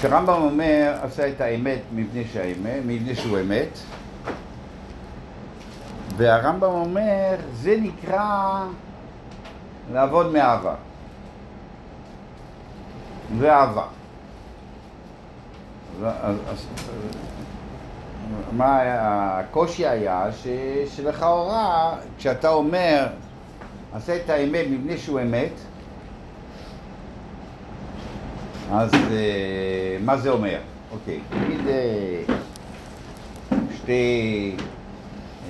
כשרמב"ם 0.00 0.42
אומר, 0.42 0.94
עשה 1.02 1.28
את 1.28 1.40
האמת 1.40 1.78
מפני 1.92 2.24
שהאמת, 2.32 2.82
מפני 2.86 3.14
שהוא 3.14 3.38
אמת, 3.40 3.78
והרמב"ם 6.16 6.70
אומר, 6.70 7.36
זה 7.52 7.76
נקרא 7.80 8.64
לעבוד 9.92 10.32
מאהבה. 10.32 10.74
זה 13.38 13.52
אהבה. 13.52 13.84
מה 18.52 18.80
הקושי 19.38 19.86
היה 19.86 20.26
ש, 20.32 20.46
שלכאורה 20.96 21.96
כשאתה 22.18 22.48
אומר 22.48 23.06
עשה 23.92 24.16
את 24.16 24.30
האמת 24.30 24.66
מפני 24.70 24.98
שהוא 24.98 25.20
אמת 25.20 25.52
אז 28.72 28.94
אה, 28.94 29.96
מה 30.04 30.16
זה 30.16 30.30
אומר? 30.30 30.58
אוקיי, 30.92 31.18
נגיד 31.32 31.60
אה, 31.68 32.22
שתי, 33.76 34.52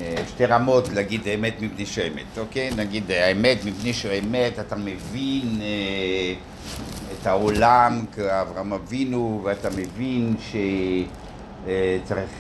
אה, 0.01 0.15
שתי 0.29 0.47
רמות 0.47 0.89
להגיד 0.89 1.29
האמת 1.29 1.55
מפני 1.61 1.87
שהוא 1.87 2.05
אמת, 2.07 2.39
אוקיי? 2.39 2.71
נגיד 2.77 3.11
האמת 3.11 3.65
מפני 3.65 3.93
שהוא 3.93 4.13
אמת, 4.19 4.59
אתה 4.59 4.77
מבין 4.77 5.61
את 7.13 7.27
העולם 7.27 8.05
כאברהם 8.15 8.73
אבינו 8.73 9.41
ואתה 9.45 9.69
מבין 9.71 10.35
ש... 10.41 10.57
צריך, 12.05 12.31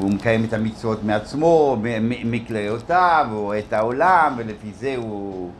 הוא 0.00 0.10
מקיים 0.10 0.44
את 0.44 0.52
המצוות 0.52 1.04
מעצמו, 1.04 1.76
מכליותיו, 2.24 3.26
רואה 3.32 3.58
את 3.58 3.72
העולם 3.72 4.34
ולפי 4.36 4.72
זה 4.78 4.94
הוא 4.96 5.50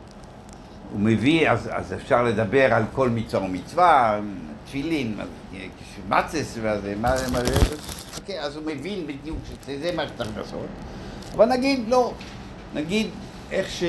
הוא 0.91 0.99
מביא, 0.99 1.49
אז, 1.49 1.69
אז 1.71 1.93
אפשר 1.93 2.23
לדבר 2.23 2.73
על 2.73 2.83
כל 2.93 3.09
מצווה 3.09 3.43
ומצווה, 3.45 4.19
תפילין, 4.65 5.19
מצס 6.09 6.57
וזה, 6.57 6.93
מה 7.01 7.17
זה, 7.17 7.25
אוקיי, 8.17 8.41
אז 8.41 8.55
הוא 8.55 8.63
מבין 8.65 9.07
בדיוק 9.07 9.37
שזה 9.65 9.91
מה 9.95 10.07
שצריך 10.07 10.37
לעשות, 10.37 10.65
אבל 11.35 11.45
נגיד 11.45 11.79
לא, 11.87 12.13
נגיד 12.73 13.07
איך 13.51 13.69
ש... 13.69 13.83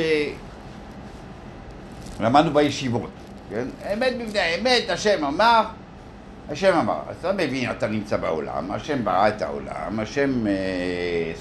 למדנו 2.21 2.55
בישיבות, 2.55 3.11
כן? 3.51 3.67
אמת 3.93 4.13
בפני 4.19 4.39
האמת, 4.39 4.91
השם 4.91 5.25
אמר, 5.25 5.65
השם 6.49 6.77
אמר, 6.77 6.99
אז 7.09 7.17
אתה 7.21 7.33
מבין, 7.33 7.71
אתה 7.71 7.87
נמצא 7.87 8.17
בעולם, 8.17 8.71
השם 8.71 9.05
ברא 9.05 9.29
את 9.29 9.43
העולם, 9.43 10.01
השם 10.01 10.47
אה, 10.47 10.53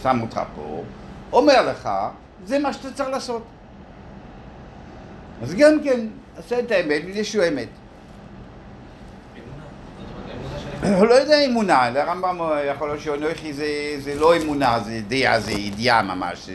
שם 0.03 0.21
אותך 0.21 0.41
פה, 0.55 0.83
אומר 1.31 1.69
לך, 1.69 1.89
זה 2.45 2.59
מה 2.59 2.73
שאתה 2.73 2.91
צריך 2.93 3.09
לעשות. 3.09 3.43
אז 5.41 5.53
גם 5.53 5.79
כן, 5.83 5.99
עשה 6.37 6.59
את 6.59 6.71
האמת 6.71 7.05
בגלל 7.05 7.23
שהוא 7.23 7.43
אמת. 7.47 7.67
הוא 10.97 11.07
לא 11.07 11.13
יודע 11.13 11.45
אמונה, 11.45 11.89
לרמב"ם 11.89 12.39
יכול 12.71 12.87
להיות 12.87 13.01
שאנוכי 13.01 13.53
זה, 13.53 13.65
זה 13.99 14.15
לא 14.19 14.37
אמונה, 14.37 14.79
זה 14.79 15.01
דעה, 15.07 15.39
זה 15.39 15.51
ידיעה 15.51 16.01
ממש. 16.01 16.49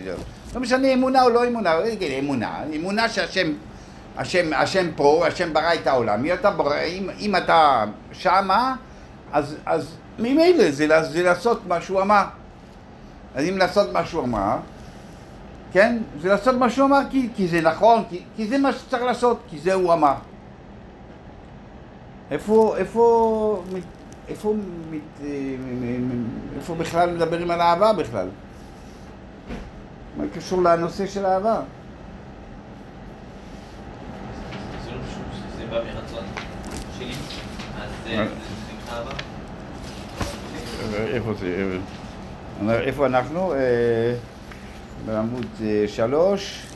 לא 0.55 0.61
משנה 0.61 0.93
אמונה 0.93 1.23
או 1.23 1.31
לא 1.31 1.47
אמונה, 1.47 1.75
אמונה, 2.19 2.65
אמונה 2.77 3.09
שהשם 3.09 3.53
השם, 4.17 4.53
השם 4.57 4.87
פה, 4.97 5.27
השם 5.27 5.53
ברא 5.53 5.75
את 5.75 5.87
העולם, 5.87 6.25
אם 6.25 6.33
אתה, 6.33 6.51
ברא, 6.51 6.81
אם, 6.81 7.11
אם 7.21 7.37
אתה 7.37 7.85
שמה, 8.13 8.77
אז, 9.33 9.57
אז 9.67 9.95
ממילא 10.19 10.71
זה, 10.71 11.03
זה 11.03 11.23
לעשות 11.23 11.67
מה 11.67 11.81
שהוא 11.81 12.01
אמר. 12.01 12.25
אז 13.35 13.45
אם 13.49 13.59
לעשות 13.59 13.93
מה 13.93 14.07
שהוא 14.07 14.25
אמר, 14.25 14.57
כן? 15.73 15.99
זה 16.21 16.29
לעשות 16.29 16.55
מה 16.55 16.71
שהוא 16.71 16.87
אמר 16.87 17.01
כי, 17.11 17.29
כי 17.35 17.49
זה 17.49 17.61
נכון, 17.61 18.03
כי, 18.09 18.23
כי 18.37 18.47
זה 18.47 18.59
מה 18.59 18.73
שצריך 18.73 19.03
לעשות, 19.03 19.41
כי 19.51 19.59
זה 19.59 19.73
הוא 19.73 19.93
אמר. 19.93 20.15
איפה, 22.31 22.77
איפה, 22.77 23.63
איפה, 23.69 23.85
איפה, 24.29 24.55
איפה 26.57 26.75
בכלל 26.75 27.15
מדברים 27.15 27.51
על 27.51 27.61
אהבה 27.61 27.93
בכלל? 27.93 28.29
מה 30.17 30.25
קשור 30.35 30.63
לנושא 30.63 31.07
של 31.07 31.27
אהבה? 31.27 31.61
אז 37.81 37.91
זה 38.05 38.15
נקרא 38.75 38.97
אהבה? 38.97 39.11
איפה 41.15 41.35
זה? 41.35 41.79
איפה 42.71 43.07
אנחנו? 43.07 43.55
בעמוד 45.07 45.47
אה, 45.65 45.85
שלוש. 45.89 46.67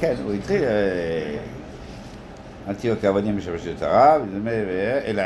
כן, 0.00 0.14
הוא 0.24 0.32
התחיל, 0.32 0.62
אה, 0.62 1.38
אל 2.68 2.74
תהיו 2.74 2.94
כעבדים 3.00 3.36
בשבש 3.36 3.66
את 3.66 3.82
הרב, 3.82 4.22
אלא 5.06 5.22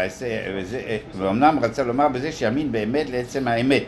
ואומנם 1.15 1.59
רצה 1.63 1.83
לומר 1.83 2.09
בזה 2.09 2.33
שיאמין 2.33 2.73
באמת 2.73 3.11
לעצם 3.11 3.49
האמת. 3.49 3.85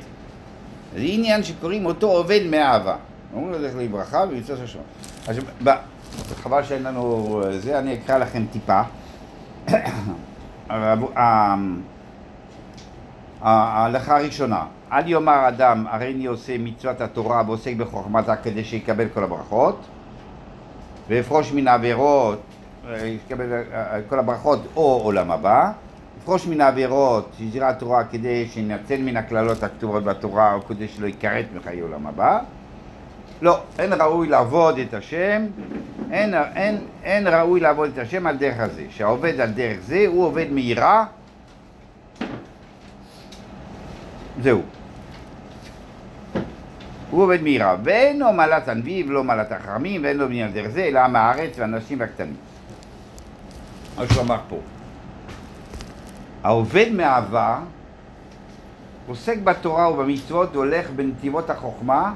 זה 0.95 1.01
עניין 1.03 1.43
שקוראים 1.43 1.87
אותו 1.87 2.11
עובד 2.11 2.41
מאהבה. 2.51 2.97
אומרים 3.35 3.53
לו 3.53 3.69
לך 3.69 3.75
לברכה 3.79 4.25
ויוצא 4.31 4.55
השם. 4.65 4.79
חבל 6.35 6.63
שאין 6.63 6.83
לנו 6.83 7.41
זה, 7.59 7.79
אני 7.79 7.95
אקרא 7.95 8.19
לכם 8.19 8.45
טיפה. 8.53 8.83
ההלכה 13.41 14.19
הראשונה, 14.19 14.65
אל 14.93 15.09
יאמר 15.09 15.49
אדם, 15.49 15.87
הרי 15.91 16.13
אני 16.15 16.27
עושה 16.27 16.59
מצוות 16.59 17.01
התורה 17.01 17.43
ועוסק 17.47 17.77
בחוכמתה 17.77 18.37
כדי 18.37 18.65
שיקבל 18.65 19.09
כל 19.15 19.25
הברכות, 19.25 19.87
ואפרוש 21.09 21.53
מן 21.53 21.69
העבירות, 21.69 22.41
יקבל 23.05 23.63
כל 24.09 24.19
הברכות 24.19 24.61
או 24.77 25.01
עולם 25.05 25.31
הבא, 25.31 25.73
יפרוש 26.19 26.47
מן 26.47 26.61
העבירות, 26.61 27.31
שזירה 27.39 27.69
התורה 27.69 28.05
כדי 28.05 28.49
שינצל 28.49 29.03
מן 29.03 29.17
הקללות 29.17 29.63
הכתובות 29.63 30.05
בתורה 30.05 30.55
או 30.55 30.63
כדי 30.63 30.89
שלא 30.89 31.07
יכרת 31.07 31.47
מחיי 31.55 31.81
עולם 31.81 32.07
הבא 32.07 32.41
לא, 33.45 33.63
אין 33.79 33.93
ראוי 33.93 34.29
לעבוד 34.29 34.79
את 34.79 34.95
השם, 34.95 35.47
אין, 36.11 36.35
אין, 36.35 36.79
אין 37.03 37.27
ראוי 37.27 37.61
לעבוד 37.61 37.91
את 37.93 37.99
השם 37.99 38.27
על 38.27 38.37
דרך 38.37 38.61
הזה. 38.61 38.85
שהעובד 38.91 39.41
על 39.41 39.51
דרך 39.51 39.79
זה, 39.81 40.05
הוא 40.07 40.25
עובד 40.25 40.47
מהירה, 40.51 41.05
זהו. 44.41 44.63
הוא 47.11 47.23
עובד 47.23 47.43
מהירה, 47.43 47.77
ואין 47.83 48.19
לו 48.19 48.33
מעלת 48.33 48.69
ענבי 48.69 49.05
ולא 49.09 49.25
מעלת 49.25 49.53
החכמים, 49.53 50.05
ואין 50.05 50.17
לו 50.17 50.29
בניין 50.29 50.53
דרך 50.53 50.69
זה, 50.69 50.85
אלא 50.85 50.99
עם 50.99 51.17
הארץ 51.17 51.59
והנשים 51.59 52.01
והקטנים. 52.01 52.37
מה 53.99 54.07
שהוא 54.07 54.23
אמר 54.23 54.41
פה. 54.49 54.59
העובד 56.43 56.87
מאהבה 56.93 57.59
עוסק 59.07 59.39
בתורה 59.39 59.91
ובמצוות 59.91 60.57
והולך 60.57 60.91
בנתיבות 60.91 61.51
החוכמה 61.51 62.13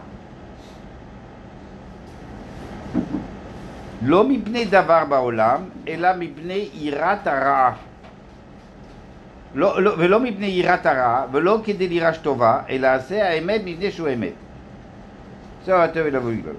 לא 4.08 4.28
מפני 4.28 4.64
דבר 4.64 5.04
בעולם, 5.04 5.60
אלא 5.88 6.08
מפני 6.18 6.68
יראת 6.74 7.26
הרע. 7.26 7.72
לא, 9.54 9.82
לא, 9.82 9.94
ולא 9.98 10.20
מפני 10.20 10.46
יראת 10.46 10.86
הרע, 10.86 11.24
ולא 11.32 11.60
כדי 11.64 11.88
לירש 11.88 12.18
טובה, 12.18 12.60
אלא 12.68 12.86
עשה 12.86 13.28
האמת 13.28 13.60
מפני 13.64 13.90
שהוא 13.90 14.08
אמת. 14.14 14.32
זהו 15.64 15.78
הטוב 15.78 16.02
ולבוא 16.04 16.30
לגדול. 16.30 16.54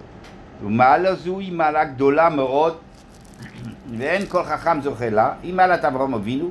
ומעלה 0.64 1.16
זו 1.16 1.40
היא 1.40 1.54
מעלה 1.54 1.84
גדולה 1.84 2.30
מאוד, 2.30 2.78
ואין 3.98 4.26
כל 4.26 4.44
חכם 4.44 4.82
זוכה 4.82 5.10
לה, 5.10 5.34
היא 5.44 5.54
מעלת 5.54 5.86
אברהם 5.86 6.14
אבינו, 6.14 6.50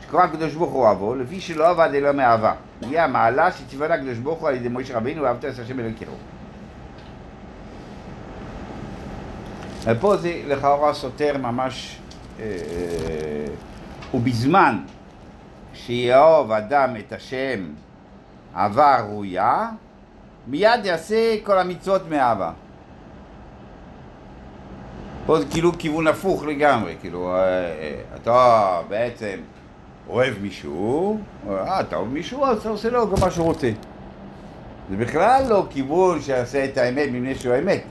שקרא 0.00 0.22
הקדוש 0.22 0.54
ברוך 0.54 0.72
הוא 0.72 0.82
אוהבו, 0.82 1.14
לפי 1.14 1.40
שלא 1.40 1.68
עבד 1.68 1.90
אלא 1.94 2.12
מאהבה. 2.12 2.52
היא 2.82 3.00
המעלה 3.00 3.52
שציווה 3.52 3.88
לה 3.88 3.94
הקדוש 3.94 4.18
ברוך 4.18 4.40
הוא 4.40 4.48
על 4.48 4.54
ידי 4.54 4.68
משה 4.68 4.96
רבינו, 4.96 5.22
ואהבת 5.22 5.44
את 5.44 5.58
השם 5.58 5.80
אלוקינו. 5.80 6.12
ופה 9.86 10.16
זה 10.16 10.42
לכאורה 10.46 10.94
סותר 10.94 11.38
ממש, 11.38 11.98
אה, 12.40 12.44
ובזמן 14.14 14.78
שיאהוב 15.74 16.52
אדם 16.52 16.96
את 16.98 17.12
השם 17.12 17.66
אהבה 18.56 19.00
ראויה, 19.00 19.68
מיד 20.46 20.84
יעשה 20.84 21.36
כל 21.44 21.58
המצוות 21.58 22.02
מאהבה. 22.08 22.52
פה 25.26 25.40
זה 25.40 25.46
כאילו 25.50 25.72
כיוון 25.78 26.06
הפוך 26.06 26.44
לגמרי, 26.44 26.94
כאילו, 27.00 27.34
אה, 27.34 27.38
אה, 27.40 28.00
אתה 28.16 28.80
בעצם 28.88 29.36
אוהב 30.08 30.34
מישהו, 30.42 31.20
אה, 31.48 31.80
אתה 31.80 31.96
אוהב 31.96 32.08
מישהו, 32.08 32.44
אז 32.44 32.58
אתה 32.58 32.68
עושה 32.68 32.90
לו 32.90 33.10
גם 33.10 33.16
מה 33.20 33.30
שהוא 33.30 33.46
רוצה. 33.46 33.70
זה 34.90 34.96
בכלל 34.96 35.44
לא 35.48 35.66
כיוון 35.70 36.22
שיעשה 36.22 36.64
את 36.64 36.78
האמת 36.78 37.08
מפני 37.12 37.34
שהוא 37.34 37.54
האמת. 37.54 37.82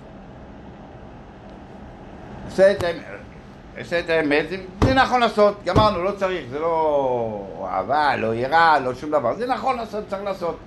עושה 3.80 4.00
את 4.00 4.10
האמת, 4.10 4.46
זה 4.84 4.94
נכון 4.94 5.20
לעשות, 5.20 5.64
גמרנו, 5.66 6.04
לא 6.04 6.12
צריך, 6.12 6.46
זה 6.50 6.60
לא 6.60 7.68
אהבה, 7.72 8.16
לא 8.16 8.36
יראה, 8.36 8.80
לא 8.80 8.94
שום 8.94 9.12
דבר, 9.12 9.36
זה 9.36 9.48
נכון 9.48 9.78
לעשות, 9.78 10.04
צריך 10.10 10.24
לעשות. 10.24 10.58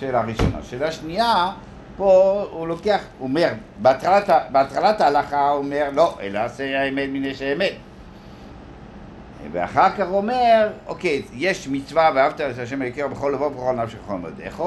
שאלה 0.00 0.20
ראשונה. 0.20 0.58
שאלה 0.62 0.92
שנייה, 0.92 1.50
פה 1.96 2.44
הוא 2.50 2.68
לוקח, 2.68 3.00
הוא 3.18 3.28
אומר, 3.28 3.48
בהתחלת, 3.82 4.30
בהתחלת 4.52 5.00
ההלכה 5.00 5.48
הוא 5.48 5.58
אומר, 5.58 5.88
לא, 5.92 6.14
אלא 6.20 6.38
עשה 6.38 6.82
האמת 6.82 7.08
מן 7.12 7.24
איש 7.24 7.42
האמת. 7.42 7.72
ואחר 9.52 9.90
כך 9.90 10.06
הוא 10.08 10.16
אומר, 10.16 10.68
אוקיי, 10.86 11.22
יש 11.32 11.68
מצווה 11.68 12.10
ואהבת 12.14 12.40
את 12.40 12.58
השם 12.58 12.82
אלוקיך 12.82 13.06
בכל 13.06 13.30
לבוא 13.34 13.46
ובכל 13.46 13.72
נפשך 13.72 13.98
ובכל 13.98 14.14
מאודיך, 14.18 14.62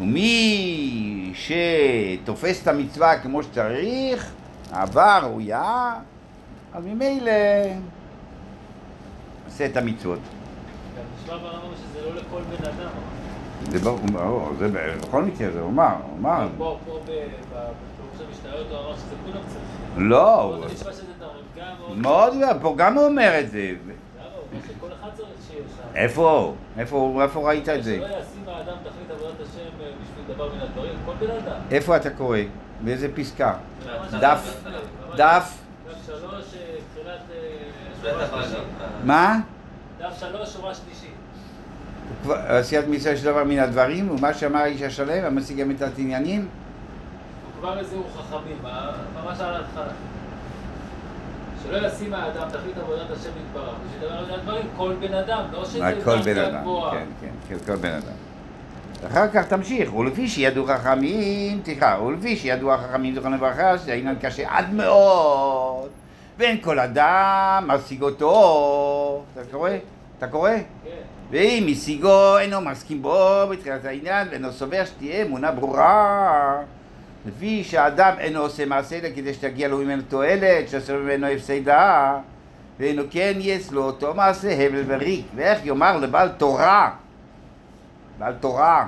ומי 0.00 1.32
שתופס 1.34 2.62
את 2.62 2.68
המצווה 2.68 3.18
כמו 3.18 3.42
שצריך, 3.42 4.32
אהבה 4.72 5.18
ראויה, 5.18 5.94
אז 6.74 6.84
ממילא 6.86 7.32
עושה 9.46 9.66
את 9.66 9.76
המצוות. 9.76 10.18
גם 10.98 11.02
נשמע 11.22 11.36
ברמב"ם 11.36 11.74
שזה 11.76 12.06
לא 12.06 12.14
לכל 12.14 12.40
בן 12.42 12.64
אדם. 12.64 12.90
זה 13.70 13.78
ברור, 13.78 14.48
זה 14.58 14.68
בכל 14.72 15.22
מקרה, 15.22 15.50
זה 15.50 15.60
הוא 15.60 15.70
אמר, 15.70 15.94
הוא 16.10 16.18
אמר. 16.18 16.48
פה, 16.58 16.78
פה 16.86 16.98
בפירוש 17.04 18.28
המשתאות 18.28 18.66
הוא 18.70 18.78
אמר 18.78 18.96
שזה 18.96 19.14
כולם 19.24 19.42
צריכים. 19.48 20.08
לא, 20.10 20.58
זה 20.76 20.84
מאוד... 21.96 22.34
פה 22.62 22.74
גם 22.76 22.98
הוא 22.98 23.06
אומר 23.06 23.40
את 23.40 23.50
זה. 23.50 23.72
הוא 23.72 23.78
אומר? 23.84 23.94
איפה 25.94 26.54
איפה 26.78 27.48
ראית 27.48 27.68
את 27.68 27.84
זה? 27.84 27.96
שלא 27.96 28.06
ישים 28.06 28.42
האדם 28.46 28.76
תכלית 28.82 29.10
עבודת 29.10 29.40
השם 29.40 29.60
אה, 29.80 29.90
בשביל 30.02 30.34
דבר 30.34 30.54
מן 30.54 30.60
הדברים, 30.60 30.92
כל 31.06 31.12
בן 31.26 31.30
אדם. 31.30 31.60
איפה 31.70 31.96
אתה 31.96 32.10
קורא? 32.10 32.38
באיזה 32.84 33.08
פסקה? 33.14 33.54
דף, 34.20 34.56
דף. 35.16 35.58
מה? 39.04 39.38
דף 39.98 40.18
שלוש, 40.20 40.52
שורה 40.52 40.74
שלישית. 40.74 41.14
עשיית 42.28 42.84
מצווה 42.88 43.16
של 43.16 43.24
דבר 43.24 43.44
מן 43.44 43.58
הדברים, 43.58 44.10
ומה 44.10 44.34
שאמר 44.34 44.58
האיש 44.58 44.82
השלם, 44.82 45.24
המשיג 45.24 45.58
גם 45.58 45.70
את 45.70 45.82
העניינים? 45.82 46.40
הוא 46.40 47.60
כבר 47.60 47.78
איזה 47.78 47.96
הוא 47.96 48.04
חכמים, 48.18 48.58
ממש 49.14 49.40
על 49.40 49.54
ההתחלה. 49.54 49.92
שלא 51.62 51.86
ישים 51.86 52.14
האדם 52.14 52.48
תכלית 52.48 52.78
עבודת 52.78 53.10
השם 53.10 53.30
יתברך, 53.46 53.74
בשביל 53.86 54.34
הדברים, 54.34 54.66
כל 54.76 54.94
בן 55.00 55.14
אדם, 55.14 55.44
לא 55.52 55.64
שזה 55.64 56.00
כל 56.04 56.18
בן 56.18 56.38
אדם. 56.38 56.64
כן, 56.90 57.06
כן, 57.20 57.32
כן, 57.48 57.56
כל 57.66 57.76
בן 57.76 57.92
אדם. 57.92 58.29
אחר 59.06 59.28
כך 59.28 59.46
תמשיך, 59.46 59.94
ולפי 59.94 60.28
שידעו 60.28 60.66
חכמים, 60.66 61.60
סליחה, 61.64 61.98
ולפי 62.06 62.36
שידעו 62.36 62.72
החכמים 62.72 63.14
זכרונם 63.14 63.34
לברכה, 63.34 63.78
שזה 63.78 63.92
עניין 63.92 64.16
קשה 64.20 64.42
עד 64.48 64.74
מאוד, 64.74 65.88
ואין 66.38 66.60
כל 66.60 66.78
אדם 66.78 67.64
משיג 67.66 68.02
אותו. 68.02 69.22
אתה 69.32 69.40
קורא? 69.50 69.70
אתה 70.18 70.26
קורא? 70.26 70.50
כן. 70.84 70.90
ואם 71.30 71.66
השיגו 71.72 72.38
אינו 72.38 72.60
מסכים 72.60 73.02
בו 73.02 73.46
בתחילת 73.50 73.84
העניין 73.84 74.28
ואינו 74.30 74.52
סובר 74.52 74.84
שתהיה 74.84 75.22
אמונה 75.22 75.50
ברורה 75.50 76.58
לפי 77.26 77.64
שהאדם 77.64 78.14
אינו 78.18 78.40
עושה 78.40 78.64
מעשה 78.64 78.98
אלא 78.98 79.08
כדי 79.16 79.34
שתגיע 79.34 79.68
לו 79.68 79.78
ממנו 79.78 80.02
תועלת 80.08 80.68
שעושה 80.68 80.92
ממנו 80.92 81.26
הפסדה 81.26 82.18
ואינו 82.80 83.02
כן 83.10 83.32
יש 83.38 83.72
לו 83.72 83.84
אותו 83.84 84.14
מעשה 84.14 84.66
הבל 84.66 84.82
וריק 84.86 85.26
ואיך 85.36 85.66
יאמר 85.66 85.96
לבעל 85.96 86.28
תורה 86.28 86.90
בעל 88.20 88.34
תורה 88.40 88.86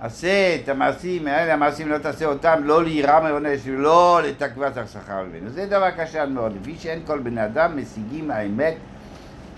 עשה 0.00 0.54
את 0.54 0.68
המעשים 0.68 1.26
האלה 1.26 1.54
המעשים 1.54 1.88
לא 1.88 1.98
תעשה 1.98 2.24
אותם 2.24 2.60
לא 2.64 2.84
ליראה 2.84 3.20
מעונש 3.20 3.60
ולא 3.64 4.20
לתקוות 4.24 4.76
השכר 4.76 5.22
ממנו 5.22 5.50
זה 5.50 5.66
דבר 5.66 5.90
קשה 5.90 6.26
מאוד 6.26 6.52
לפי 6.60 6.76
שאין 6.78 7.00
כל 7.06 7.18
בני 7.18 7.44
אדם 7.44 7.76
משיגים 7.76 8.30
האמת 8.30 8.74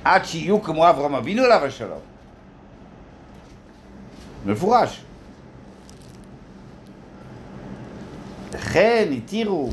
עד 0.05 0.25
שיהיו 0.25 0.63
כמו 0.63 0.91
אברהם 0.91 1.15
אבינו 1.15 1.43
עליו 1.43 1.65
השלום. 1.65 1.99
מפורש. 4.47 5.05
לכן 8.55 9.09
התירו, 9.17 9.71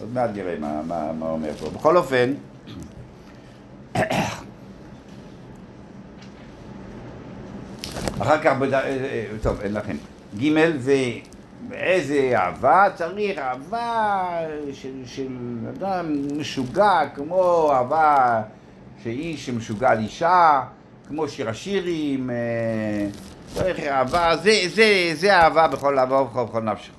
עוד 0.00 0.12
מעט 0.14 0.30
נראה 0.34 0.56
מה, 0.58 0.82
מה, 0.82 1.12
מה 1.12 1.30
אומר 1.30 1.52
פה. 1.52 1.70
בכל 1.70 1.96
אופן, 1.96 2.32
אחר 8.22 8.42
כך, 8.42 8.56
בד... 8.58 8.72
אה, 8.74 8.80
אה, 8.86 9.24
טוב, 9.42 9.60
אין 9.60 9.72
לכם. 9.74 9.96
ג' 10.38 10.76
זה 10.78 10.96
איזה 11.72 12.30
אהבה 12.34 12.86
צריך, 12.94 13.38
אהבה 13.38 14.24
של, 14.72 14.92
של 15.06 15.26
אדם 15.78 16.06
משוגע, 16.38 17.00
כמו 17.14 17.70
אהבה 17.72 18.42
של 19.02 19.10
איש 19.10 19.46
שמשוגע 19.46 19.90
על 19.90 19.98
אישה, 19.98 20.62
כמו 21.08 21.28
שיר 21.28 21.48
השירים, 21.48 22.30
אה, 22.30 22.34
צריך 23.54 23.80
אהבה, 23.80 24.36
זה, 24.36 24.52
זה, 24.74 24.84
זה 25.14 25.36
אהבה 25.36 25.68
בכל 25.68 25.98
אהבה 25.98 26.20
ובכל 26.20 26.44
בכל 26.44 26.60
נפשך. 26.60 26.92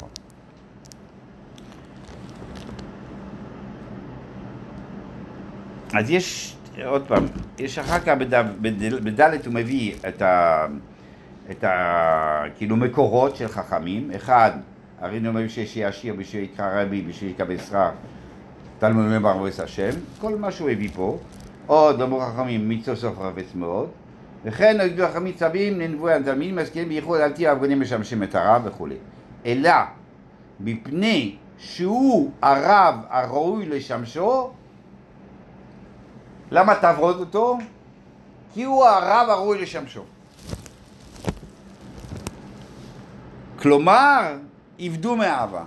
אז 5.93 6.09
יש, 6.09 6.55
עוד 6.85 7.03
פעם, 7.07 7.25
יש 7.59 7.79
אחר 7.79 7.99
כך 7.99 8.07
בד- 8.07 8.33
בד- 8.61 9.03
בדלת 9.03 9.45
הוא 9.45 9.53
מביא 9.53 9.93
את 10.07 10.21
ה... 10.21 10.65
את 11.51 11.63
ה... 11.63 12.43
כאילו 12.55 12.75
מקורות 12.75 13.35
של 13.35 13.47
חכמים, 13.47 14.11
אחד, 14.15 14.51
הרי 14.99 15.19
נאמר 15.19 15.41
בשביל 15.45 15.65
שיהיה 15.65 15.87
עשיר, 15.87 16.13
בשביל 16.13 16.43
יקרא 16.43 16.81
רבי, 16.81 17.01
בשביל 17.01 17.31
יקבל 17.31 17.57
שכר, 17.57 17.89
תלמוד 18.79 19.05
אומר 19.05 19.19
בערבס 19.19 19.59
השם, 19.59 19.89
כל 20.21 20.35
מה 20.35 20.51
שהוא 20.51 20.69
הביא 20.69 20.89
פה, 20.95 21.17
עוד 21.67 22.01
אמרו 22.01 22.19
חכמים 22.19 22.69
מצווה 22.69 22.95
סוף 22.95 23.19
חפץ 23.19 23.55
מאוד, 23.55 23.89
וכן 24.45 24.81
נגדו 24.81 25.07
חכמים 25.07 25.33
צווים 25.33 25.79
לנבואי 25.79 26.13
התלמידים 26.13 26.55
מזכירים 26.55 26.89
בייחוד 26.89 27.19
אל 27.19 27.31
תהיה 27.31 27.51
אבגנים 27.51 27.81
משמשים 27.81 28.23
את 28.23 28.35
הרב 28.35 28.61
וכולי, 28.65 28.95
אלא 29.45 29.71
מפני 30.59 31.35
שהוא 31.57 32.31
הרב 32.41 32.95
הראוי 33.09 33.65
לשמשו, 33.65 34.49
למה 36.51 36.75
תעבוד 36.75 37.19
אותו? 37.19 37.57
כי 38.53 38.63
הוא 38.63 38.85
הרב 38.85 39.29
הראוי 39.29 39.61
לשמשו. 39.61 40.03
כלומר, 43.61 44.35
עבדו 44.79 45.15
מאהבה. 45.15 45.63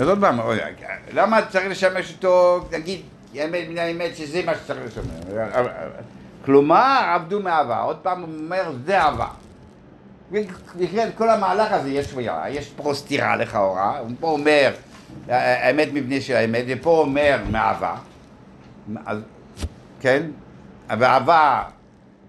אז 0.00 0.08
עוד 0.08 0.20
פעם, 0.20 0.40
רגע, 0.40 0.66
למה 1.12 1.40
צריך 1.42 1.66
לשמש 1.66 2.12
אותו, 2.12 2.64
נגיד, 2.72 3.00
האמת 3.34 3.68
מן 3.68 3.78
האמת 3.78 4.16
שזה 4.16 4.42
מה 4.46 4.54
שצריך 4.54 4.80
לשמש. 4.86 5.34
כלומר, 6.44 7.00
עבדו 7.14 7.40
מאהבה. 7.40 7.80
עוד 7.80 7.96
פעם 7.96 8.22
הוא 8.22 8.28
אומר, 8.44 8.72
זה 8.84 9.00
אהבה. 9.00 9.28
וכן, 10.76 11.10
כל 11.14 11.30
המהלך 11.30 11.72
הזה 11.72 11.90
יש 11.90 12.14
יש 12.48 12.70
פה 12.76 12.94
סתירה 12.94 13.36
לכאורה, 13.36 13.98
הוא 13.98 14.10
פה 14.20 14.30
אומר, 14.30 14.72
האמת 15.28 15.88
מפני 15.92 16.20
שהאמת, 16.20 16.64
ופה 16.68 16.90
אומר 16.90 17.38
מאהבה. 17.50 17.94
כן? 20.00 20.22
ואהבה 20.88 21.62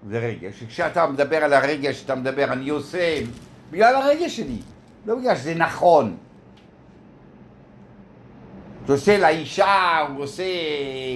זה 0.08 0.18
רגש. 0.18 0.62
כשאתה 0.62 1.06
מדבר 1.06 1.36
על 1.36 1.52
הרגש, 1.52 2.04
אתה 2.04 2.14
מדבר, 2.14 2.52
אני 2.52 2.68
עושה 2.68 3.20
בגלל 3.70 3.94
הרגש 3.94 4.36
שלי, 4.36 4.58
לא 5.06 5.14
בגלל 5.14 5.36
שזה 5.36 5.54
נכון. 5.54 6.16
הוא 8.86 8.94
עושה 8.94 9.18
לאישה, 9.18 9.98
הוא 10.08 10.22
עושה 10.22 10.44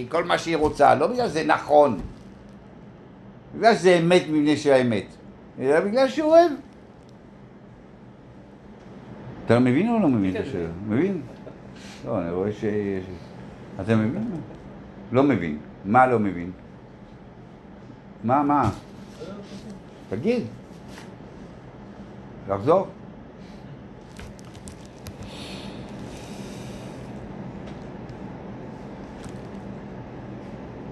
כל 0.09 0.25
מה 0.25 0.39
שהיא 0.39 0.57
רוצה, 0.57 0.95
לא 0.95 1.07
בגלל 1.07 1.29
שזה 1.29 1.45
נכון. 1.45 2.01
בגלל 3.57 3.75
שזה 3.75 3.99
אמת 3.99 4.23
מפני 4.29 4.57
שהאמת, 4.57 5.07
אלא 5.61 5.81
בגלל 5.81 6.09
שהוא 6.09 6.31
אוהב. 6.31 6.53
אתה 9.47 9.59
מבין 9.59 9.89
או 9.89 9.99
לא 9.99 10.09
מבין 10.09 10.37
את 10.37 10.41
השאלה? 10.41 10.69
מבין? 10.89 11.23
לא, 12.07 12.21
אני 12.21 12.31
רואה 12.31 12.53
ש... 12.53 12.65
אתה 13.81 13.97
מבין? 13.97 14.31
לא 15.13 15.23
מבין. 15.23 15.59
מה 15.85 16.07
לא 16.07 16.19
מבין? 16.19 16.51
מה, 18.25 18.43
מה? 18.43 18.71
תגיד. 20.09 20.43
לחזור? 22.49 22.87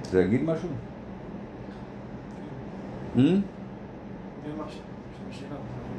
רוצה 0.08 0.18
להגיד 0.20 0.42
משהו? 0.42 0.68
Hmm? 3.16 3.20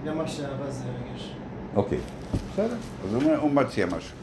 גם 0.05 0.17
מה 0.17 0.27
שאהבה 0.27 0.71
זה 0.71 0.83
רגש. 0.83 1.33
אוקיי, 1.75 1.99
בסדר. 2.53 2.75
אז 3.05 3.13
הוא 3.13 3.51
מציע 3.51 3.85
משהו. 3.85 4.17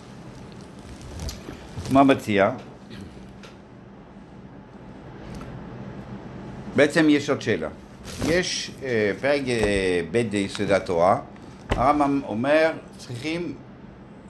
מה 1.92 2.04
מציע? 2.04 2.50
בעצם 6.76 7.06
יש 7.08 7.30
עוד 7.30 7.42
שאלה. 7.42 7.68
יש 8.26 8.70
אה, 8.82 9.12
פרק 9.20 9.42
אה, 9.48 10.00
ב' 10.10 10.30
ביסוד 10.30 10.70
התורה, 10.70 11.20
הרמב"ם 11.70 12.20
אומר, 12.26 12.70
צריכים 12.96 13.54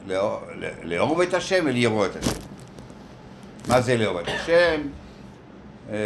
לאהוב 0.06 0.42
לאהוב 0.82 1.20
את 1.20 1.34
השם 1.34 1.64
ולירוא 1.66 2.06
את 2.06 2.16
השם. 2.16 2.40
מה 3.68 3.80
זה 3.80 3.96
לאהוב 3.96 4.16
את 4.16 4.28
השם? 4.28 4.80
אה, 5.90 5.96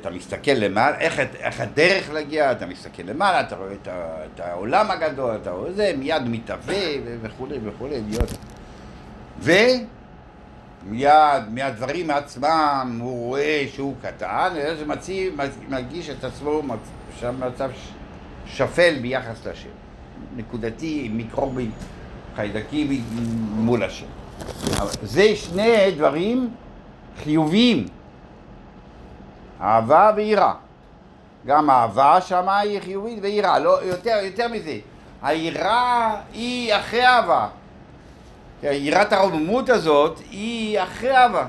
אתה 0.00 0.10
מסתכל 0.10 0.50
למעלה, 0.50 0.98
איך, 0.98 1.20
איך 1.38 1.60
הדרך 1.60 2.10
להגיע, 2.10 2.52
אתה 2.52 2.66
מסתכל 2.66 3.02
למעלה, 3.02 3.40
אתה 3.40 3.56
רואה 3.56 3.72
את, 3.72 3.88
את 4.34 4.40
העולם 4.40 4.90
הגדול, 4.90 5.36
אתה 5.42 5.50
רואה 5.50 5.72
זה, 5.72 5.92
מיד 5.98 6.22
מתהווה 6.26 6.84
ו- 7.04 7.16
וכולי 7.22 7.58
וכולי, 7.64 8.00
להיות. 8.10 8.30
ומיד, 10.88 11.42
מהדברים 11.50 12.10
עצמם, 12.10 12.98
הוא 13.02 13.26
רואה 13.26 13.64
שהוא 13.72 13.94
קטן, 14.02 14.52
ואז 14.56 14.78
הוא 14.80 14.86
מציב, 14.88 15.36
מרגיש 15.68 16.10
את 16.10 16.24
עצמו 16.24 16.62
מצ- 16.62 16.78
במצב 17.24 17.70
שפל 18.46 18.98
ביחס 19.02 19.46
לשם. 19.46 19.68
נקודתי, 20.36 21.08
מיקרובים, 21.12 21.70
חיידקים 22.36 23.04
מול 23.52 23.82
השם. 23.82 24.06
זה 25.02 25.36
שני 25.36 25.90
דברים 25.96 26.50
חיוביים. 27.22 27.86
אהבה 29.60 30.10
ויראה. 30.16 30.54
גם 31.46 31.70
אהבה 31.70 32.20
שמה 32.20 32.58
היא 32.58 32.80
חיובית 32.80 33.18
ויראה, 33.22 33.58
לא, 33.58 33.84
יותר, 33.84 34.18
יותר 34.24 34.48
מזה. 34.48 34.78
היראה 35.22 36.16
היא 36.32 36.74
אחרי 36.74 37.06
אהבה. 37.06 37.48
יראת 38.62 39.12
הרוממות 39.12 39.68
הזאת 39.68 40.18
היא 40.30 40.82
אחרי 40.82 41.16
אהבה. 41.16 41.46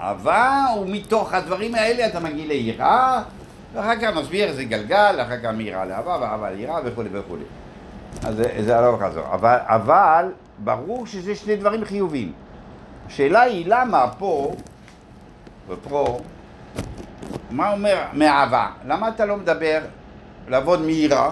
אהבה 0.00 0.66
הוא 0.74 0.86
מתוך 0.88 1.34
הדברים 1.34 1.74
האלה 1.74 2.06
אתה 2.06 2.20
מגיע 2.20 2.46
ליראה, 2.46 3.22
ואחר 3.74 3.96
כך 4.02 4.16
מסביר 4.16 4.48
איזה 4.48 4.64
גלגל, 4.64 5.18
אחר 5.22 5.40
כך 5.42 5.50
מיראה 5.50 5.84
לאהבה, 5.84 6.18
ואהבה 6.20 6.50
ליראה 6.50 6.78
וכולי 6.84 7.08
וכולי. 7.12 7.44
אז 8.24 8.42
זה, 8.60 8.78
הלוך 8.78 9.02
חזור. 9.02 9.24
אבל, 9.32 9.56
אבל 9.62 10.32
ברור 10.58 11.06
שזה 11.06 11.34
שני 11.34 11.56
דברים 11.56 11.84
חיוביים. 11.84 12.32
השאלה 13.06 13.40
היא 13.40 13.64
למה 13.68 14.06
פה 14.18 14.54
ופה, 15.68 16.18
מה 17.50 17.72
אומר 17.72 18.04
מאהבה? 18.12 18.66
למה 18.86 19.08
אתה 19.08 19.26
לא 19.26 19.36
מדבר 19.36 19.80
לעבוד 20.48 20.80
מיראה? 20.80 21.30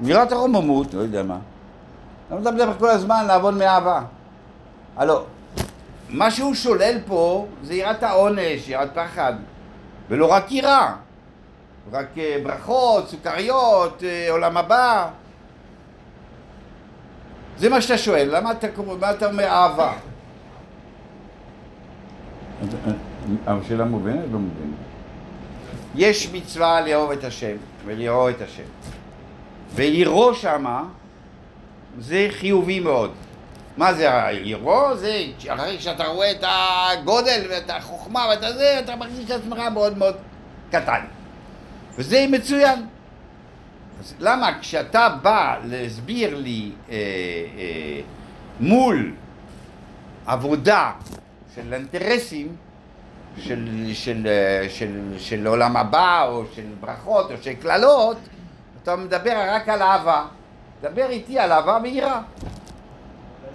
מיראת 0.00 0.32
הרוממות, 0.32 0.94
לא 0.94 1.00
יודע 1.00 1.22
מה. 1.22 1.38
למה 2.30 2.40
אתה 2.40 2.50
מדבר 2.50 2.78
כל 2.78 2.90
הזמן 2.90 3.26
לעבוד 3.26 3.54
מאהבה? 3.54 4.02
הלו, 4.96 5.24
מה 6.08 6.30
שהוא 6.30 6.54
שולל 6.54 6.98
פה 7.06 7.46
זה 7.62 7.74
יראת 7.74 8.02
העונש, 8.02 8.68
יראת 8.68 8.88
פחד, 8.94 9.32
ולא 10.08 10.32
רק 10.32 10.52
יראה, 10.52 10.94
רק 11.92 12.18
אה, 12.18 12.36
ברכות, 12.42 13.08
סוכריות, 13.08 14.02
אה, 14.04 14.26
עולם 14.30 14.56
הבא. 14.56 15.08
זה 17.58 17.68
מה 17.68 17.80
שאתה 17.80 17.98
שואל, 17.98 18.28
למה 18.36 18.52
אתה, 18.52 18.66
מה 19.00 19.10
אתה 19.10 19.26
אומר 19.26 19.44
אהבה? 19.44 19.92
השאלה 23.46 23.84
מובנת? 23.84 24.24
לא 24.32 24.38
מובנת. 24.38 24.76
יש 25.94 26.32
מצווה 26.32 26.80
לאהוב 26.80 27.10
את 27.10 27.24
השם 27.24 27.56
ולאהוב 27.84 28.28
את 28.28 28.40
השם. 28.40 28.62
ויראו 29.74 30.34
שמה 30.34 30.84
זה 31.98 32.28
חיובי 32.30 32.80
מאוד. 32.80 33.12
מה 33.76 33.94
זה 33.94 34.24
הירו? 34.24 34.96
זה 34.96 35.24
אחרי 35.48 35.80
שאתה 35.80 36.04
רואה 36.04 36.30
את 36.30 36.44
הגודל 36.44 37.46
ואת 37.50 37.70
החוכמה 37.70 38.26
ואת 38.30 38.42
הזה, 38.42 38.80
אתה 38.84 38.96
מרגיש 38.96 39.24
את 39.24 39.30
עצמך 39.30 39.58
מאוד 39.58 39.98
מאוד 39.98 40.16
קטן. 40.70 41.00
וזה 41.98 42.26
מצוין. 42.28 42.86
אז 44.00 44.14
למה 44.18 44.58
כשאתה 44.60 45.08
בא 45.22 45.56
להסביר 45.64 46.36
לי 46.36 46.70
אה, 46.90 46.94
אה, 47.58 48.00
מול 48.60 49.12
עבודה 50.26 50.92
של 51.54 51.74
אינטרסים, 51.74 52.56
של, 53.38 53.90
של, 53.92 54.26
אה, 54.26 54.68
של, 54.68 55.00
של 55.18 55.46
עולם 55.46 55.76
הבא, 55.76 56.26
או 56.28 56.44
של 56.54 56.66
ברכות, 56.80 57.30
או 57.30 57.36
של 57.42 57.52
קללות, 57.52 58.16
אתה 58.82 58.96
מדבר 58.96 59.32
רק 59.48 59.68
על 59.68 59.82
אהבה. 59.82 60.24
דבר 60.82 61.06
איתי 61.08 61.38
על 61.38 61.52
אהבה. 61.52 61.78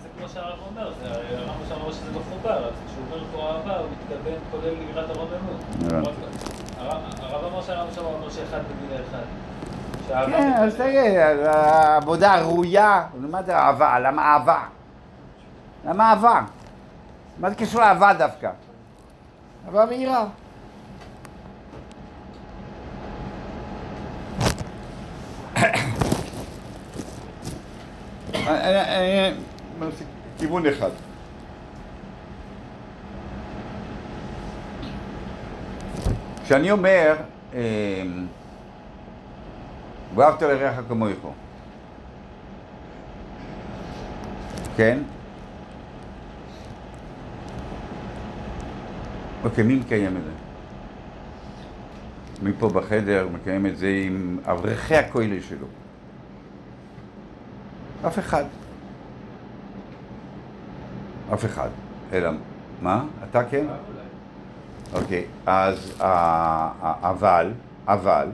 זה 0.01 0.07
כמו 0.17 0.29
שהרב 0.33 0.59
אומר, 0.69 0.93
שם 1.69 1.75
אומר 1.81 1.91
שזה 1.91 2.11
מחובר, 2.11 2.67
אז 2.67 2.73
כשהוא 2.87 3.03
אומר 3.11 3.23
פה 3.31 3.51
אהבה, 3.51 3.79
הוא 3.79 3.87
מתכוון 3.91 4.33
כולל 4.51 4.73
יראת 4.89 5.09
הרוממות. 5.09 5.61
הרב 7.19 7.43
אמר 7.53 7.61
שהרב 7.61 7.87
שם 7.95 8.05
אומר 8.05 8.29
שאחד 8.29 8.57
במילה 8.57 9.03
אחד. 9.09 10.25
כן, 10.25 10.53
אז 10.53 10.75
תגיד, 10.75 11.17
העבודה 11.45 12.33
הראויה, 12.33 13.03
מה 13.19 13.43
זה 13.43 13.55
אהבה? 13.57 13.99
למה 13.99 14.21
אהבה? 14.33 14.59
למה 15.85 16.09
אהבה? 16.09 16.41
מה 17.39 17.49
זה 17.49 17.55
קשור 17.55 17.81
לאהבה 17.81 18.13
דווקא? 18.13 18.49
אהבה 19.67 19.85
ויראה. 19.89 20.23
אני- 25.55 25.67
אני- 28.33 28.36
כיוון 30.37 30.65
אחד. 30.65 30.89
כשאני 36.43 36.71
אומר, 36.71 37.15
אמ, 37.53 37.57
ואהבת 40.15 40.41
לרעך 40.41 40.75
כמוך, 40.87 41.33
כן? 44.77 44.99
אוקיי, 49.43 49.63
מי 49.63 49.75
מקיים 49.75 50.17
את 50.17 50.21
זה? 50.23 50.31
מי 52.41 52.51
פה 52.59 52.69
בחדר 52.69 53.27
מקיים 53.33 53.65
את 53.65 53.77
זה 53.77 54.01
עם 54.05 54.37
אברכי 54.45 54.95
הכולל 54.95 55.41
שלו? 55.41 55.67
אף 58.07 58.19
אחד. 58.19 58.43
אף 61.33 61.45
אחד. 61.45 61.69
אלא, 62.13 62.29
מה? 62.81 63.03
אתה 63.29 63.43
כן? 63.43 63.65
אוקיי, 64.93 65.25
אז 65.45 65.93
ה- 65.99 66.05
ה- 66.81 67.09
אבל, 67.09 67.51
אבל, 67.87 68.27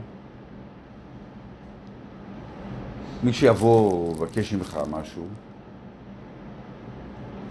מי 3.23 3.33
שיבוא 3.33 4.13
לבקש 4.15 4.53
ממך 4.53 4.79
משהו, 4.91 5.23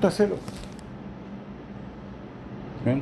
תעשה 0.00 0.26
לו. 0.26 0.36
כן? 2.84 2.98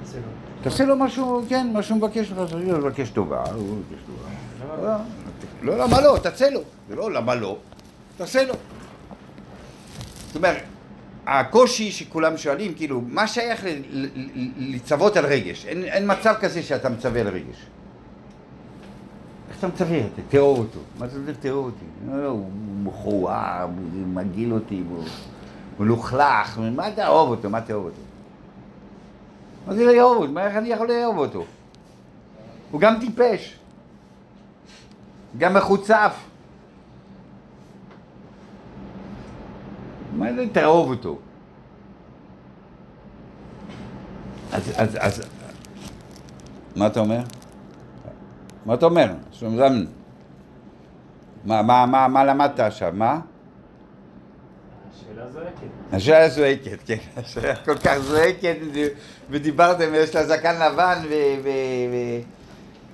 תעשה 0.00 0.18
לו. 0.18 0.24
תעשה 0.62 0.84
לו 0.84 0.96
משהו, 0.96 1.42
כן, 1.48 1.70
מה 1.72 1.82
שהוא 1.82 1.98
מבקש 1.98 2.32
ממך, 2.32 2.52
הוא 2.52 2.78
מבקש 2.78 3.10
טובה, 3.10 3.44
הוא 3.54 3.76
מבקש 3.76 4.02
טובה. 4.06 4.98
לא, 5.62 5.78
למה 5.78 6.00
לא? 6.00 6.18
תעשה 6.22 6.50
לו. 6.50 6.60
זה 6.88 6.96
לא 6.96 7.12
למה 7.12 7.34
לא, 7.34 7.56
תעשה 8.16 8.44
לו. 8.44 8.54
זאת 10.26 10.36
אומרת, 10.36 10.62
הקושי 11.26 11.92
שכולם 11.92 12.36
שואלים, 12.36 12.74
כאילו, 12.74 13.00
מה 13.00 13.26
שייך 13.26 13.64
לצוות 14.58 15.16
על 15.16 15.26
רגש? 15.26 15.66
אין, 15.66 15.84
אין 15.84 16.12
מצב 16.12 16.34
כזה 16.40 16.62
שאתה 16.62 16.88
מצווה 16.88 17.20
על 17.20 17.28
רגש. 17.28 17.66
איך 19.48 19.58
אתה 19.58 19.66
מצווה? 19.66 19.98
אתה 19.98 20.22
תאהוב 20.28 20.58
אותו. 20.58 20.78
מה 20.98 21.08
זה 21.08 21.34
תאהוב 21.34 21.66
אותי? 21.66 21.84
לא, 22.10 22.24
לא, 22.24 22.28
הוא 22.28 22.50
מכוער, 22.82 23.62
הוא 23.62 24.06
מגעיל 24.06 24.52
אותי, 24.52 24.82
הוא 24.88 25.04
מלוכלך, 25.78 26.58
מה 26.76 26.90
תאהוב 26.90 27.30
אותו? 27.30 27.50
מה 27.50 27.60
תאהוב 27.60 27.84
אותו? 27.84 28.00
מה 29.66 29.74
זה 29.74 29.84
לאהוב 29.84 30.16
אותו? 30.22 30.38
איך 30.38 30.56
אני 30.56 30.68
יכול 30.68 30.88
לאהוב 30.88 31.18
אותו? 31.18 31.44
הוא 32.70 32.80
גם 32.80 32.94
טיפש. 33.00 33.58
גם 35.38 35.54
מחוצף. 35.54 36.14
מה 40.16 40.32
זה 40.32 40.44
תאהוב 40.52 40.90
אותו? 40.90 41.18
אז, 44.52 44.72
אז, 44.76 44.96
אז, 45.00 45.22
מה 46.76 46.86
אתה 46.86 47.00
אומר? 47.00 47.20
מה 48.66 48.74
אתה 48.74 48.86
אומר? 48.86 49.12
שלום 49.32 49.56
זמן. 49.56 49.84
מה, 51.44 51.62
מה, 51.62 51.86
מה, 51.86 52.08
מה 52.08 52.24
למדת 52.24 52.60
עכשיו? 52.60 52.92
מה? 52.94 53.20
השאלה 54.92 55.30
זועקת. 55.30 55.66
השאלה 55.92 56.28
זועקת, 56.28 56.78
כן, 56.86 56.96
השאלה 57.16 57.56
כל 57.56 57.78
כך 57.78 57.98
זועקת, 57.98 58.56
ודיברתם, 59.30 59.84
יש 59.94 60.14
לה 60.14 60.26
זקן 60.26 60.54
לבן, 60.62 61.02
ו... 61.04 61.08
ו, 61.42 61.44
ו 61.44 61.48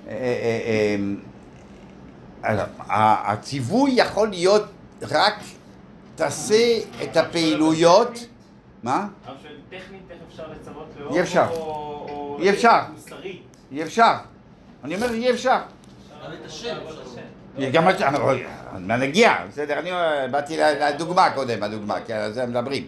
אה, 0.09 0.13
אה, 0.13 0.13
אה, 0.13 0.61
אה, 0.69 0.97
ה- 0.97 1.21
הציווי 2.89 3.91
יכול 3.95 4.29
להיות 4.29 4.65
רק 5.11 5.35
תעשה 6.15 6.79
את 7.03 7.17
הפעילויות, 7.17 8.19
מה? 8.83 9.07
שואל, 9.27 9.53
טכנית 9.71 10.03
איך 10.11 10.19
אפשר 10.29 10.43
לצוות 10.53 10.87
לאהוב? 10.99 11.15
אי 11.15 11.21
אפשר. 11.21 11.47
אי 12.39 12.51
אפשר. 12.51 12.79
אי 13.73 13.83
אפשר. 13.83 14.13
אני 14.85 14.95
אומר, 14.95 15.13
אי 15.13 15.31
אפשר. 15.31 15.59
גם 17.73 17.89
את 17.89 17.95
השם 17.95 18.15
אבל 18.15 18.39
מה 18.79 18.97
נגיע, 18.97 19.35
בסדר, 19.49 19.79
אני 19.79 19.93
אה, 19.93 20.29
באתי 20.29 20.57
לדוגמה 20.57 21.31
קודם, 21.31 21.63
הדוגמה, 21.63 22.01
כי 22.07 22.13
על 22.13 22.33
זה 22.33 22.47
מדברים. 22.47 22.87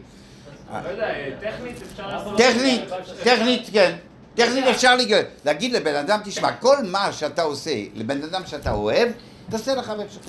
לא 0.84 0.88
יודע, 0.88 1.14
טכנית 1.40 1.76
אפשר 1.92 2.06
לעשות... 2.06 2.38
טכנית, 2.38 2.82
טכנית, 3.22 3.68
כן. 3.72 3.96
טכנית 4.34 4.64
אפשר 4.64 4.96
להגיד 5.44 5.72
לבן 5.72 5.94
אדם, 5.94 6.20
תשמע, 6.24 6.52
כל 6.52 6.76
מה 6.84 7.12
שאתה 7.12 7.42
עושה 7.42 7.70
לבן 7.94 8.22
אדם 8.22 8.46
שאתה 8.46 8.72
אוהב, 8.72 9.08
תעשה 9.50 9.74
לחבר 9.74 10.08
שלך. 10.08 10.24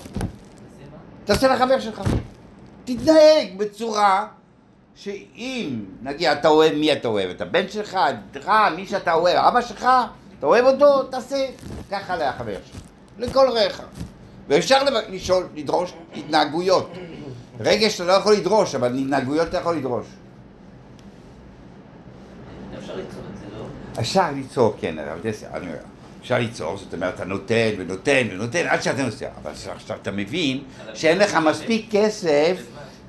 תעשה 1.24 1.54
לחבר 1.54 1.80
שלך. 1.80 2.02
תתנהג 2.84 3.56
בצורה 3.56 4.26
שאם, 4.94 5.84
נגיד, 6.02 6.28
אתה 6.28 6.48
אוהב, 6.48 6.74
מי 6.74 6.92
אתה 6.92 7.08
אוהב? 7.08 7.30
את 7.30 7.40
הבן 7.40 7.68
שלך, 7.68 7.98
לך, 8.34 8.50
מי 8.76 8.86
שאתה 8.86 9.12
אוהב, 9.12 9.36
אבא 9.36 9.60
שלך, 9.60 9.86
אתה 10.38 10.46
אוהב 10.46 10.64
אותו, 10.64 11.02
תעשה 11.02 11.46
ככה 11.90 12.16
לחבר 12.16 12.56
שלך. 12.66 12.80
לכל 13.18 13.48
רעך. 13.50 13.80
ואפשר 14.48 14.82
לשאול, 15.08 15.46
לדרוש 15.54 15.94
התנהגויות. 16.16 16.90
רגש 17.60 17.94
אתה 17.94 18.04
לא 18.04 18.12
יכול 18.12 18.32
לדרוש, 18.34 18.74
אבל 18.74 18.98
התנהגויות 18.98 19.48
אתה 19.48 19.58
יכול 19.58 19.76
לדרוש. 19.76 20.06
אפשר 22.78 22.96
ליצור 22.96 23.22
את 23.32 23.38
זה, 23.38 23.58
לא? 23.58 23.64
אפשר 24.00 24.30
ליצור, 24.30 24.74
כן, 24.80 24.98
אבל 24.98 25.18
זה, 25.22 25.46
אפשר 26.24 26.38
ליצור, 26.38 26.76
זאת 26.76 26.94
אומרת, 26.94 27.14
אתה 27.14 27.24
נותן 27.24 27.70
ונותן 27.78 28.26
ונותן 28.30 28.66
עד 28.66 28.82
שאתה 28.82 29.02
נוסע, 29.02 29.28
אבל 29.42 29.50
עכשיו 29.50 29.96
אתה 30.02 30.10
מבין 30.10 30.62
שאין 30.94 31.18
לך 31.18 31.34
מספיק 31.34 31.86
כסף 31.90 32.56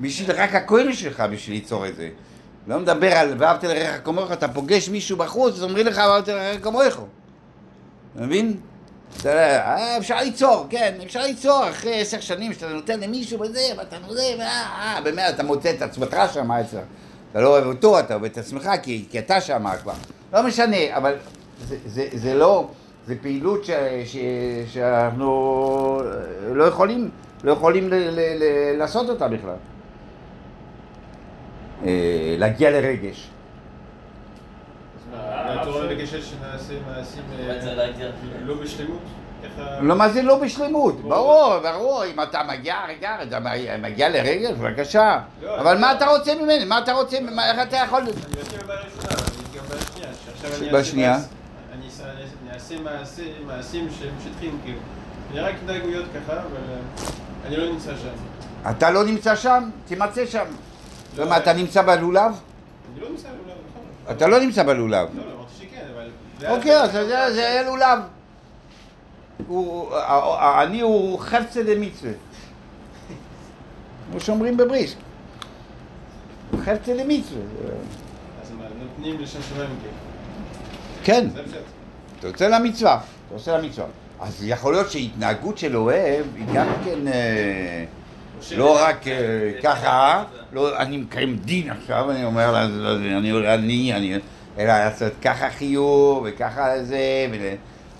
בשביל 0.01 0.31
רק 0.31 0.55
הכהן 0.55 0.93
שלך 0.93 1.23
בשביל 1.31 1.55
ליצור 1.55 1.87
את 1.87 1.95
זה. 1.95 2.09
לא 2.67 2.79
מדבר 2.79 3.11
על 3.11 3.35
ואהבת 3.37 3.63
לרעך 3.63 3.99
כמוך, 4.03 4.31
אתה 4.31 4.47
פוגש 4.47 4.89
מישהו 4.89 5.17
בחוץ, 5.17 5.53
אז 5.53 5.63
אומרים 5.63 5.85
לך 5.85 5.97
ואהבת 5.97 6.27
לרעך 6.27 6.63
כמוך. 6.63 6.81
אתה 8.15 8.23
מבין? 8.23 8.57
אה, 9.25 9.97
אפשר 9.97 10.17
ליצור, 10.17 10.67
כן, 10.69 10.93
אפשר 11.05 11.21
ליצור 11.21 11.69
אחרי 11.69 12.01
עשר 12.01 12.19
שנים 12.19 12.53
שאתה 12.53 12.69
נותן 12.69 12.99
למישהו 12.99 13.39
וזה, 13.39 13.61
ואתה 13.77 13.97
נותן, 14.07 14.41
אה, 14.41 14.99
באמת, 15.03 15.33
אתה 15.35 15.43
מוצא 15.43 15.69
את 15.69 15.81
עצמך 15.81 16.17
שם. 16.33 16.51
אתה 17.31 17.41
לא 17.41 17.47
אוהב 17.47 17.65
אותו, 17.65 17.99
אתה 17.99 18.13
אוהב 18.13 18.25
את 18.25 18.37
עצמך, 18.37 18.69
כי, 18.83 19.05
אתה 19.19 19.41
שם 19.41 19.65
כבר. 19.81 19.93
לא 20.33 20.43
משנה, 20.43 20.97
אבל 20.97 21.15
זה 22.13 22.33
לא, 22.33 22.67
זה 23.07 23.15
פעילות 23.21 23.65
ש, 23.65 23.69
ש, 24.05 24.17
שאנחנו 24.73 26.01
לא 26.53 26.63
יכולים, 26.63 27.09
לא 27.43 27.51
יכולים 27.51 27.89
ל, 27.89 27.93
ל, 27.93 28.19
ל, 28.19 28.43
לעשות 28.77 29.09
אותה 29.09 29.27
בכלל. 29.27 29.55
אה, 31.85 32.35
להגיע 32.37 32.71
לרגש. 32.71 33.29
לא 39.81 39.95
מה 39.95 40.09
זה 40.09 40.21
לא 40.21 40.39
בשלמות? 40.39 41.01
ברור, 41.01 41.59
ברור, 41.59 42.03
אם 42.05 42.21
אתה 42.23 42.41
מגיע, 42.47 42.75
רגע, 42.89 43.17
אתה 43.23 43.39
מגיע 43.81 44.09
לרגש, 44.09 44.51
בבקשה. 44.51 45.19
לא, 45.43 45.59
אבל 45.61 45.73
לא. 45.73 45.81
מה 45.81 45.91
אתה 45.93 46.05
רוצה 46.07 46.35
ממני? 46.35 46.65
מה 46.65 46.79
אתה 46.79 46.93
רוצה? 46.93 47.17
איך 47.17 47.67
אתה 47.67 47.77
יכול... 47.77 48.01
אני 48.01 48.09
מכיר 48.11 48.59
בראשונה, 48.67 49.21
אני 49.21 49.57
גם 49.57 49.63
בשנייה, 49.77 50.09
שעכשיו 50.25 50.59
אני 50.61 50.71
בשנייה? 50.79 51.15
אעשה 51.15 51.27
מעש- 51.27 51.33
אני 51.77 51.85
אעשה- 51.85 52.54
אני 52.71 52.79
מעשה- 52.81 53.39
מעשים 53.47 53.87
שהם 53.99 54.13
שטחיים, 54.23 54.57
כאילו. 54.63 54.79
אני 55.31 55.39
רק 55.39 55.55
התנהגויות 55.63 56.05
ככה, 56.15 56.33
אבל 56.33 56.41
אה, 56.69 56.77
אני 57.47 57.57
לא 57.57 57.71
נמצא 57.71 57.91
שם. 57.97 58.69
אתה 58.69 58.91
לא 58.91 59.03
נמצא 59.05 59.35
שם? 59.35 59.69
תימצא 59.85 60.25
שם. 60.25 60.45
לא, 61.17 61.29
מה, 61.29 61.37
אתה 61.37 61.53
נמצא 61.53 61.81
בלולב? 61.81 62.31
אני 62.93 63.01
לא 63.01 63.09
נמצא 63.09 63.27
בלולב, 63.27 63.57
נכון. 63.71 64.15
אתה 64.15 64.27
לא 64.27 64.39
נמצא 64.39 64.63
בלולב. 64.63 65.07
לא, 65.15 65.25
לא, 65.25 65.31
אמרתי 65.35 65.53
שכן, 65.59 65.85
אבל... 65.93 66.09
זה 66.39 66.49
אוקיי, 66.51 66.81
אז 66.81 66.91
זה- 66.91 67.33
זה 67.33 67.47
היה 67.49 67.63
לולב. 67.63 67.99
הוא- 69.47 69.95
העני 69.95 70.81
הוא 70.81 71.19
חפצה 71.19 71.63
דמצווה. 71.63 72.11
כמו 74.11 74.19
שאומרים 74.19 74.57
בבריסק. 74.57 74.97
חפצה 76.61 76.93
דמצווה. 76.93 77.41
אז 78.41 78.51
מה, 78.51 78.63
נותנים 78.83 79.19
לשם 79.21 79.39
שמיים, 79.41 79.69
כאילו. 79.81 79.93
כן. 81.03 81.27
זה. 82.25 82.35
אתה 82.35 82.45
יוצא 82.45 82.57
למצווה, 82.59 82.93
אתה 82.93 83.33
עושה 83.35 83.57
למצווה. 83.57 83.87
אז 84.19 84.43
יכול 84.43 84.73
להיות 84.73 84.91
שהתנהגות 84.91 85.57
של 85.57 85.77
אוהב 85.77 86.25
היא 86.35 86.45
גם 86.53 86.67
כן 86.85 87.07
אה, 87.07 87.83
לא 88.57 88.77
רק 88.83 89.07
אה, 89.07 89.13
ככה, 89.63 90.23
לא, 90.53 90.77
אני 90.77 90.97
מקיים 90.97 91.37
דין 91.45 91.69
עכשיו, 91.71 92.11
אני 92.11 92.25
אומר, 92.25 92.51
לה, 92.51 92.67
לא, 92.67 92.95
אני 92.95 93.31
אני, 93.53 93.93
אני, 93.93 94.15
אלא 94.59 94.73
לעשות 94.73 95.11
ככה 95.21 95.49
חיוב 95.49 96.23
וככה 96.29 96.83
זה, 96.83 96.97
ול- 97.31 97.55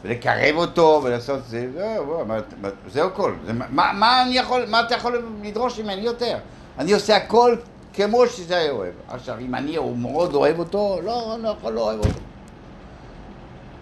ולקרב 0.05 0.55
אותו 0.55 1.01
ולעשות 1.03 1.39
זה, 1.47 1.67
זהו, 1.77 2.25
מה- 2.27 2.37
מה- 2.61 2.69
זהו 2.91 3.07
הכל. 3.07 3.33
זה, 3.45 3.53
מה, 3.53 3.65
מה 3.93 4.23
אני 4.23 4.37
יכול, 4.37 4.65
מה 4.69 4.79
אתה 4.79 4.95
יכול 4.95 5.21
לדרוש 5.43 5.79
ממני 5.79 6.01
יותר? 6.01 6.37
אני 6.79 6.93
עושה 6.93 7.15
הכל 7.15 7.55
כמו 7.93 8.27
שזה 8.27 8.69
אוהב. 8.69 8.93
עכשיו, 9.07 9.35
אם 9.39 9.55
אני 9.55 9.77
מאוד 9.97 10.33
אוהב 10.33 10.59
אותו, 10.59 10.99
לא, 11.03 11.35
אני 11.35 11.43
לא 11.43 11.49
יכול 11.49 11.73
לא 11.73 11.81
אוהב 11.81 11.99
אותו. 11.99 12.19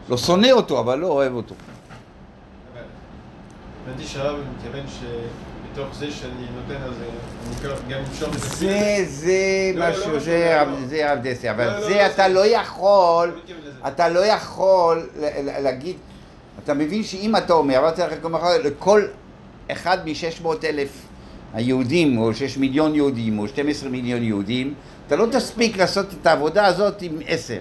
לא 0.09 0.17
שונא 0.17 0.51
אותו, 0.51 0.79
אבל 0.79 0.99
לא 0.99 1.07
אוהב 1.07 1.33
אותו. 1.33 1.55
אבל 2.73 2.81
הבנתי 3.87 4.07
שהרב 4.07 4.37
מתכוון 4.57 4.85
שבתוך 4.87 5.95
זה 5.95 6.11
שאני 6.11 6.29
נותן, 6.55 6.83
אז 6.83 6.93
אני 7.65 7.93
גם 7.93 7.99
אמשוך 8.09 8.35
את 8.35 8.39
זה, 8.39 8.97
זה 9.07 9.31
לא, 9.75 9.85
לא 9.85 9.91
משהו, 9.91 10.01
משהו, 10.01 10.19
זה 10.19 10.63
לא. 10.67 10.87
זה 10.87 11.11
רב 11.13 11.19
דסי, 11.23 11.47
לא, 11.47 11.51
אבל 11.51 11.83
זה 11.87 12.05
אתה 12.05 12.23
זה- 12.27 12.33
לא 12.33 12.45
יכול. 12.45 13.31
אתה 13.87 14.09
לא 14.09 14.19
יכול 14.25 15.09
להגיד, 15.61 15.95
אתה 16.63 16.73
מבין 16.73 17.03
שאם 17.03 17.35
אתה 17.35 17.53
אומר, 17.53 17.77
אמרתי 17.79 18.01
לך 18.01 18.21
גם 18.23 18.35
אחר, 18.35 18.61
לכל 18.63 19.01
אחד 19.71 19.97
מ-600 20.05 20.47
אלף 20.63 20.89
היהודים, 21.53 22.17
או 22.17 22.33
6 22.33 22.57
מיליון 22.57 22.95
יהודים, 22.95 23.39
או 23.39 23.47
12 23.47 23.89
מיליון 23.89 24.23
יהודים, 24.23 24.73
אתה 25.07 25.15
לא 25.15 25.25
תספיק 25.31 25.77
לעשות 25.77 26.05
את 26.21 26.27
העבודה 26.27 26.65
הזאת 26.65 27.01
עם 27.01 27.17
10, 27.27 27.57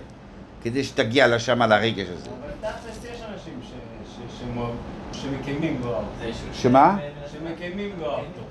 כדי 0.63 0.85
שתגיע 0.85 1.29
לשם 1.29 1.63
לרגש 1.63 2.07
הזה. 2.09 2.31
אבל 2.31 2.71
תכלס 2.71 3.05
יש 3.05 3.21
אנשים 3.33 3.61
ש- 3.63 3.73
ש- 4.13 4.41
שמאוד- 4.41 4.77
שמקיימים 5.13 5.81
איזשהו- 6.23 6.47
שמה? 6.53 6.99
שמקיימים 7.33 7.91
אותו. 8.01 8.43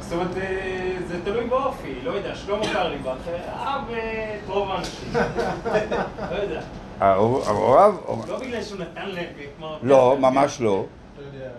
זאת 0.00 0.12
אומרת, 0.12 0.36
אה, 0.36 0.96
זה 1.08 1.24
תלוי 1.24 1.46
באופי, 1.46 1.94
לא 2.04 2.10
יודע, 2.10 2.34
שלמה 2.34 2.72
קרליבך 2.72 3.14
אהב 3.48 3.90
אה, 3.90 4.36
את 4.44 4.50
רוב 4.50 4.70
האנשים. 4.70 5.12
לא 6.30 6.36
יודע. 6.36 6.60
הרב? 7.00 7.94
לא 8.28 8.38
בגלל 8.40 8.62
שהוא 8.62 8.78
נתן 8.80 9.08
להם 9.08 9.26
כמו... 9.58 9.76
לא, 9.82 10.16
ממש 10.20 10.60
לא. 10.60 10.84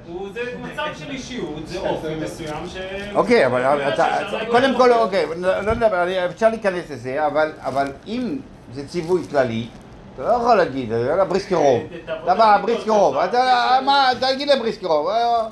לא 0.07 0.29
זה 0.33 0.39
מצב 0.61 0.85
של 0.99 1.09
אישיות, 1.09 1.67
זה 1.67 1.79
אופי 1.79 2.15
מסוים 2.21 2.67
ש... 2.67 2.77
אוקיי, 3.15 3.45
אבל 3.45 3.61
אתה, 3.93 4.05
להגיד 4.31 4.45
קודם 4.51 4.77
כל, 4.77 4.93
אוקיי, 4.93 5.25
לא 5.37 5.61
לא 5.61 5.73
נדבר, 5.73 6.03
אני- 6.03 6.25
אפשר 6.25 6.49
להיכנס 6.49 6.89
לזה, 6.91 7.25
אבל, 7.27 7.51
אבל 7.59 7.91
אם 8.07 8.37
זה 8.73 8.87
ציווי 8.87 9.21
כללי, 9.29 9.67
אתה 10.15 10.23
לא 10.23 10.33
יכול 10.33 10.55
להגיד, 10.55 10.91
יאללה 10.91 11.25
בריסקרוב, 11.25 11.81
הזאת, 12.27 12.57
בריסקרוב, 12.57 13.15
אתה- 13.17 13.43
מה, 13.85 14.09
תגיד 14.19 14.47
לבריסקרוב, 14.49 15.07
אה, 15.07 15.45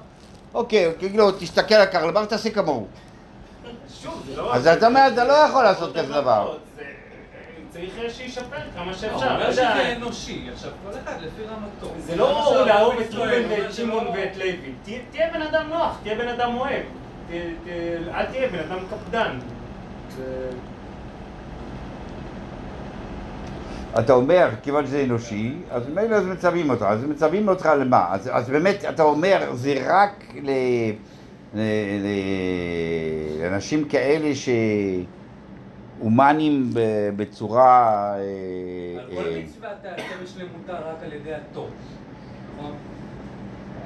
אוקיי, 0.53 0.91
תגיד 0.97 1.15
לו, 1.15 1.31
תסתכל 1.31 1.75
על 1.75 1.85
קרלבר, 1.85 2.25
תעשה 2.25 2.49
כמוהו. 2.49 2.87
שוב, 4.01 4.23
זה 4.29 4.41
לא... 4.41 4.55
אז 4.55 4.67
אתה 4.67 4.87
אומר, 4.87 5.07
אתה 5.13 5.23
לא 5.23 5.33
יכול 5.33 5.63
לעשות 5.63 5.97
כזה 5.97 6.13
דבר. 6.13 6.57
זה- 7.71 7.79
צריך 7.79 8.13
שישפר 8.15 8.43
כמה 8.75 8.93
שאפשר. 8.93 9.13
הוא 9.13 9.23
לא 9.25 9.31
אומר. 9.35 9.51
שזה 9.51 9.95
אנושי, 9.95 10.47
עכשיו 10.53 10.71
כל 10.85 10.99
אחד 11.03 11.13
לפי 11.21 11.41
רמתו. 11.43 11.93
זה 11.99 12.15
לא 12.15 12.65
לאהוב 12.67 12.93
את 12.99 13.13
ראובן 13.13 13.31
ואת 13.49 13.73
שמעון 13.73 14.03
לא- 14.05 14.09
ואת 14.09 14.37
לוי. 14.37 14.55
תהיה- 15.11 15.29
בן 15.33 15.41
אדם 15.41 15.67
נוח, 15.69 15.99
תהיה 16.03 16.15
בן 16.15 16.27
אדם 16.27 16.55
אוהב. 16.57 16.81
אל 18.13 18.25
תהיה 18.25 18.47
בן 18.49 18.59
אדם 18.59 18.79
קפדן. 18.91 19.39
אתה 23.99 24.13
אומר, 24.13 24.49
כיוון 24.63 24.85
שזה 24.85 25.03
אנושי, 25.03 25.53
אז 25.71 25.89
ממילא 25.89 26.15
אז 26.15 26.25
מצווים 26.25 26.69
אותך, 26.69 26.81
אז 26.81 27.03
מצווים 27.03 27.47
אותך 27.47 27.69
למה? 27.79 28.05
אז, 28.11 28.29
אז 28.33 28.49
באמת, 28.49 28.85
אתה 28.89 29.03
אומר, 29.03 29.49
זה 29.53 29.73
רק 29.87 30.23
ל, 30.43 30.49
ל, 31.53 31.59
ל, 32.03 32.07
לאנשים 33.41 33.85
כאלה 33.85 34.35
שהומנים 34.35 35.05
ב- 36.73 37.09
בצורה... 37.15 38.13
אה, 38.15 39.01
על 39.01 39.09
כל 39.15 39.23
אה, 39.27 39.41
מצווה 39.43 39.69
תעשה 39.81 40.03
בשלמותה 40.23 40.73
רק 40.73 41.03
על 41.03 41.13
ידי 41.13 41.33
הטוב, 41.33 41.69
נכון? 42.57 42.73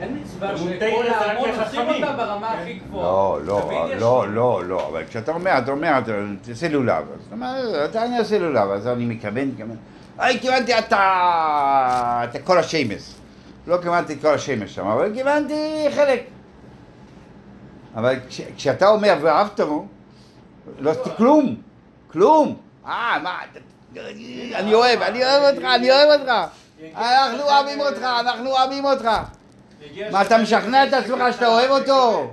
אין 0.01 0.17
מצווה 0.21 0.57
שכל 0.57 1.07
ההמון 1.07 1.49
עושים. 1.49 1.81
אותה 1.81 2.13
ברמה 2.17 2.47
כן. 2.47 2.61
הכי 2.61 2.73
גבוהה. 2.73 3.03
לא, 3.03 3.39
לא, 3.45 3.89
יש 3.89 4.01
לא, 4.01 4.25
לי. 4.27 4.35
לא, 4.35 4.63
לא, 4.65 4.87
אבל 4.87 5.03
כשאתה 5.05 5.31
אומר, 5.31 5.57
אתה 5.57 5.71
אומר, 5.71 5.97
אתה 5.97 6.11
תעשה 6.41 6.69
לולב, 6.69 7.05
אז 7.13 7.19
אתה 7.27 7.35
אומר, 7.35 7.85
אתה 7.85 8.05
אני 8.05 8.19
אעשה 8.19 8.39
לולב, 8.39 8.69
אז 8.69 8.87
אני 8.87 9.05
מכוון, 9.05 9.47
מכוון. 9.47 9.75
היי, 10.17 10.39
כיוונתי 10.39 10.79
אתה, 10.79 12.21
אתה 12.29 12.39
כל 12.39 12.57
השמש. 12.57 13.13
לא 13.67 13.77
כיוונתי 13.81 14.13
את 14.13 14.21
כל 14.21 14.33
השמש 14.33 14.75
שם, 14.75 14.87
אבל 14.87 15.13
כיוונתי 15.13 15.85
חלק. 15.95 16.23
אבל 17.95 18.15
כש, 18.29 18.41
כשאתה 18.55 18.87
אומר 18.87 19.17
ואהבת 19.21 19.59
לו, 19.59 19.85
לא 20.79 20.91
עשיתי 20.91 21.09
כלום, 21.17 21.55
כלום. 22.11 22.57
אה, 22.85 23.19
מה, 23.23 23.37
אני 24.55 24.73
אוהב, 24.73 25.01
אני 25.01 25.25
אוהב 25.25 25.55
אותך, 25.55 25.65
אני 25.65 25.91
אוהב 25.91 26.19
אותך. 26.19 26.31
אנחנו 26.95 27.43
אוהבים 27.43 27.79
אותך, 27.79 28.01
אנחנו 28.01 28.49
אוהבים 28.49 28.85
אותך. 28.85 29.09
מה, 30.11 30.21
אתה 30.21 30.37
משכנע 30.37 30.87
את 30.87 30.93
עצמך 30.93 31.23
שאתה 31.31 31.47
אוהב 31.47 31.71
אותו? 31.71 32.31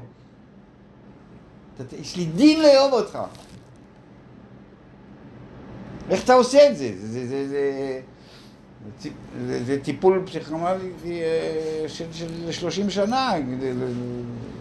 יש 2.00 2.16
לי 2.16 2.24
דין 2.24 2.62
לאהוב 2.62 2.92
אותך. 2.92 3.18
איך 6.10 6.24
אתה 6.24 6.34
עושה 6.34 6.70
את 6.70 6.76
זה? 6.76 6.92
זה, 9.64 9.78
טיפול 9.82 10.22
פסיכומלי 10.26 10.92
אה, 11.04 11.88
של, 11.88 12.04
של 12.12 12.52
30 12.52 12.90
שנה, 12.90 13.32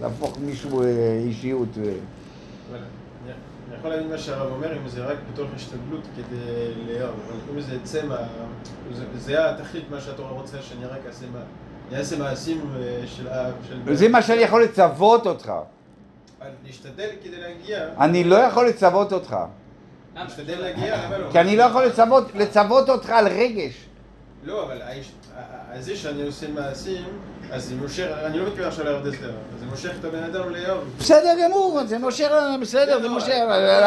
להפוך 0.02 0.38
מישהו 0.40 0.84
אה, 0.84 0.88
אישיות. 1.28 1.70
אה. 1.78 1.92
אבל 2.72 2.80
אני 3.78 3.86
יכול 3.86 3.92
להבין 3.96 4.10
מה 4.12 4.18
שהרב 4.18 4.52
אומר, 4.52 4.78
אם 4.78 4.88
זה 4.88 5.06
רק 5.06 5.18
בתוך 5.34 5.50
השתדלות 5.56 6.02
כדי 6.16 6.74
לאהוב, 6.88 7.16
אבל 7.28 7.56
אם 7.56 7.62
זה 7.62 7.76
יצא 7.76 8.06
מה... 8.06 8.18
זה- 8.92 9.50
התכלית 9.50 9.84
מה 9.90 10.02
שהתורה 10.02 10.30
רוצה, 10.32 10.62
שאני 10.62 10.86
רק 10.86 11.00
אעשה 11.08 11.26
מה... 11.34 11.40
אני 11.90 11.98
אעשה 12.00 12.18
מעשים 12.18 12.62
אה, 12.80 13.08
של. 13.08 13.28
זה 13.96 14.10
מה 14.10 14.22
שאני 14.22 14.42
יכול 14.42 14.64
לצוות 14.64 15.28
אותך. 15.28 15.52
אבל 16.42 16.50
להשתדל 16.66 17.10
כדי 17.24 17.42
להגיע, 17.42 17.90
אני 18.00 18.24
לא 18.24 18.36
יכול 18.36 18.68
לצוות 18.68 19.14
אותך. 19.14 19.36
להשתדל 20.16 20.60
להגיע, 20.60 21.06
למה 21.06 21.18
לא? 21.18 21.32
כי 21.32 21.40
אני 21.40 21.58
לא 21.58 21.64
יכול 21.64 21.86
לצוות, 22.36 22.90
אותך 22.90 23.10
על 23.10 23.28
רגש. 23.28 23.86
לא, 24.44 24.64
אבל 24.66 24.82
זה 25.80 25.96
שאני 25.96 26.22
עושה 26.24 26.48
מעשים, 26.48 27.04
אז 27.52 27.66
זה 27.66 27.76
מושך, 27.76 28.08
אני 28.26 28.38
לא 28.40 28.48
מתכוון 28.48 28.68
עכשיו 28.68 28.86
לאהוב 28.86 29.08
הסדר, 29.08 29.32
זה 29.60 29.66
מושך 29.66 29.92
את 30.00 30.06
הבן 30.06 30.24
אדם 30.24 30.50
לאהוב. 30.50 30.84
בסדר 31.00 31.34
גמור, 31.46 31.80
זה 31.86 31.98
מושך, 32.00 32.30
בסדר, 32.62 33.02
זה 33.02 33.10
מושך, 33.10 33.34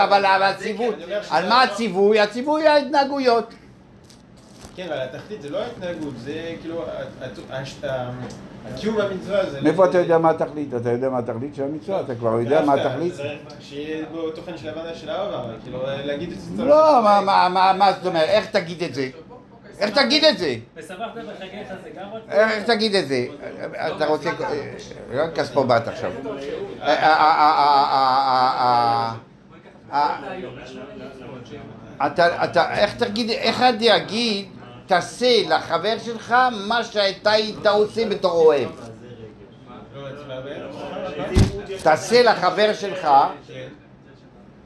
אבל 0.04 0.26
אבל 0.26 0.42
הציווי, 0.42 0.88
על 1.30 1.48
מה 1.48 1.62
הציווי? 1.62 2.20
הציווי 2.20 2.66
ההתנהגויות. 2.66 3.54
כן, 4.76 4.86
אבל 4.88 4.98
התכלית 5.00 5.42
זה 5.42 5.50
לא 5.50 5.58
ההתנהגות, 5.58 6.14
זה 6.24 6.32
כאילו, 6.60 6.84
הקיום 8.74 9.00
המצווה 9.00 9.50
זה... 9.50 9.60
מאיפה 9.60 9.84
אתה 9.84 9.98
יודע 9.98 10.18
מה 10.18 10.30
התכלית? 10.30 10.74
אתה 10.74 10.90
יודע 10.90 11.08
מה 11.08 11.18
התכלית 11.18 11.54
של 11.54 11.62
המצווה? 11.62 12.00
אתה 12.00 12.14
כבר 12.14 12.40
יודע 12.40 12.60
מה 12.64 12.74
התכלית? 12.74 13.12
צריך 13.14 13.32
שיהיה 13.60 14.04
בו 14.12 14.30
תוכן 14.30 14.58
של 14.58 14.68
הבנה 14.68 14.94
של 14.94 15.10
האהבה, 15.10 15.42
כאילו 15.62 15.78
להגיד 16.04 16.32
את 16.32 16.40
זה. 16.40 16.64
לא, 16.64 17.00
מה- 17.04 17.20
מה- 17.20 17.48
מה 17.48 17.72
מה 17.78 17.92
זאת 17.92 18.06
אומרת? 18.06 18.28
איך 18.28 18.46
תגיד 18.46 18.82
את 18.82 18.94
זה? 18.94 19.08
איך 19.80 19.98
תגיד 19.98 20.24
את 20.24 20.38
זה? 20.38 20.54
ושמחת 20.76 21.14
בחגיך 21.14 21.68
זה 21.84 21.90
גם 21.96 22.08
רק... 22.12 22.22
איך 22.30 22.64
תגיד 22.64 22.94
את 22.94 23.08
זה? 23.08 23.26
אתה 23.96 24.06
רוצה... 24.06 24.30
לא 25.12 25.22
כספומט 25.34 25.88
עכשיו. 25.88 26.12
אה, 26.82 26.86
אה, 26.86 26.94
אה, 27.04 27.40
אה, 27.52 28.14
אה, 28.32 29.14
אה, 29.92 30.06
אה, 32.00 32.44
אתה, 32.44 32.74
איך 32.74 32.96
תגיד, 32.96 33.30
איך 33.30 33.62
אני 33.62 33.96
אגיד, 33.96 34.48
תעשה 34.86 35.42
לחבר 35.48 35.98
שלך 35.98 36.34
מה 36.66 36.84
שאתה 36.84 37.30
היית 37.30 37.66
עושה 37.66 38.08
בתור 38.08 38.32
אוהב. 38.32 38.68
לא. 39.96 40.06
תעשה 41.82 42.22
לחבר 42.22 42.72
שלך 42.74 43.08
כן. 43.48 43.68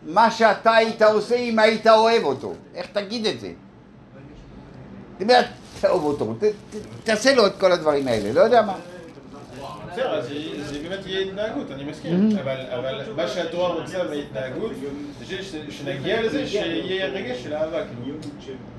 מה 0.02 0.30
שאתה 0.30 0.74
היית 0.74 1.02
עושה 1.02 1.34
אם 1.34 1.58
היית 1.58 1.86
אוהב 1.86 2.24
אותו. 2.24 2.52
איך 2.74 2.86
תגיד 2.92 3.26
את 3.26 3.40
זה? 3.40 3.50
תגיד, 5.18 5.36
תאהב 5.80 6.04
אותו, 6.04 6.34
תעשה 7.04 7.34
לו 7.34 7.46
את 7.46 7.52
כל 7.60 7.72
הדברים 7.72 8.08
האלה, 8.08 8.32
לא 8.32 8.40
יודע 8.40 8.62
מה. 8.62 8.74
בסדר, 9.92 10.14
אז 10.14 10.24
זה- 10.64 10.78
באמת 10.88 11.06
יהיה 11.06 11.20
התנהגות, 11.20 11.70
אני 11.70 11.84
מסכים, 11.84 12.28
אבל 12.74 13.00
מה 13.16 13.28
שהתורה 13.28 13.68
רוצה 13.68 13.98
בהתנהגות, 14.04 14.72
זה 15.28 15.36
שנגיע 15.70 16.22
לזה 16.22 16.46
שיהיה 16.46 17.06
רגש 17.06 17.42
של 17.44 17.54
אהבה, 17.54 17.78
כאילו. 17.78 18.16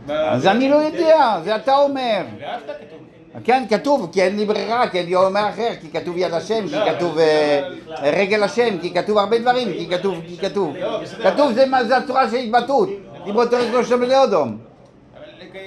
אז 0.10 0.48
אני 0.48 0.70
לא 0.70 0.76
יודע, 0.76 1.40
זה 1.44 1.56
אתה 1.56 1.76
אומר. 1.78 2.22
ואהבת 2.42 2.64
כתוב. 2.66 3.00
כן, 3.44 3.64
כתוב, 3.70 4.10
כי 4.14 4.22
אין 4.24 4.38
לי 4.38 4.46
ברירה, 4.46 4.90
כי 4.90 4.98
אין 5.00 5.06
לי 5.06 5.16
אומר 5.16 5.50
אחר, 5.50 5.70
כי 5.82 5.88
כתוב 6.00 6.18
יד 6.18 6.34
השם, 6.34 6.68
כי 6.68 6.76
כתוב 6.96 7.18
אה, 7.18 7.62
רגל 8.02 8.44
השם, 8.44 8.78
כי 8.82 8.94
כתוב 8.94 9.18
הרבה 9.18 9.40
דברים, 9.40 9.68
כי 9.74 9.88
כתוב, 9.90 10.16
כי 10.28 10.38
כתוב. 10.38 10.76
כתוב, 11.24 11.52
זה 11.88 11.98
הצורה 11.98 12.30
של 12.30 12.36
התבטאות. 12.38 12.90
דיברו 13.26 13.46
תורת 13.46 13.68
לא 13.74 13.84
שם 13.84 14.02
לאודום. 14.04 14.58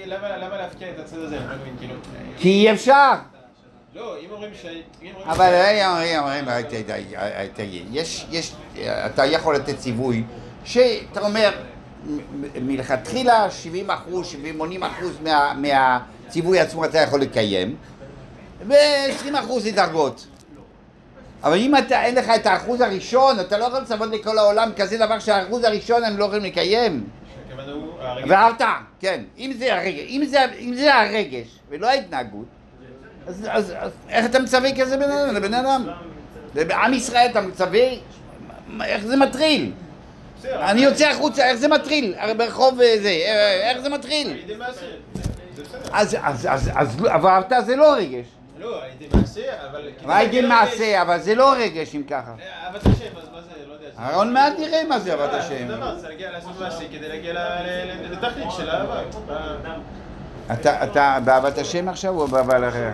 למה 0.06 0.56
להפקיע 0.56 0.90
את 0.90 0.98
הצד 0.98 1.18
הזה? 1.18 1.38
כי 2.38 2.48
אי 2.48 2.72
אפשר. 2.72 3.12
לא, 3.94 4.16
אם 4.20 4.30
אומרים 4.30 4.50
ש... 4.62 4.66
אבל 5.24 5.50
ת- 6.62 6.74
ת- 6.74 6.90
אה, 7.16 7.46
תגיד, 7.54 7.86
יש, 7.92 8.26
יש, 8.30 8.52
אתה 8.78 9.24
יכול 9.26 9.54
לתת 9.56 9.78
ציווי, 9.78 10.24
שאתה 10.64 11.20
אומר, 11.20 11.50
מלכתחילה 12.60 13.50
70 13.50 13.90
אחוז, 13.90 14.26
80 14.26 14.82
אחוז 14.82 15.12
מה- 15.22 15.52
מהציווי 15.54 16.60
עצמו 16.60 16.84
אתה 16.84 16.98
יכול 16.98 17.20
לקיים, 17.20 17.76
ו-20 18.68 18.74
אחוז 19.40 19.62
זה 19.62 19.70
דרגות. 19.72 20.26
אבל 21.42 21.56
אם 21.56 21.76
אתה, 21.76 22.02
אין 22.04 22.14
לך 22.14 22.28
את 22.34 22.46
האחוז 22.46 22.80
הראשון, 22.80 23.40
אתה 23.40 23.58
לא 23.58 23.64
יכול 23.64 23.78
לצוות 23.80 24.10
לכל 24.10 24.38
העולם 24.38 24.70
כזה 24.76 24.98
דבר 24.98 25.18
שהאחוז 25.18 25.64
הראשון 25.64 26.04
הם 26.04 26.16
לא 26.18 26.24
יכולים 26.24 26.44
לקיים. 26.44 27.04
הכוונה 27.48 27.72
הוא... 27.72 27.87
וההרתעה, 28.28 28.82
כן. 29.00 29.22
אם 29.38 29.52
זה 29.58 29.74
הרגש, 29.74 30.00
אם 30.08 30.24
זה, 30.24 30.38
אם 30.58 30.74
זה 30.74 30.94
הרגש 30.94 31.46
ולא 31.68 31.86
ההתנהגות, 31.86 32.44
אז, 33.26 33.46
אז, 33.50 33.72
אז 33.78 33.90
איך 34.08 34.26
אתה 34.26 34.38
מצווה 34.38 34.76
כזה 34.80 34.96
בן 34.96 35.10
אדם, 35.10 35.34
לבן 35.34 35.54
אדם? 35.54 35.86
בעם 36.54 36.94
ישראל 36.94 37.26
אתה 37.30 37.40
מצווה, 37.40 37.80
איך 38.84 39.04
זה 39.04 39.16
מטריל? 39.16 39.72
אני 40.44 40.80
יוצא 40.80 41.08
החוצה, 41.08 41.44
איך 41.48 41.56
זה 41.56 41.68
מטריל? 41.68 42.14
ברחוב 42.36 42.80
אה, 42.80 42.96
זה, 43.02 43.08
אה, 43.08 43.70
איך 43.70 43.78
זה 43.78 43.88
מטריל? 43.88 44.36
אז, 45.92 46.16
אז, 46.22 46.46
אז, 46.50 46.70
אז, 46.74 47.00
לא- 47.00 47.10
אבל 47.14 47.30
ההרתעה 47.30 47.62
זה 47.62 47.76
לא 47.76 47.94
רגש. 47.96 48.26
לא, 48.58 48.80
ידי 49.00 49.16
מעשה, 49.16 49.40
אבל... 49.70 49.88
הייתי 50.08 50.40
מעשה, 50.40 51.02
אבל 51.02 51.18
זה 51.20 51.34
לא 51.34 51.52
רגש 51.58 51.94
אם 51.94 52.02
ככה. 52.02 52.32
לרגש- 52.38 52.64
אהבת 52.64 52.80
השם, 52.86 53.16
אז 53.18 53.28
עוד 54.14 54.26
מעט 54.26 54.52
נראה 54.58 54.82
מה 54.88 54.98
זה 54.98 55.12
אהבת 55.12 55.34
אה, 55.34 55.38
השם. 55.38 55.68
זה 55.68 55.76
דבר, 55.76 55.96
צריך 55.96 56.08
להגיע 56.08 56.30
לעשות 56.32 56.60
מעשה 56.60 56.84
כדי 56.92 57.08
להגיע 57.08 57.32
ל- 57.32 57.38
ל- 57.38 58.12
לתכלית 58.12 58.46
של 58.56 58.70
אהבה. 58.70 59.00
אה, 59.30 59.54
אתה, 60.52 60.84
אתה 60.84 61.18
באהבת 61.24 61.58
השם 61.58 61.88
עכשיו 61.88 62.20
או 62.20 62.26
באהבה 62.26 62.68
אחר? 62.68 62.88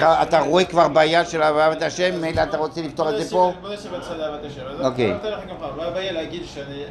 לא, 0.00 0.22
אתה 0.22 0.38
רואה 0.40 0.64
כבר 0.64 0.88
בעיה 0.88 1.24
של 1.24 1.42
אהבת 1.42 1.82
השם, 1.82 2.20
מילא 2.20 2.42
אתה 2.42 2.56
רוצה 2.56 2.82
לפתור 2.82 3.10
את 3.10 3.18
זה 3.22 3.30
פה? 3.30 3.52
בוא 3.60 3.68
נעשה 3.70 3.88
בצד 3.88 4.20
אהבת 4.20 4.40
השם. 4.44 4.62
אוקיי. 4.84 5.04
אני 5.04 5.12
נותן 5.14 5.28
לך 5.28 5.38
גם 5.50 5.56
פעם, 5.60 5.76
מה 5.76 5.84
הבעיה 5.84 6.12
להגיד 6.12 6.42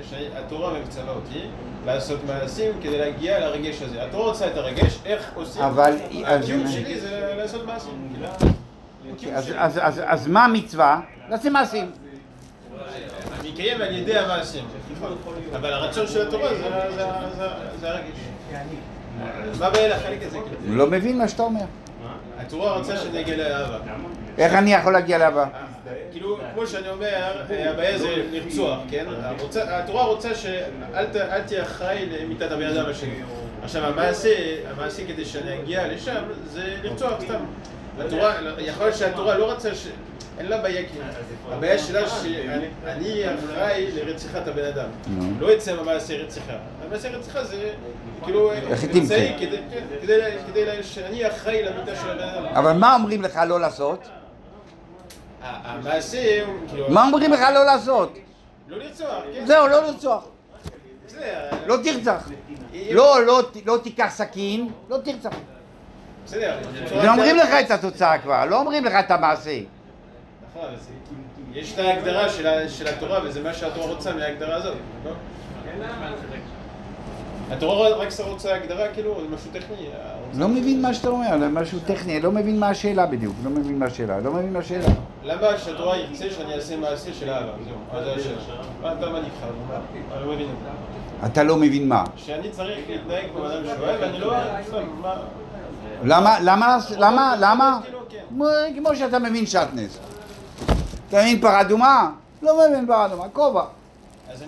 שהתורה 0.09 0.73
מצווה 0.87 1.13
אותי 1.13 1.39
לעשות 1.85 2.19
מעשים 2.27 2.71
כדי 2.83 2.99
להגיע 2.99 3.39
לרגש 3.39 3.81
הזה. 3.81 4.03
התורה 4.03 4.25
רוצה 4.25 4.47
את 4.47 4.57
הרגש, 4.57 4.99
איך 5.05 5.31
עושים? 5.35 5.61
אבל- 5.63 5.95
הקיום 6.25 6.67
שלי 6.67 6.99
זה 6.99 7.33
לעשות 7.37 7.65
מעשים. 7.65 8.13
הקיום 9.15 9.35
אז, 10.07 10.27
מה 10.27 10.45
המצווה? 10.45 10.99
נעשה 11.29 11.49
מעשים. 11.49 11.91
אני 13.41 13.49
אקיים 13.53 13.81
על 13.81 13.95
ידי 13.97 14.17
המעשים, 14.17 14.63
נכון. 14.97 15.17
אבל 15.55 15.73
הרצון 15.73 16.07
של 16.07 16.27
התורה 16.27 16.49
זה- 16.55 17.87
הרגש. 17.89 18.05
מה 19.59 19.65
הבעיה 19.67 19.87
לחלק 19.87 20.23
את 20.25 20.31
זה? 20.31 20.37
הוא 20.37 20.75
לא 20.75 20.87
מבין 20.87 21.17
מה 21.17 21.27
שאתה 21.27 21.43
אומר. 21.43 21.61
התורה 22.37 22.77
רוצה 22.77 22.97
שאני 22.97 23.19
אגיע 23.21 23.37
לאהבה. 23.37 23.77
איך 24.37 24.53
אני 24.53 24.73
יכול 24.73 24.93
להגיע 24.93 25.17
לאהבה? 25.17 25.45
כאילו, 26.11 26.37
כמו 26.53 26.67
שאני 26.67 26.89
אומר, 26.89 27.41
הבעיה 27.49 27.97
זה 27.97 28.23
לרצוח, 28.31 28.79
כן? 28.89 29.05
התורה 29.67 30.05
רוצה 30.05 30.35
שאל 30.35 31.05
תהיה 31.45 31.63
אחראי 31.63 32.05
למיתת 32.05 32.51
הבן 32.51 32.67
אדם 32.67 32.89
השני. 32.89 33.15
עכשיו, 33.63 33.85
המעשה, 33.85 34.29
המעשה 34.71 35.07
כדי 35.07 35.25
שאני 35.25 35.59
אגיע 35.59 35.87
לשם, 35.87 36.21
זה 36.45 36.75
לרצוח 36.83 37.13
סתם. 37.25 37.39
התורה, 38.05 38.33
יכול 38.57 38.85
להיות 38.85 38.97
שהתורה 38.97 39.37
לא 39.37 39.51
רצה 39.51 39.75
ש... 39.75 39.87
אין 40.39 40.49
לה 40.49 40.57
בעיה 40.57 40.81
כאילו. 40.89 41.05
הבעיה 41.51 41.77
שלה 41.79 42.09
שאני 42.09 42.47
אני 42.85 43.23
אחראי 43.35 43.91
לרציחת 43.91 44.47
הבן 44.47 44.63
אדם. 44.65 44.89
לא 45.39 45.51
יצא 45.51 45.75
מהמעשה 45.75 46.17
רציחה. 46.17 46.53
המעשה 46.85 47.09
רציחה 47.09 47.43
זה 47.43 47.69
כאילו 48.23 48.51
איך 48.51 48.83
אמצעי 48.83 48.99
תמצא? 48.99 49.15
כדי- 49.39 49.57
כן, 49.71 49.83
כדי 50.01 50.19
כדי 50.47 50.83
שאני 50.83 51.27
אחראי 51.27 51.63
למיתה 51.63 51.95
של 51.95 52.09
הבן 52.09 52.23
אדם. 52.23 52.45
אבל 52.45 52.71
מה 52.73 52.95
אומרים 52.95 53.21
לך 53.21 53.39
לא 53.47 53.59
לעשות? 53.59 54.07
המעשה 55.41 56.43
הוא 56.45 56.53
כאילו... 56.69 56.89
מה 56.89 57.05
אומרים 57.05 57.31
לך 57.33 57.39
לא 57.53 57.65
לעשות? 57.65 58.17
לא 58.67 58.77
לרצוח, 58.77 59.23
כן. 59.33 59.45
זהו, 59.45 59.67
לא 59.67 59.81
לרצוח. 59.83 60.27
לא 61.65 61.77
תרצח. 61.83 62.29
לא, 62.91 63.25
לא, 63.25 63.41
לא 63.65 63.77
תיקח 63.83 64.07
סכין, 64.09 64.69
לא 64.89 64.97
תרצח. 64.97 65.29
בסדר. 66.25 66.57
זה 67.01 67.11
אומרים 67.11 67.35
לך 67.35 67.49
את 67.65 67.71
התוצאה 67.71 68.17
כבר, 68.17 68.45
לא 68.45 68.59
אומרים 68.59 68.85
לך 68.85 68.93
את 68.99 69.11
המעשה. 69.11 69.59
נכון, 70.49 70.69
יש 71.53 71.73
את 71.73 71.79
ההגדרה 71.79 72.29
של 72.69 72.87
התורה, 72.87 73.19
וזה 73.23 73.43
מה 73.43 73.53
שהתורה 73.53 73.87
רוצה 73.87 74.13
מההגדרה 74.13 74.55
הזאת, 74.55 74.77
לא? 75.05 75.11
התורה 77.51 77.89
רק 77.89 78.07
רוצה 78.19 78.55
הגדרה, 78.55 78.87
כאילו, 78.93 79.21
זה 79.21 79.35
משהו 79.35 79.51
טכני. 79.51 79.89
לא 80.37 80.47
מבין 80.47 80.81
מה 80.81 80.93
שאתה 80.93 81.07
אומר, 81.07 81.39
זה 81.39 81.47
משהו 81.47 81.79
טכני, 81.85 82.21
לא 82.21 82.31
מבין 82.31 82.59
מה 82.59 82.69
השאלה 82.69 83.05
בדיוק, 83.05 83.35
לא 83.43 83.49
מבין 83.49 83.79
מה 83.79 83.85
השאלה, 83.85 84.19
לא 84.19 84.31
מבין 84.31 84.53
מה 84.53 84.59
השאלה. 84.59 84.85
למה 85.23 85.57
שהתורה 85.57 85.97
ירצה 85.97 86.29
שאני 86.29 86.53
אעשה 86.53 86.77
מעשה 86.77 87.13
של 87.13 87.29
אהבה? 87.29 87.51
זהו, 87.63 88.03
זה 88.03 88.11
השאלה. 88.11 88.61
מה 88.81 88.93
אתה 88.93 89.09
מה 89.09 89.19
נבחר? 89.19 89.49
אני 90.15 90.25
לא 90.25 90.33
מבין 90.33 90.47
את 90.49 90.55
זה. 90.63 91.27
אתה 91.27 91.43
לא 91.43 91.57
מבין 91.57 91.89
מה. 91.89 92.03
שאני 92.15 92.49
צריך 92.49 92.79
להתנהג 92.89 93.25
כמו 93.33 93.47
אדם 93.47 93.63
שאוהב, 93.65 94.01
ואני 94.01 94.19
לא... 94.19 94.33
למה, 96.03 96.39
למה, 96.39 96.77
למה, 96.97 97.35
למה? 97.39 97.79
כאילו, 97.83 97.99
כן. 98.09 98.17
כמו- 98.77 98.95
שאתה 98.95 99.19
מבין 99.19 99.45
שעטנז. 99.45 99.97
אתה 101.09 101.17
מבין 101.21 101.41
פרה 101.41 101.61
אדומה? 101.61 102.09
לא 102.41 102.59
מבין 102.69 102.87
פרה 102.87 103.05
אדומה, 103.05 103.23
כובע. 103.33 103.63
אז 104.33 104.43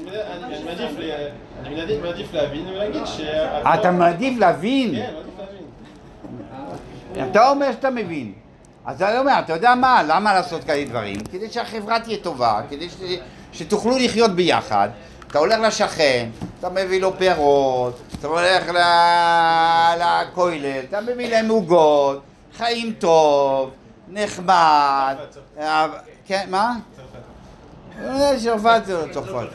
אני 1.66 1.98
מעדיף 2.02 2.34
להבין 2.34 2.68
ולהגיד 2.68 3.06
ש... 3.06 3.22
אתה 3.74 3.92
מעדיף 3.92 4.40
להבין? 4.40 4.96
כן, 4.96 5.14
מעדיף 5.14 5.40
להבין. 7.16 7.32
אתה 7.32 7.50
אומר 7.50 7.72
שאתה 7.72 7.90
מבין. 7.90 8.32
אז 8.86 9.02
אני 9.02 9.18
אומר, 9.18 9.40
אתה 9.40 9.54
יודע 9.54 9.76
מה, 9.76 10.04
למה 10.08 10.34
לעשות 10.34 10.64
כאלה 10.64 10.86
דברים? 10.86 11.20
כדי 11.32 11.50
שהחברה 11.50 12.00
תהיה 12.00 12.18
טובה, 12.18 12.62
כדי. 12.70 12.88
שתוכלו 13.54 13.98
לחיות 13.98 14.32
ביחד. 14.32 14.90
אתה 15.34 15.42
הולך 15.42 15.60
לשכן, 15.60 16.30
אתה 16.60 16.70
מביא 16.70 17.02
לו 17.02 17.18
פירות, 17.18 18.02
אתה 18.20 18.28
הולך. 18.28 18.64
לכולל, 20.00 20.80
אתה 20.90 21.02
מביא 21.02 21.30
להם 21.30 21.50
עוגות, 21.50 22.22
חיים 22.58 22.94
טוב, 23.00 23.70
נחמד. 24.08 25.16
כן, 26.26 26.46
מה? 26.50 26.76
אה, 28.02 28.40
צרפת 28.44 28.82
זה 28.86 28.94
לא 28.94 29.14
צרפת. 29.14 29.48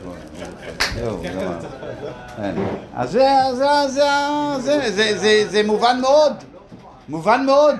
זהו. 0.95 1.17
כן. 1.23 2.53
אז 2.95 3.11
זה, 3.11 3.27
זה, 3.53 3.87
זה, 3.87 4.91
זה, 4.91 5.17
זה, 5.17 5.43
זה, 5.47 5.63
מובן 5.63 6.01
מאוד, 6.01 6.33
מובן 7.09 7.45
מאוד. 7.45 7.75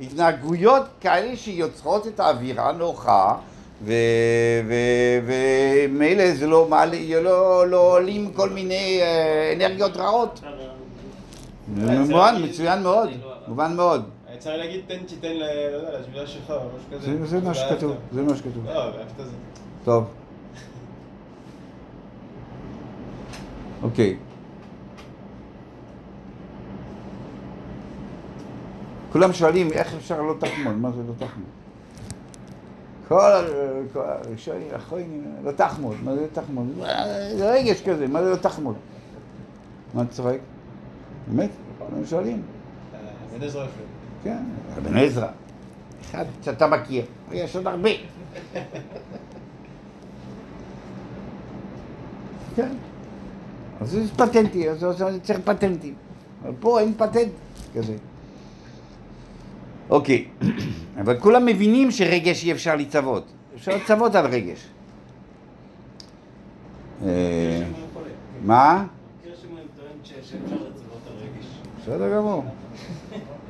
התנהגויות 0.00 0.84
כאלה 1.00 1.36
שיוצרות 1.36 2.06
את 2.06 2.20
האווירה 2.20 2.68
הנוחה 2.68 3.34
ומילא 5.24 6.34
זה 6.34 6.46
לא 6.46 6.68
לא, 7.20 7.66
לא 7.68 7.96
עולים 7.96 8.32
כל 8.32 8.50
מיני 8.50 8.98
אה, 9.02 9.52
אנרגיות 9.56 9.96
רעות. 9.96 10.40
זה 11.76 11.98
מובן, 11.98 12.34
מצוין 12.42 12.82
מאוד, 12.82 13.08
מובן 13.48 13.76
מאוד. 13.76 14.04
צריך 14.38 14.56
להגיד 14.58 14.80
תן 14.86 14.98
תיתן. 15.06 15.32
לא 15.32 15.98
לשבילה 16.00 16.26
שלך 16.26 16.50
או 16.50 16.56
משהו 16.56 16.88
כזה. 16.90 17.26
זה, 17.26 17.40
מה. 17.40 17.54
שכתוב, 17.54 17.92
זה 18.12 18.22
מה 18.22 18.36
שכתוב. 18.36 18.66
לא. 18.66 18.90
טוב. 19.84 20.04
אוקיי. 23.82 24.16
כולם 29.12 29.32
שואלים 29.32 29.72
איך 29.72 29.94
אפשר 29.94 30.22
לא 30.22 30.34
תחמוד, 30.40 30.74
מה 30.76 30.90
זה 30.90 31.02
לא 31.08 31.12
תחמוד? 31.26 31.55
כל 33.08 33.30
הראשונים, 33.94 34.68
האחרונים, 34.72 35.24
לא 35.44 35.52
תחמוד, 35.52 35.96
מה 36.04 36.14
זה 36.14 36.20
לא 36.20 36.26
תחמוד? 36.32 36.66
זה 37.36 37.52
רגש 37.52 37.82
כזה, 37.82 38.06
מה 38.06 38.22
זה 38.22 38.30
לא 38.30 38.36
תחמוד? 38.36 38.74
מה 39.94 40.02
אתה 40.02 40.12
צוחק? 40.12 40.38
באמת? 41.26 41.50
כולם 41.78 42.06
שואלים. 42.06 42.42
בן 43.32 43.42
עזרא 43.42 43.64
יפה. 43.64 43.82
כן, 44.24 44.42
אבן 44.78 44.96
עזרא. 44.96 45.28
אחד 46.00 46.24
שאתה 46.42 46.66
מכיר, 46.66 47.04
יש 47.32 47.56
עוד 47.56 47.66
הרבה. 47.66 47.90
כן. 52.56 52.68
אז 53.80 53.90
זה 53.90 54.02
פטנטי, 54.16 54.70
אז 54.70 54.86
צריך 55.22 55.40
פטנטים. 55.44 55.94
אבל 56.42 56.52
פה 56.60 56.80
אין 56.80 56.94
פטנט 56.96 57.32
כזה. 57.74 57.94
אוקיי, 59.90 60.24
אבל 61.00 61.20
כולם 61.20 61.46
מבינים 61.46 61.90
שרגש 61.90 62.44
אי 62.44 62.52
אפשר 62.52 62.76
לצוות. 62.76 63.24
אפשר 63.54 63.76
לצוות 63.76 64.14
על 64.14 64.26
רגש. 64.26 64.66
אה, 67.04 67.62
מה? 68.44 68.84
בסדר 71.82 72.16
גמור. 72.16 72.44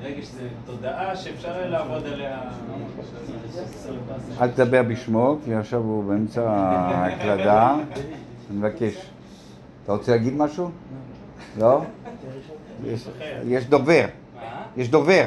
רגש 0.03 0.25
זה 0.27 0.49
תודעה 0.67 1.17
שאפשר 1.17 1.71
לעבוד 1.71 2.05
עליה. 2.07 2.41
אל 4.41 4.49
תדבר 4.51 4.83
בשמו, 4.83 5.39
כי 5.45 5.55
עכשיו 5.55 5.81
הוא 5.81 6.05
באמצע 6.05 6.51
ההקלדה. 6.51 7.75
אני 7.75 7.83
מבקש. 8.59 8.95
אתה 9.85 9.93
רוצה 9.93 10.13
להגיד 10.13 10.35
משהו? 10.37 10.71
לא? 11.59 11.81
יש- 12.85 13.67
דובר. 13.69 14.07
יש 14.77 14.89
דובר. 14.89 15.25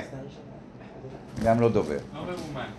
גם 1.44 1.60
לא 1.60 1.70
דובר. 1.70 1.98
לא 2.14 2.22
ממומן. 2.22 2.70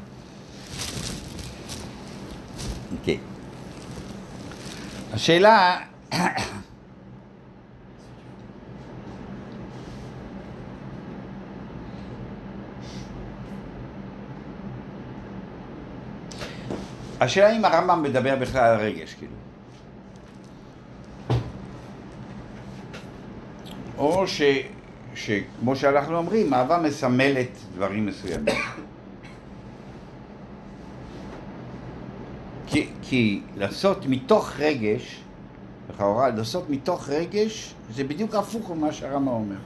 אוקיי. 2.99 3.19
השאלה... 5.13 5.79
השאלה 17.21 17.57
אם 17.57 17.65
הרמב"ם 17.65 18.03
מדבר 18.03 18.37
בכלל 18.37 18.65
על 18.65 18.81
רגש, 18.81 19.15
כאילו. 19.15 19.33
או 23.99 24.27
ש, 24.27 24.43
שכמו 25.15 25.77
שאנחנו 25.77 26.17
אומרים, 26.17 26.55
אהבה 26.55 26.79
מסמלת 26.79 27.49
דברים 27.75 28.07
מסוימים. 28.07 28.55
כי, 32.67 32.89
כי 33.03 33.41
לעשות 33.57 34.07
מתוך 34.07 34.53
רגש, 34.59 35.21
לכאורה, 35.91 36.29
לעשות 36.29 36.71
מתוך 36.71 37.09
רגש, 37.09 37.75
זה 37.95 38.05
בדיוק 38.05 38.35
הפוך 38.35 38.71
ממה 38.71 38.93
שהרמב"ם 38.93 39.29
אומר. 39.29 39.57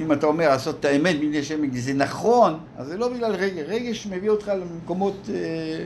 אם 0.00 0.12
אתה 0.12 0.26
אומר 0.26 0.48
לעשות 0.48 0.80
את 0.80 0.84
האמת 0.84 1.16
מפני 1.16 1.42
שם 1.42 1.76
זה 1.76 1.94
נכון, 1.94 2.58
אז 2.76 2.86
זה 2.86 2.96
לא 2.96 3.08
בגלל 3.08 3.32
רגש. 3.32 3.64
רגש 3.66 4.06
מביא 4.06 4.30
אותך 4.30 4.48
למקומות 4.48 5.28
אה, 5.34 5.84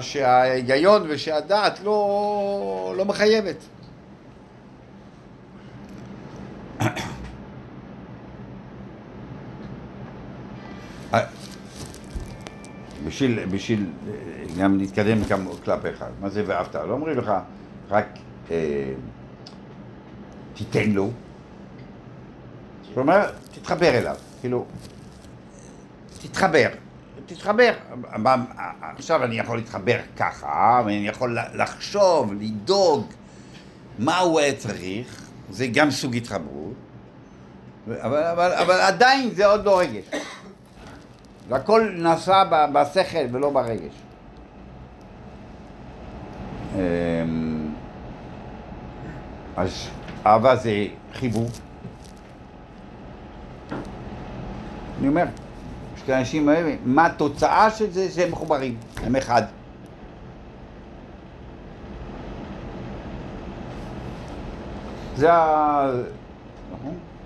שההיגיון 0.00 1.02
ושהדעת 1.08 1.80
לא, 1.84 2.94
לא 2.96 3.04
מחייבת. 3.04 3.56
אה, 3.56 3.74
בשביל, 13.06 13.44
בשביל 13.46 13.86
אה, 14.08 14.12
גם 14.58 14.78
להתקדם 14.78 15.18
כלפיך, 15.64 16.04
מה 16.20 16.28
זה 16.28 16.42
ואהבת? 16.46 16.74
לא 16.74 16.92
אומרים 16.92 17.18
לך 17.18 17.32
רק 17.90 18.06
אה, 18.50 18.92
תיתן 20.54 20.90
לו, 20.90 21.10
כלומר 22.94 23.30
תתחבר 23.52 23.98
אליו, 23.98 24.16
כאילו 24.40 24.64
תתחבר, 26.22 26.68
תתחבר. 27.26 27.72
עכשיו 28.80 29.24
אני 29.24 29.38
יכול 29.38 29.56
להתחבר 29.56 29.98
ככה, 30.16 30.82
ואני 30.84 31.08
יכול 31.08 31.38
לחשוב, 31.54 32.32
לדאוג 32.40 33.06
מה 33.98 34.18
הוא 34.18 34.40
היה 34.40 34.54
צריך, 34.54 35.23
זה 35.50 35.66
גם 35.66 35.90
סוג 35.90 36.16
התחברות, 36.16 36.72
אבל, 37.86 38.22
אבל, 38.22 38.52
אבל 38.52 38.80
עדיין 38.80 39.30
זה 39.30 39.46
עוד 39.46 39.64
לא 39.64 39.80
רגש. 39.80 40.04
והכל 41.48 41.90
נעשה 41.96 42.42
בשכל 42.72 43.26
ולא 43.32 43.50
ברגש. 43.50 43.92
אמ, 46.74 47.68
אז 49.56 49.88
אהבה 50.26 50.56
זה 50.56 50.86
חיבור. 51.12 51.48
אני 55.00 55.08
אומר, 55.08 55.24
שתי 55.96 56.12
האנשים 56.12 56.48
האלה, 56.48 56.74
מה 56.84 57.06
התוצאה 57.06 57.70
של 57.70 57.90
זה? 57.90 58.10
שהם 58.10 58.32
מחוברים, 58.32 58.76
הם 58.96 59.16
אחד. 59.16 59.42
זה 65.16 65.32
ה... 65.32 65.90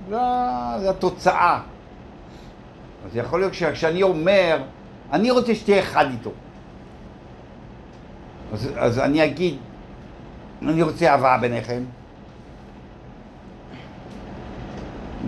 זה 0.08 0.20
ה- 0.20 0.76
זה 0.80 0.90
התוצאה. 0.90 1.60
אז 3.06 3.16
יכול 3.16 3.40
להיות 3.40 3.54
שכשאני 3.54 4.02
אומר, 4.02 4.62
אני 5.12 5.30
רוצה 5.30 5.54
שתהיה 5.54 5.80
אחד 5.80 6.06
איתו. 6.10 6.30
אז, 8.52 8.68
אז 8.76 8.98
אני 8.98 9.24
אגיד, 9.24 9.56
אני 10.62 10.82
רוצה 10.82 11.10
אהבה 11.12 11.38
ביניכם. 11.40 11.82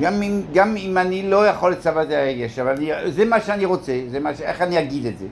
גם 0.01 0.23
אם, 0.23 0.42
גם 0.55 0.77
אם 0.77 0.99
אני 0.99 1.31
לא 1.31 1.46
יכול 1.46 1.73
לצוות 1.73 2.07
את 2.07 2.12
הרגש, 2.12 2.59
אבל 2.59 2.70
אני, 2.77 3.11
זה 3.11 3.25
מה 3.25 3.40
שאני 3.40 3.64
רוצה, 3.64 3.92
זה 4.09 4.20
מה 4.20 4.35
ש... 4.35 4.40
איך 4.40 4.62
אני 4.62 4.79
אגיד 4.79 5.07
את 5.07 5.18
זה? 5.18 5.27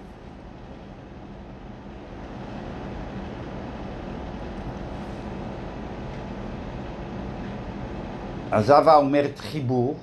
אז 8.50 8.70
אהבה 8.70 8.96
אומרת 8.96 9.38
חיבור, 9.38 9.96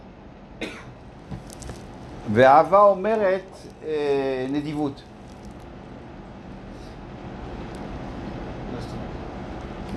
ואהבה 2.34 2.80
אומרת 2.80 3.42
אה, 3.86 4.46
נדיבות. 4.50 5.02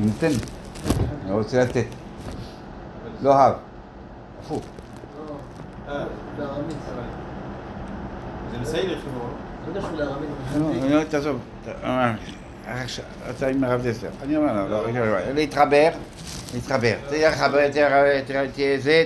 נותן, 0.00 0.30
אני 1.24 1.32
רוצה 1.32 1.64
לתת. 1.64 1.84
לא 3.22 3.34
אהב, 3.34 3.54
הפוך. 4.40 4.62
אה, 5.88 6.04
זה 8.52 8.58
בסדר 8.62 9.00
חיבור. 9.00 9.28
לא. 9.96 10.04
לא, 10.56 10.70
אני 10.70 10.94
לא, 10.94 11.04
תעזוב, 11.04 11.38
אה, 11.84 12.14
אתה 13.30 13.46
עם 13.46 13.64
הרב 13.64 13.86
דסלר, 13.86 14.10
אני 14.22 14.36
אומר 14.36 14.52
לו, 14.52 14.68
לא, 14.68 14.92
לא, 14.92 15.06
לא, 15.06 15.32
להתחבר, 15.32 15.88
להתחבר, 16.54 16.94
תהיה 17.08 17.32
חבר, 17.32 17.68
תהיה- 18.54 18.78
זה, 18.78 19.04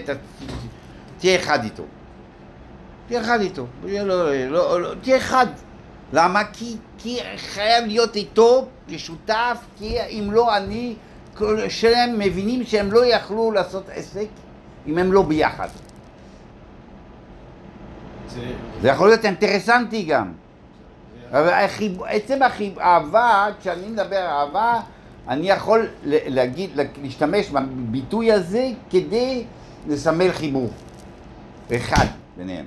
תהיה 1.18 1.38
אחד 1.40 1.64
איתו, 1.64 1.82
תהיה 3.06 3.20
אחד 3.20 3.40
איתו, 3.40 3.66
לא, 3.84 4.80
לא, 4.80 4.94
תהיה 5.02 5.16
אחד, 5.16 5.46
למה? 6.12 6.42
כי, 6.52 6.76
כי 6.98 7.18
חייב 7.36 7.84
להיות 7.86 8.16
איתו 8.16 8.66
כשותף, 8.88 9.58
כי 9.78 10.00
אם 10.00 10.28
לא 10.32 10.56
אני, 10.56 10.94
שהם 11.68 12.18
מבינים 12.18 12.64
שהם 12.64 12.92
לא 12.92 13.06
יכלו 13.06 13.52
לעשות 13.52 13.88
עסק 13.94 14.26
אם 14.86 14.98
הם 14.98 15.12
לא 15.12 15.22
ביחד. 15.22 15.68
זה... 18.28 18.88
יכול 18.88 19.08
להיות 19.08 19.24
אינטרסנטי 19.24 20.02
גם. 20.02 20.32
אבל. 21.30 21.48
עצם 22.06 22.42
החיב... 22.42 22.78
אהבה, 22.78 23.46
כשאני 23.60 23.86
מדבר 23.86 24.26
אהבה, 24.26 24.80
אני 25.28 25.50
יכול 25.50 25.88
להגיד, 26.04 26.70
להשתמש 27.02 27.50
בביטוי 27.50 28.32
הזה 28.32 28.68
כדי 28.90 29.44
לסמל 29.88 30.32
חיבור. 30.32 30.70
אחד 31.76 32.06
ביניהם. 32.36 32.64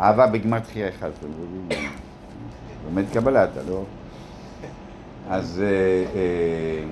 אהבה 0.00 0.26
בגמר 0.26 0.58
תחייה 0.58 0.88
אחד. 0.88 1.10
לומד 2.86 3.04
קבלה 3.12 3.44
אתה, 3.44 3.60
לא? 3.68 3.82
אז 5.30 5.62
אה, 5.64 5.66
אה, 6.14 6.84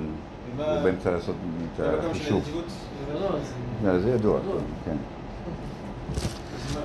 הוא 0.75 0.83
באמצע 0.83 1.11
לעשות 1.11 1.35
את 1.73 1.77
זה 1.77 1.93
לא 2.03 2.11
החישוב. 2.11 2.43
לא, 3.15 3.21
לא, 3.21 3.31
זה- 3.83 3.93
לא, 3.93 3.99
זה 3.99 4.11
ידוע. 4.11 4.41
כן. 4.85 4.97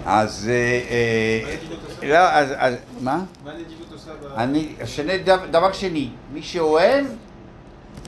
אז 0.06 0.50
מה- 2.04 2.38
אז... 2.38 2.52
אה, 2.62 2.70
אה, 2.70 2.76
מה 3.02 3.24
אני, 4.38 4.76
שני, 4.86 5.18
דבר, 5.52 5.72
שני, 5.74 6.10
מי 6.34 6.42
שאוהב, 6.42 7.06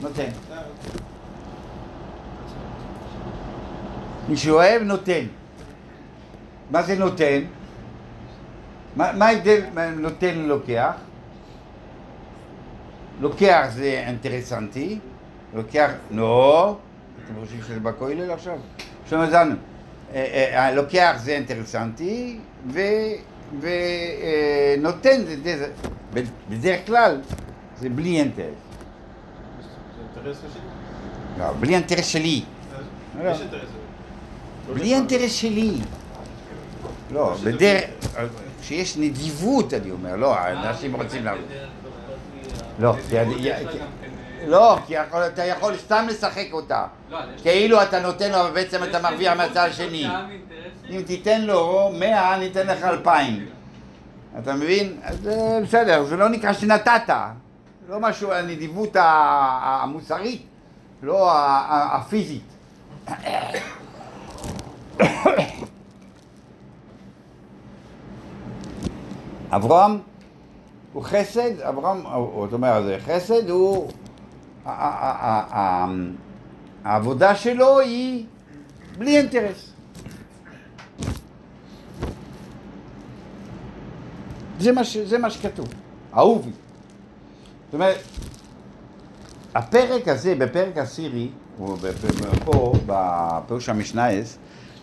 נותן. 0.02 0.22
אה. 0.22 0.62
מי 4.28 4.36
שאוהב, 4.36 4.82
נותן. 4.82 5.26
מה 6.70 6.82
זה 6.82 6.98
נותן? 6.98 7.40
מה 8.96 9.26
ההבדל 9.26 9.60
נותן 9.96 10.34
ללוקח? 10.34 10.92
לוקח 13.20 13.66
זה 13.70 14.02
אינטרסנטי, 14.06 14.98
לוקח, 15.54 15.90
לא, 16.10 16.76
אתם 17.24 17.34
חושבים 17.40 17.62
שזה 17.62 17.80
בכולל 17.80 18.30
עכשיו? 18.30 18.58
שלום 19.06 19.30
זנו. 19.30 19.54
לוקח 20.74 21.16
זה 21.18 21.32
אינטרסנטי, 21.32 22.38
ונותן 23.60 25.20
זה, 25.24 25.36
זה, 25.58 25.68
בדרך 26.50 26.86
כלל 26.86 27.20
זה 27.80 27.88
בלי 27.88 28.18
אינטרס. 28.18 28.44
זה 28.46 28.48
אינטרס 30.18 30.36
ראשי? 30.44 30.58
לא, 31.38 31.52
בלי 31.52 31.74
אינטרס 31.74 32.06
שלי. 32.06 32.42
לא. 33.22 33.30
יש 33.30 33.40
אינטרס. 33.40 33.60
לא 34.68 34.74
בלי. 34.74 34.94
אינטרס 34.94 35.32
שלי. 35.32 35.70
לא, 37.12 37.34
שזה 37.36 37.52
בדרך, 37.52 37.84
כשיש 38.60 38.96
נדיבות 38.96 39.74
אני 39.74 39.90
אומר, 39.90 40.16
לא, 40.16 40.34
אנשים 40.48 40.96
רוצים 40.96 41.24
לעבוד. 41.24 41.44
לא, 42.78 42.94
כי 43.08 43.20
אני- 43.20 43.34
יש 43.40 43.62
לה 43.62 43.72
כי- 43.72 43.78
כן, 43.78 43.84
אה, 44.40 44.46
לא, 44.46 44.78
כי 44.86 44.94
אתה 45.00 45.44
יכול 45.44 45.76
סתם 45.76 46.06
לשחק 46.08 46.46
אותה. 46.52 46.86
לא, 47.10 47.18
כאילו 47.42 47.82
אתה 47.82 48.00
נותן 48.00 48.30
לו, 48.30 48.40
אבל 48.40 48.50
בעצם 48.50 48.82
אתה 48.82 49.02
מרוויח 49.02 49.36
מהצד 49.36 49.68
השני. 49.70 50.06
אם 50.90 51.02
תיתן 51.02 51.40
לו 51.40 51.90
100, 51.98 52.34
אני 52.34 52.46
אתן 52.46 52.66
לך 52.66 52.84
2,000. 52.84 53.46
אתה 54.38 54.54
מבין? 54.54 54.96
אז 55.02 55.28
בסדר, 55.62 56.04
זה 56.04 56.16
לא 56.16 56.28
נקרא 56.28 56.52
שנתת. 56.52 57.14
לא 57.88 58.00
משהו, 58.00 58.32
הנדיבות 58.32 58.96
המוסרית, 59.00 60.46
לא 61.02 61.30
הפיזית. 61.92 62.42
אברהם 69.50 69.98
הוא 70.92 71.02
חסד, 71.02 71.60
אברהם, 71.60 72.02
זאת 72.44 72.52
אומרת, 72.52 73.00
חסד 73.06 73.50
הוא, 73.50 73.90
העבודה 76.84 77.34
שלו 77.34 77.80
היא 77.80 78.26
בלי 78.98 79.18
אינטרס. 79.18 79.73
זה 84.60 84.72
מה, 84.72 84.84
ש, 84.84 84.96
זה 84.96 85.18
מה 85.18 85.30
שכתוב, 85.30 85.68
אהובי. 86.16 86.50
זאת 86.50 87.74
אומרת, 87.74 87.98
הפרק 89.54 90.08
הזה, 90.08 90.34
בפרק 90.34 90.78
עשירי, 90.78 91.28
או 91.60 91.76
פה, 92.44 92.72
בפירוש 92.86 93.68
המשנייס, 93.68 94.38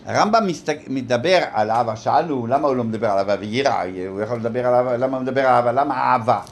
הרמב"ם 0.06 0.46
מדבר 0.88 1.38
על 1.52 1.70
אהבה, 1.70 1.96
שאלנו 1.96 2.46
למה 2.46 2.68
הוא 2.68 2.76
לא 2.76 2.84
מדבר 2.84 3.10
על 3.10 3.18
אהבה 3.18 3.34
ויראה, 3.40 3.82
הוא 4.08 4.20
יכול 4.20 4.38
לדבר 4.38 4.66
על 4.66 4.74
אהבה, 4.74 4.96
למה 4.96 5.16
הוא 5.16 5.24
מדבר 5.24 5.40
על 5.40 5.54
אהבה, 5.54 5.72
למה 5.72 5.94
אהבה? 5.94 6.40
הוא 6.40 6.46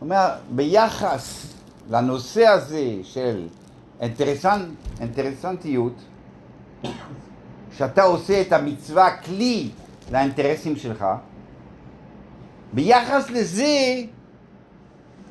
אומר, 0.00 0.28
ביחס 0.50 1.46
לנושא 1.90 2.46
הזה 2.46 2.90
של 3.02 3.46
אינטרסנט, 4.00 4.68
אינטרסנטיות, 5.00 5.92
שאתה 7.76 8.02
עושה 8.02 8.40
את 8.40 8.52
המצווה 8.52 9.16
כלי 9.16 9.70
לאינטרסים 10.12 10.76
שלך, 10.76 11.04
ביחס 12.72 13.30
לזה, 13.30 14.02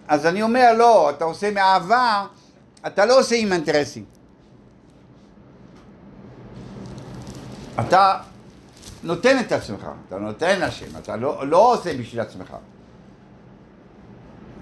אז 0.07 0.25
אני 0.25 0.41
אומר, 0.41 0.73
לא, 0.77 1.09
אתה 1.09 1.25
עושה 1.25 1.51
מאהבה, 1.51 2.25
אתה 2.87 3.05
לא 3.05 3.19
עושה 3.19 3.35
עם 3.35 3.53
אינטרסים. 3.53 4.05
אתה 7.79 8.17
נותן 9.03 9.39
את 9.39 9.51
עצמך, 9.51 9.87
אתה 10.07 10.17
נותן 10.17 10.59
לשם, 10.59 10.97
אתה 10.97 11.15
לא, 11.15 11.47
לא 11.47 11.73
עושה 11.73 11.97
בשביל 11.97 12.21
עצמך. 12.21 12.55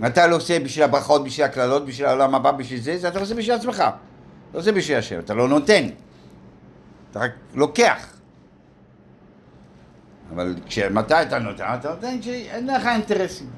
אתה 0.07 0.27
לא 0.27 0.35
עושה 0.35 0.59
בשביל 0.59 0.83
הברכות, 0.83 1.23
בשביל 1.23 1.45
הקללות, 1.45 1.85
בשביל 1.85 2.07
העולם 2.07 2.35
הבא, 2.35 2.51
בשביל 2.51 2.81
זה, 2.81 2.97
זה 2.97 3.07
אתה 3.07 3.19
עושה 3.19 3.35
בשביל 3.35 3.55
עצמך. 3.55 3.83
לא 4.53 4.59
עושה 4.59 4.71
בשביל 4.71 4.97
השם, 4.97 5.19
אתה 5.19 5.33
לא 5.33 5.47
נותן. 5.47 5.87
אתה 7.11 7.19
רק 7.19 7.31
לוקח. 7.53 8.12
אבל 10.35 10.55
כשמתי 10.65 11.21
אתה 11.21 11.39
נותן? 11.39 11.63
אתה 11.79 11.89
נותן 11.89 12.21
כשאין 12.21 12.67
לך 12.67 12.85
אינטרסים. 12.87 13.49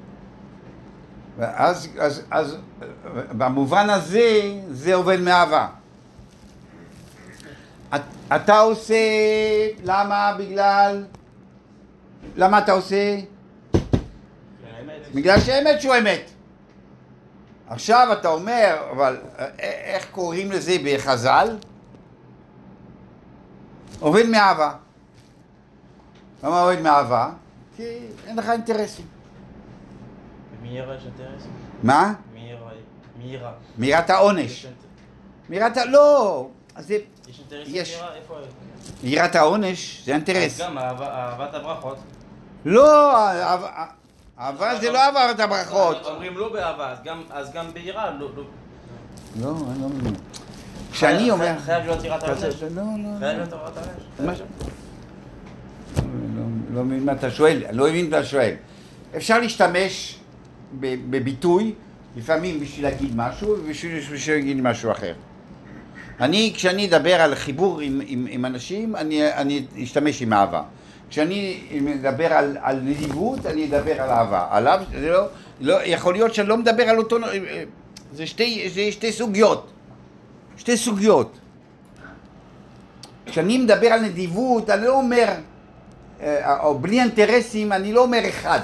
ואז, 1.37 1.87
אז, 1.99 2.21
אז, 2.31 2.57
במובן 3.31 3.89
הזה, 3.89 4.41
זה 4.71 4.95
עובד 4.95 5.19
מאהבה. 5.19 5.67
את- 7.95 8.01
אתה 8.35 8.59
עושה, 8.59 8.95
למה? 9.83 10.35
בגלל, 10.39 11.03
למה 12.35 12.57
אתה 12.57 12.71
עושה? 12.71 13.17
בגלל 15.15 15.39
שהאמת 15.39 15.81
שהוא 15.81 15.95
אמת. 15.95 16.29
עכשיו 17.67 18.07
אתה 18.19 18.27
אומר, 18.29 18.75
אבל 18.91 19.17
א- 19.37 19.43
איך 19.59 20.07
קוראים 20.11 20.51
לזה 20.51 20.75
בחז"ל? 20.85 21.57
עובד 23.99 24.25
מאהבה. 24.25 24.71
למה 26.45 26.61
עובד 26.61 26.81
מאהבה? 26.81 27.29
כי 27.77 27.83
אין 28.27 28.35
לך 28.35 28.49
אינטרסים. 28.49 29.05
מי 30.61 30.69
ירא 30.69 30.93
יש? 30.93 31.43
מה? 31.83 32.13
מי 32.33 32.39
ירא? 32.39 32.69
מי 33.17 33.23
ירא? 33.25 33.51
מירת 33.77 34.09
העונש. 34.09 34.65
מירת 35.49 35.77
ה... 35.77 35.85
לא! 35.85 36.47
אז 36.75 36.87
זה... 36.87 36.97
יש 37.27 37.39
אינטרס 37.39 37.67
יש. 37.67 38.01
איפה? 38.15 38.35
מירת 39.03 39.35
העונש 39.35 40.01
זה 40.05 40.11
אז 40.11 40.15
אינטרס. 40.15 40.61
גם 40.61 40.77
אהבה- 40.77 41.07
אהבת 41.11 41.53
הברכות. 41.53 41.97
לא! 42.65 43.15
אהבה- 44.39 44.75
זה 44.81 44.91
לא 44.91 44.99
אהבת 44.99 45.39
הברכות. 45.39 46.05
אומרים 46.05 46.37
לא 46.37 46.53
באהבה, 46.53 46.91
אז 46.91 46.97
גם- 47.03 47.23
אז 47.29 47.51
גם 47.53 47.73
ביראה 47.73 48.11
לא... 48.11 48.29
לא. 48.35 48.43
לא, 49.41 49.55
אני 49.71 49.81
לא 49.81 49.89
מבין. 49.89 50.13
כשאני 50.91 51.31
אומר... 51.31 51.59
חייב 51.65 51.85
להיות 51.85 52.03
יראת 52.03 52.23
העונש. 52.23 52.43
לא, 52.43 52.69
לא, 52.69 52.83
חייב 53.19 53.37
להיות 53.37 53.51
יראת 53.51 53.77
העונש. 53.77 54.39
לא- 56.75 56.83
מבין 56.83 57.05
מה 57.05 57.11
אתה 57.11 57.31
שואל, 57.31 57.63
אני 57.69 57.77
לא 57.77 57.85
מבין 57.85 58.09
מה 58.09 58.17
אתה 58.17 58.25
שואל. 58.25 58.53
אפשר 59.17 59.39
להשתמש 59.39 60.19
בביטוי, 60.79 61.73
לפעמים 62.17 62.59
בשביל 62.59 62.85
להגיד 62.85 63.15
משהו 63.15 63.49
ובשביל 63.49 63.99
בשביל 64.13 64.35
להגיד 64.35 64.61
משהו 64.61 64.91
אחר. 64.91 65.13
אני, 66.19 66.51
כשאני 66.55 66.87
אדבר 66.87 67.21
על 67.21 67.35
חיבור 67.35 67.79
עם, 67.79 68.01
עם, 68.05 68.27
עם 68.29 68.45
אנשים, 68.45 68.95
אני, 68.95 69.33
אני 69.33 69.65
אשתמש 69.83 70.21
עם 70.21 70.33
אהבה. 70.33 70.63
כשאני 71.09 71.59
מדבר 71.81 72.33
על, 72.33 72.57
על 72.61 72.79
נדיבות, 72.83 73.45
אני 73.45 73.65
אדבר 73.65 74.01
על 74.01 74.09
אהבה. 74.09 74.47
עליו, 74.51 74.81
זה 74.91 75.09
לא, 75.09 75.25
לא, 75.61 75.77
יכול 75.85 76.13
להיות 76.13 76.33
שאני 76.33 76.47
לא 76.47 76.57
מדבר 76.57 76.83
על 76.83 76.97
אותו, 76.97 77.17
זה 78.13 78.27
שתי, 78.27 78.69
זה 78.73 78.91
שתי 78.91 79.11
סוגיות. 79.11 79.71
שתי 80.57 80.77
סוגיות. 80.77 81.37
כשאני 83.25 83.57
מדבר 83.57 83.87
על 83.87 83.99
נדיבות, 83.99 84.69
אני 84.69 84.85
לא 84.85 84.97
אומר 84.97 85.27
או 86.59 86.79
בלי 86.79 87.01
אינטרסים, 87.01 87.71
אני 87.73 87.93
לא 87.93 88.01
אומר 88.03 88.21
אחד. 88.29 88.59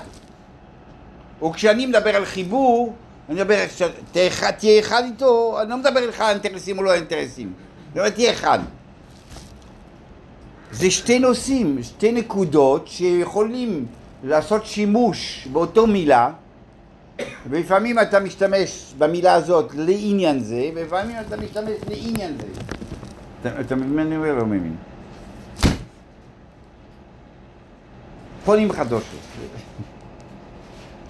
או 1.41 1.51
כשאני 1.51 1.85
מדבר 1.85 2.15
על 2.15 2.25
חיבור, 2.25 2.93
אני 3.29 3.35
מדבר, 3.35 3.55
תהיה 4.11 4.29
תהיה 4.57 4.79
אחד 4.79 5.03
איתו, 5.05 5.57
אני 5.61 5.69
לא 5.69 5.77
מדבר 5.77 5.99
איתך 5.99 6.21
על 6.21 6.29
אינטרסים 6.29 6.77
או 6.77 6.83
לא 6.83 6.93
אינטרסים. 6.93 7.53
אני 7.93 7.99
אומר, 7.99 8.09
תהיה 8.09 8.31
אחד. 8.31 8.59
זה 10.71 10.91
שתי 10.91 11.19
נושאים, 11.19 11.83
שתי 11.83 12.11
נקודות 12.11 12.87
שיכולים 12.87 13.85
לעשות 14.23 14.65
שימוש 14.65 15.47
באותו 15.51 15.87
מילה, 15.87 16.29
ולפעמים 17.49 17.99
אתה 17.99 18.19
משתמש 18.19 18.93
במילה 18.97 19.33
הזאת 19.33 19.71
לעניין 19.75 20.39
זה, 20.39 20.69
ולפעמים 20.75 21.15
אתה 21.27 21.37
משתמש 21.37 21.71
לעניין 21.89 22.37
זה. 22.37 22.47
אתה- 23.41 23.61
אתה 23.61 23.75
מבין 23.75 23.95
מה 23.95 24.01
אני 24.01 24.15
אומר 24.17 24.31
או 24.31 24.35
לא 24.37 24.45
מבין? 24.45 24.75
פונים 28.45 28.71
חדושות. 28.71 29.19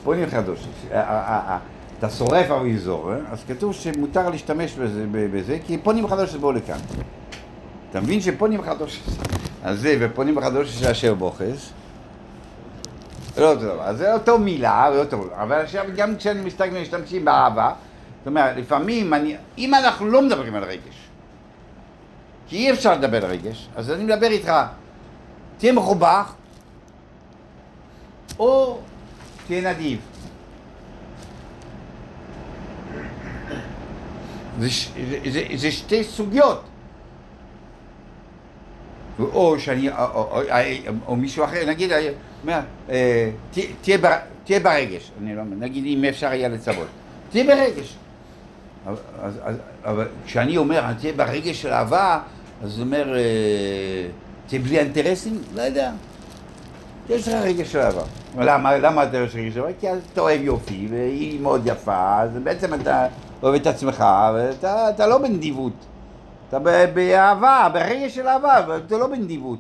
פונים 0.04 0.30
חדושות. 0.30 0.70
ה- 0.92 1.00
ה- 1.00 1.54
ה- 1.54 1.60
אתה 2.00 2.10
שורף 2.10 2.52
אריזור, 2.52 3.12
אה? 3.12 3.18
אז 3.32 3.44
כתוב 3.48 3.74
שמותר 3.74 4.30
להשתמש 4.30 4.74
בזה, 4.74 5.06
בזה 5.12 5.58
כי 5.68 5.78
פונים 5.78 6.08
חדושות 6.08 6.42
באו 6.42 6.52
לכאן. 6.52 6.78
אתה 7.90 8.02
מבין 8.02 8.22
שפונים 8.22 8.62
חדושות, 8.64 9.04
אז 9.64 9.80
זה 9.80 9.98
ופונים 10.00 10.42
חדושות 10.42 10.84
אשר 10.88 11.14
בוכס, 11.14 11.70
לא 13.38 13.50
אותו 13.52 13.62
דבר, 13.62 13.82
אז 13.84 13.98
זה 13.98 14.14
אותו 14.14 14.38
מילה, 14.40 14.90
אותו, 14.98 15.26
אבל 15.36 15.56
עכשיו 15.62 15.86
גם 15.96 16.16
כשאני 16.16 16.42
מסתכל 16.42 16.70
משתמשים 16.82 17.26
באהבה, 17.26 17.74
זאת 18.20 18.28
אומרת, 18.28 18.58
לפעמים 18.58 19.14
אני, 19.14 19.36
אם 19.58 19.74
אנחנו 19.74 20.08
לא 20.08 20.22
מדברים 20.22 20.56
על 20.56 20.64
רגש, 20.64 21.10
כי 22.48 22.56
אי 22.58 22.72
אפשר 22.72 22.94
לדבר 22.94 23.26
על 23.26 23.32
רגש, 23.32 23.70
אז 23.76 23.92
אני 23.92 24.04
מדבר 24.04 24.28
איתך, 24.28 24.52
תהיה 25.58 25.74
מחובך, 25.74 26.34
או 28.42 28.78
תהיה 29.48 29.74
נדיב. 29.74 30.00
זה, 34.60 34.70
ש- 34.70 34.92
זה, 35.10 35.20
זה, 35.32 35.44
זה 35.56 35.72
שתי 35.72 36.04
סוגיות. 36.04 36.64
או 39.20 39.60
שאני, 39.60 39.90
או, 39.90 39.96
או, 40.14 40.42
או, 40.42 40.42
או 41.08 41.16
מישהו 41.16 41.44
אחר, 41.46 41.66
נגיד, 41.68 41.92
אה, 41.92 42.10
אה, 42.90 43.30
תה- 43.52 43.62
תהיה 43.82 43.98
בר- 43.98 44.18
ברגש, 44.64 45.12
אני 45.22 45.36
לא, 45.36 45.44
נגיד 45.44 45.86
אם 45.86 46.06
אפשר 46.06 46.28
היה 46.28 46.48
לצוות, 46.48 46.88
תהיה 47.30 47.44
ברגש. 47.44 47.96
אז- 48.88 48.98
אז- 49.44 49.56
אבל 49.86 50.08
כשאני 50.26 50.58
אומר, 50.58 50.94
תהיה 50.94 51.14
ברגש 51.14 51.62
של 51.62 51.70
אהבה, 51.74 52.20
אז 52.64 52.78
הוא 52.78 52.86
אומר, 52.86 53.16
אה, 53.18 53.22
תהיה 54.48 54.62
בלי 54.62 54.80
אינטרסים? 54.80 55.42
לא 55.56 55.62
יודע. 55.62 55.92
יש 57.12 57.28
לך 57.28 57.34
רגש 57.34 57.72
של 57.72 57.80
אהבה. 57.80 58.02
למה, 58.38 58.78
למה 58.78 59.04
אתה 59.04 59.18
יש 59.18 59.36
רגש 59.36 59.54
של 59.54 59.60
אהבה? 59.60 59.74
כי 59.80 59.88
אתה 60.14 60.22
אוהב 60.22 60.42
יופי, 60.42 60.88
והיא 60.90 61.40
מאוד 61.42 61.62
יפה, 61.66 62.22
אז 62.22 62.38
בעצם 62.44 62.74
אתה 62.74 63.08
אוהב 63.44 63.56
את 63.56 63.68
עצמך, 63.68 64.06
ואתה 64.34 64.90
אתה 64.90 65.08
לא 65.08 65.18
בנדיבות. 65.18 65.74
אתה 66.50 66.60
באהבה, 66.94 67.68
ברגש 67.74 68.16
של 68.16 68.28
אהבה, 68.28 68.60
אבל 68.60 68.82
אתה 68.88 68.98
לא 68.98 69.08
בנדיבות. 69.08 69.60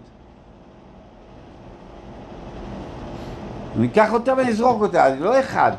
אני 3.77 3.87
אקח 3.87 4.13
אותה 4.13 4.33
ונזרוק 4.37 4.81
אותה, 4.81 5.07
אני 5.07 5.19
לא 5.19 5.39
אחד. 5.39 5.71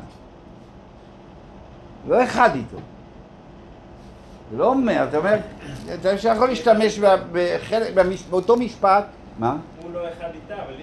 לא 2.08 2.24
אחד 2.24 2.50
איתו. 2.54 2.76
זה 4.50 4.58
לא 4.58 4.66
אומר, 4.66 5.06
אתה 5.08 5.16
אומר, 5.16 5.36
אתה 5.94 6.28
יכול 6.28 6.48
להשתמש 6.48 7.00
באותו 8.30 8.56
משפט, 8.56 9.04
מה? 9.38 9.56
הוא 9.82 9.92
לא 9.92 10.00
אחד 10.08 10.28
איתה, 10.34 10.54
אבל 10.54 10.74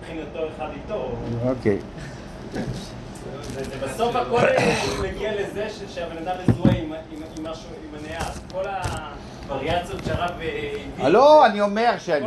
מבחינתו 0.00 0.38
אחד 0.56 0.68
איתו. 0.74 1.12
אוקיי. 1.48 1.78
זה- 2.52 2.60
זה 3.64 3.86
בסוף 3.86 4.16
הכל 4.16 4.46
מגיע 5.02 5.32
לזה 5.40 5.66
שהבן 5.94 6.16
אדם 6.18 6.34
מזוהה 6.48 6.74
עם- 6.76 6.92
הנער. 8.04 8.30
כל 8.52 8.62
הווריאציות 9.48 10.00
שהרב 10.04 10.30
הביא. 10.34 11.08
לא, 11.08 11.46
אני 11.46 11.60
אומר 11.60 11.92
שאני, 11.98 12.26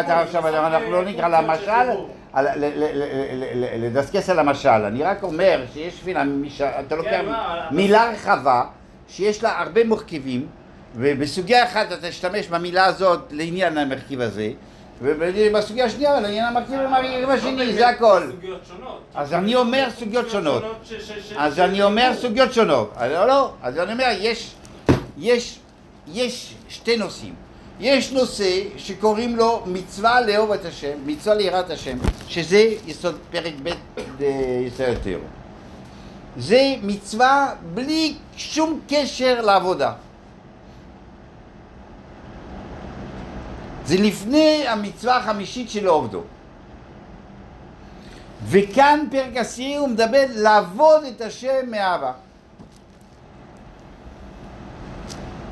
אתה 0.00 0.20
עכשיו, 0.20 0.48
אנחנו 0.66 0.90
לא 0.92 1.04
נקרא 1.04 1.28
למשל, 1.28 1.90
לדסקס 3.78 4.30
על 4.30 4.38
המשל, 4.38 4.68
אני 4.68 5.02
רק 5.02 5.22
אומר 5.22 5.64
שיש 5.72 5.94
תפילה, 5.94 6.22
אתה 6.86 6.96
לוקח 6.96 7.20
מה, 7.26 7.68
מילה 7.70 8.10
רחבה, 8.10 8.62
שיש 9.08 9.42
לה 9.42 9.60
הרבה 9.60 9.84
מרכיבים, 9.84 10.46
ובסוגיה 10.96 11.64
אחת 11.64 11.86
אתה 11.92 12.08
תשתמש 12.08 12.48
במילה 12.48 12.84
הזאת 12.84 13.20
לעניין 13.30 13.78
המרכיב 13.78 14.20
הזה, 14.20 14.50
ובסוגיה 15.02 15.84
השנייה 15.84 16.20
לעניין 16.20 16.44
המרכיב 16.44 16.80
המרכיב 16.80 17.30
השני, 17.30 17.72
זה 17.72 17.88
הכל. 17.88 18.22
אז 19.14 19.34
אני 19.34 19.54
אומר 19.54 19.88
סוגיות 19.98 20.30
שונות. 20.30 20.62
אז 21.36 21.60
אני 21.60 21.82
אומר. 21.82 22.12
סוגיות 22.20 22.52
שונות. 22.52 22.92
אז 22.96 23.12
לא, 23.12 23.26
לא, 23.26 23.52
אז 23.62 23.78
אני 23.78 23.92
אומר, 23.92 24.04
יש, 24.20 24.54
יש, 25.18 25.58
יש 26.12 26.54
שתי 26.68 26.96
נושאים. 26.96 27.34
יש 27.80 28.12
נושא 28.12 28.62
שקוראים 28.76 29.36
לו 29.36 29.62
מצווה 29.66 30.20
לאהוב 30.20 30.52
את 30.52 30.64
השם, 30.64 30.92
מצווה 31.06 31.34
ליראת 31.34 31.70
השם, 31.70 31.98
שזה 32.28 32.64
יסוד 32.86 33.18
פרק 33.30 33.52
ב' 33.62 33.70
בישראל 34.18 34.92
התיאור. 34.92 35.22
זה 36.36 36.74
מצווה 36.82 37.54
בלי 37.74 38.14
שום 38.36 38.80
קשר 38.88 39.40
לעבודה. 39.40 39.92
זה 43.90 43.96
לפני 43.96 44.64
המצווה 44.68 45.16
החמישית 45.16 45.70
של 45.70 45.86
עובדו. 45.86 46.22
וכאן 48.46 49.06
פרק 49.10 49.36
עשירי 49.36 49.76
הוא 49.76 49.88
מדבר 49.88 50.24
לעבוד 50.34 51.04
את 51.04 51.20
השם 51.20 51.70
מאהבה. 51.70 52.12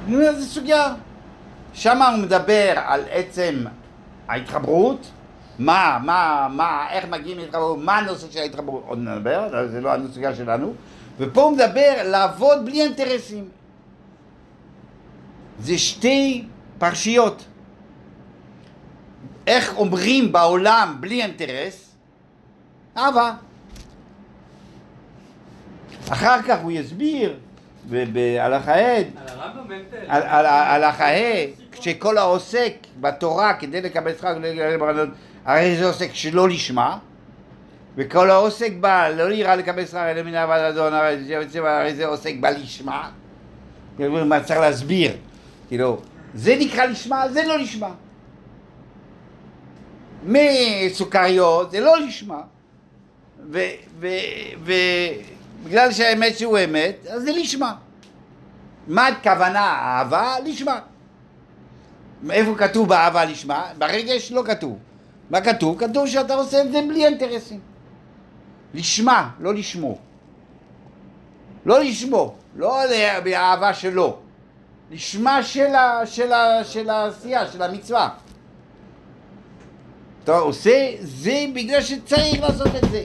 אני 0.06 0.14
אומר, 0.14 0.40
זו 0.40 0.46
סוגיה. 0.46 0.94
שם 1.74 2.02
הוא 2.02 2.22
מדבר 2.22 2.72
על 2.76 3.00
עצם 3.10 3.64
ההתחברות, 4.28 5.10
מה, 5.58 5.98
מה, 6.04 6.48
מה, 6.50 6.86
איך 6.90 7.04
מגיעים 7.08 7.38
להתחברות, 7.38 7.78
מה 7.78 7.98
הנושא 7.98 8.26
של 8.30 8.38
ההתחברות, 8.38 8.84
עוד 8.86 8.98
נדבר, 8.98 9.68
זה 9.70 9.80
לא 9.80 9.94
הסוגיה 9.94 10.34
שלנו, 10.34 10.72
ופה 11.18 11.42
הוא 11.42 11.52
מדבר 11.52 11.92
לעבוד 12.04 12.64
בלי 12.64 12.82
אינטרסים. 12.82 13.48
זה 15.60 15.78
שתי 15.78 16.44
פרשיות. 16.78 17.44
איך 19.48 19.76
אומרים 19.76 20.32
בעולם 20.32 20.96
בלי 21.00 21.22
אינטרס? 21.22 21.94
אהבה. 22.96 23.32
אחר 26.12 26.42
כך 26.42 26.58
הוא 26.62 26.72
יסביר 26.72 27.34
בהלכה 27.84 28.72
ה' 28.74 28.96
על 28.96 29.04
הרמב"ם 29.26 29.72
אין 29.72 29.82
תל. 29.90 29.96
על- 30.08 30.22
על- 30.22 30.46
על 30.46 30.84
הלכה 30.84 31.04
ה' 31.08 31.44
כשכל 31.72 32.18
העוסק 32.18 32.72
בתורה 33.00 33.54
כדי 33.54 33.80
לקבל 33.80 34.12
שכר 34.14 34.38
הרי 35.44 35.76
זה 35.76 35.86
עוסק 35.86 36.08
שלא 36.12 36.48
לשמה 36.48 36.98
וכל 37.96 38.30
העוסק 38.30 38.72
בה 38.80 39.08
לא 39.10 39.28
נראה 39.28 39.56
לקבל 39.56 39.86
שכר 39.86 40.10
אלא 40.10 40.22
מן 40.22 40.34
אהבת 40.34 40.60
אדון 40.60 40.92
הרי 40.94 41.24
זה- 41.94 42.06
עוסק 42.06 42.34
בה 42.40 42.50
לשמה 42.50 43.10
מה 43.98 44.40
צריך 44.40 44.60
להסביר 44.60 45.12
כאילו 45.68 46.00
זה 46.34 46.56
נקרא 46.60 46.84
לשמה 46.84 47.28
זה 47.28 47.42
לא 47.46 47.58
לשמה 47.58 47.90
מסוכריות 50.22 51.70
זה 51.70 51.80
לא 51.80 52.00
לשמה 52.00 52.40
ובגלל 54.00 55.92
שהאמת 55.92 56.38
שהוא 56.38 56.58
אמת 56.64 57.06
אז 57.10 57.22
זה 57.22 57.32
לשמה 57.32 57.74
מה 58.88 59.06
הכוונה 59.06 59.60
אהבה? 59.60 60.36
לשמה. 60.44 60.80
איפה 62.30 62.54
כתוב 62.58 62.88
באהבה 62.88 63.24
לשמה? 63.24 63.66
ברגש 63.78 64.32
לא 64.32 64.42
כתוב. 64.46 64.78
מה 65.30 65.40
כתוב? 65.40 65.78
כתוב 65.78 66.06
שאתה 66.06 66.34
עושה 66.34 66.60
את 66.60 66.72
זה 66.72 66.80
בלי 66.88 67.06
אינטרסים. 67.06 67.60
לשמה, 68.74 69.30
לא 69.40 69.54
לשמו. 69.54 69.98
לא 71.66 71.80
לשמו, 71.80 72.34
לא 72.56 72.80
באהבה 73.24 73.74
שלו. 73.74 74.18
לשמה 74.90 75.42
של, 75.42 75.74
ה, 75.74 76.06
של, 76.06 76.32
ה, 76.32 76.64
של 76.64 76.90
העשייה, 76.90 77.46
של 77.46 77.62
המצווה. 77.62 78.08
אתה 80.28 80.38
עושה 80.38 80.90
זה 81.00 81.44
בגלל 81.54 81.82
שצריך 81.82 82.40
לעשות 82.40 82.66
את 82.66 82.90
זה. 82.90 83.02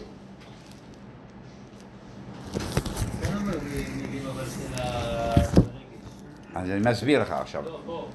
אז 6.56 6.70
אני 6.70 6.92
מסביר 6.92 7.22
לך 7.22 7.32
עכשיו. 7.32 7.64
לא, 7.66 8.08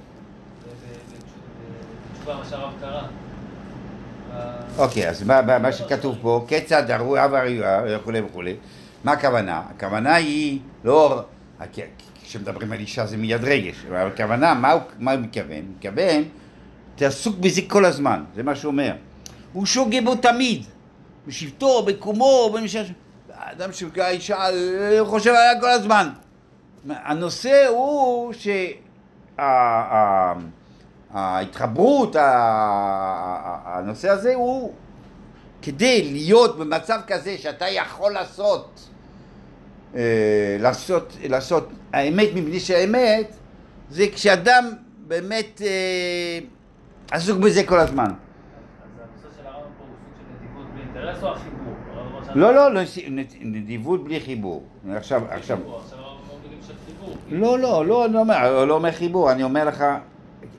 אוקיי, 4.78 5.09
אז 5.09 5.22
מה, 5.22 5.42
מה, 5.42 5.59
מה 5.59 5.72
שכתוב 5.72 6.16
פה, 6.22 6.44
כיצד 6.48 6.90
הרואה 6.90 7.26
והריאה 7.30 7.80
וכולי 7.88 8.20
וכולי, 8.20 8.56
מה 9.04 9.12
הכוונה? 9.12 9.62
הכוונה 9.70 10.14
היא 10.14 10.59
לא, 10.84 11.22
כשמדברים 12.24 12.72
על 12.72 12.78
אישה 12.78 13.06
זה 13.06 13.16
מיד 13.16 13.44
רגש, 13.44 13.84
אבל 13.88 14.06
הכוונה, 14.06 14.54
מה 14.54 15.12
הוא 15.12 15.20
מתכוון? 15.20 15.56
הוא 15.56 15.74
מתכוון, 15.76 16.24
אתה 16.99 17.07
עסוק 17.07 17.36
בזה 17.36 17.61
כל 17.68 17.84
הזמן, 17.84 18.24
זה 18.34 18.42
מה 18.42 18.57
שהוא 18.57 18.70
אומר. 18.70 18.92
הוא 19.53 19.66
שוגה 19.66 20.01
בו 20.01 20.14
תמיד. 20.14 20.64
בשבטו, 21.26 21.82
בקומו, 21.82 22.51
במשל... 22.55 22.82
האדם 23.34 23.72
שהאישה 23.72 24.46
הוא 24.99 25.09
חושב 25.09 25.30
עליה 25.30 25.61
כל 25.61 25.70
הזמן. 25.70 26.09
הנושא 26.88 27.66
הוא 27.68 28.32
שההתחברות, 31.12 32.16
הנושא 33.64 34.09
הזה 34.09 34.34
הוא 34.34 34.72
כדי 35.62 36.03
להיות 36.12 36.59
במצב 36.59 37.01
כזה 37.07 37.38
שאתה 37.38 37.68
יכול 37.68 38.12
לעשות, 38.12 38.88
אה, 39.94 40.57
לעשות, 40.61 41.16
לעשות 41.28 41.68
האמת 41.92 42.28
מפני 42.34 42.61
שהאמת, 42.61 43.36
זה 43.90 44.07
כשאדם 44.14 44.72
באמת 45.07 45.62
אה, 45.64 46.38
עסוק 47.11 47.38
בזה 47.38 47.62
כל 47.66 47.78
הזמן. 47.78 48.04
אז 48.04 48.11
הנושא 49.00 49.36
של 49.36 49.46
הרמב"ם 49.46 49.68
פה 49.78 49.84
הוא 49.84 49.96
סוג 50.02 50.12
של 50.18 50.24
נדיבות 50.34 50.66
בלי 50.74 50.82
אינטרס 50.82 51.22
או 51.22 51.32
החיבור? 51.32 51.74
הרמב"ם 51.94 52.18
עכשיו- 52.18 52.36
לא, 52.38 52.54
לא, 52.54 52.74
לא, 52.74 52.80
נדיבות 53.40 54.04
בלי 54.04 54.20
חיבור. 54.20 54.62
עכשיו, 54.96 55.22
עכשיו, 55.30 55.56
חיבור, 55.56 55.80
עכשיו 55.84 55.98
הרמב"ם 55.98 56.20
אומר 56.30 56.42
מילים 56.44 56.59
של 56.66 56.74
חיבור. 56.86 57.14
לא, 57.30 57.59
לא, 57.59 57.86
לא, 57.86 58.06
אני 58.06 58.16
אומר, 58.16 58.64
לא 58.64 58.74
אומר 58.74 58.92
חיבור, 58.92 59.32
אני 59.32 59.42
אומר 59.42 59.64
לך, 59.64 59.84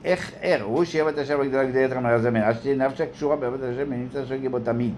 איך, 0.04 0.32
איך, 0.42 0.62
הוא 0.64 0.84
שאוהב 0.84 1.08
את 1.08 1.18
השם 1.18 1.40
הגדולה 1.40 1.68
כדי 1.68 1.84
יתר 1.84 2.00
מהזמן, 2.00 2.42
אז 2.42 2.56
שתהיה 2.56 2.74
נפשה 2.76 3.06
קשורה 3.06 3.36
באהבת 3.36 3.60
השם 3.62 3.84
ונמצא 3.88 4.24
שוגה 4.26 4.48
בו 4.48 4.58
תמיד. 4.58 4.94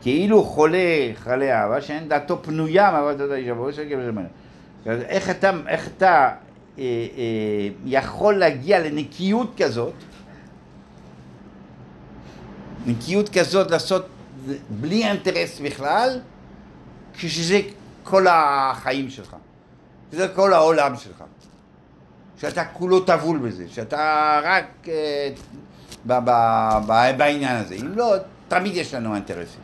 כאילו 0.00 0.42
חולה, 0.42 1.10
חלה 1.14 1.62
אהבה, 1.62 1.80
שאין 1.80 2.08
דעתו 2.08 2.42
פנויה 2.42 2.90
מאהבת 2.90 3.20
אותו 3.20 3.34
אישה, 3.34 3.52
והוא 3.52 3.72
שוגה 3.72 3.96
בזמן. 3.96 4.24
אז 4.86 5.00
איך 5.00 5.30
אתה, 5.96 6.30
אה, 6.78 6.82
אה, 6.82 7.68
יכול 7.84 8.34
להגיע 8.38 8.78
לנקיות 8.80 9.52
כזאת, 9.56 9.92
נקיות 12.86 13.28
כזאת 13.28 13.70
לעשות 13.70 14.06
בלי 14.70 15.04
אינטרס 15.04 15.60
בכלל, 15.60 16.20
כשזה 17.14 17.60
כל 18.04 18.26
החיים 18.30 19.10
שלך. 19.10 19.36
זה 20.12 20.28
כל 20.28 20.52
העולם 20.52 20.96
שלך. 20.96 21.24
שאתה 22.40 22.64
כולו 22.64 23.00
טבול 23.00 23.38
בזה, 23.38 23.64
שאתה 23.68 24.40
רק 24.44 24.88
אה, 24.88 25.28
ב- 26.06 26.18
ב- 26.24 26.78
ב- 26.86 27.16
בעניין 27.16 27.56
הזה. 27.56 27.74
אם 27.74 27.92
לא, 27.98 28.14
תמיד 28.48 28.76
יש 28.76 28.94
לנו 28.94 29.14
אינטרסים. 29.14 29.60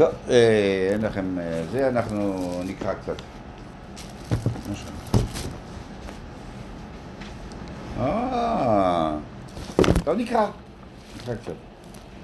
טוב, 0.00 0.08
אה, 0.30 0.88
אין 0.92 1.00
לכם 1.00 1.38
אה, 1.38 1.62
זה, 1.72 1.88
אנחנו 1.88 2.40
נקרא 2.66 2.92
קצת. 2.94 3.14
אה, 8.00 9.12
טוב 10.04 10.16
נקרא. 10.18 10.46
נקרא 11.22 11.34
קצת. 11.34 11.52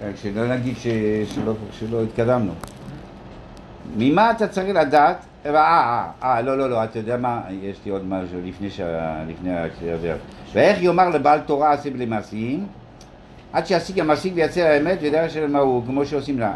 אה, 0.02 0.10
שלא 0.22 0.48
נגיד 0.48 0.76
ש- 0.76 0.86
שלא- 1.34 1.52
שלא 1.72 2.02
התקדמנו. 2.02 2.52
ממה 3.96 4.30
אתה 4.30 4.48
צריך 4.48 4.76
לדעת? 4.76 5.16
אה, 5.46 6.04
אה, 6.22 6.42
לא, 6.42 6.58
לא, 6.58 6.70
לא, 6.70 6.84
אתה 6.84 6.98
יודע 6.98 7.16
מה? 7.16 7.40
יש 7.62 7.76
לי 7.84 7.90
עוד 7.90 8.04
משהו 8.06 8.38
לפני 8.44 8.70
שה... 8.70 9.24
לפני 9.28 9.56
הקריאה. 9.58 10.16
ואיך 10.52 10.82
יאמר 10.82 11.08
לבעל 11.08 11.40
תורה 11.40 11.72
עשה 11.72 11.90
בלי 11.90 12.06
מעשיים? 12.06 12.66
עד 13.52 13.66
שישיג 13.66 14.00
המשיג 14.00 14.32
ויצא 14.36 14.60
האמת 14.60 14.98
וידע 15.00 15.28
של 15.28 15.46
מה 15.46 15.58
הוא, 15.58 15.82
כמו 15.86 16.06
שעושים 16.06 16.38
לה. 16.38 16.52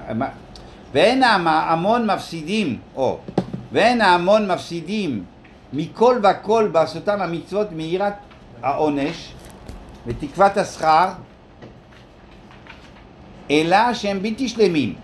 ואין 0.92 1.22
ההמון 1.22 2.10
מפסידים, 2.10 2.78
או, 2.96 3.18
ואין 3.72 4.00
ההמון 4.00 4.50
מפסידים 4.50 5.24
מכל 5.72 6.20
וכל 6.22 6.68
בעשותם 6.72 7.22
המצוות 7.22 7.72
מיראת 7.72 8.12
העונש 8.62 9.32
ותקוות 10.06 10.56
השכר, 10.56 11.08
אלא 13.50 13.94
שהם 13.94 14.22
בלתי 14.22 14.48
שלמים. 14.48 14.94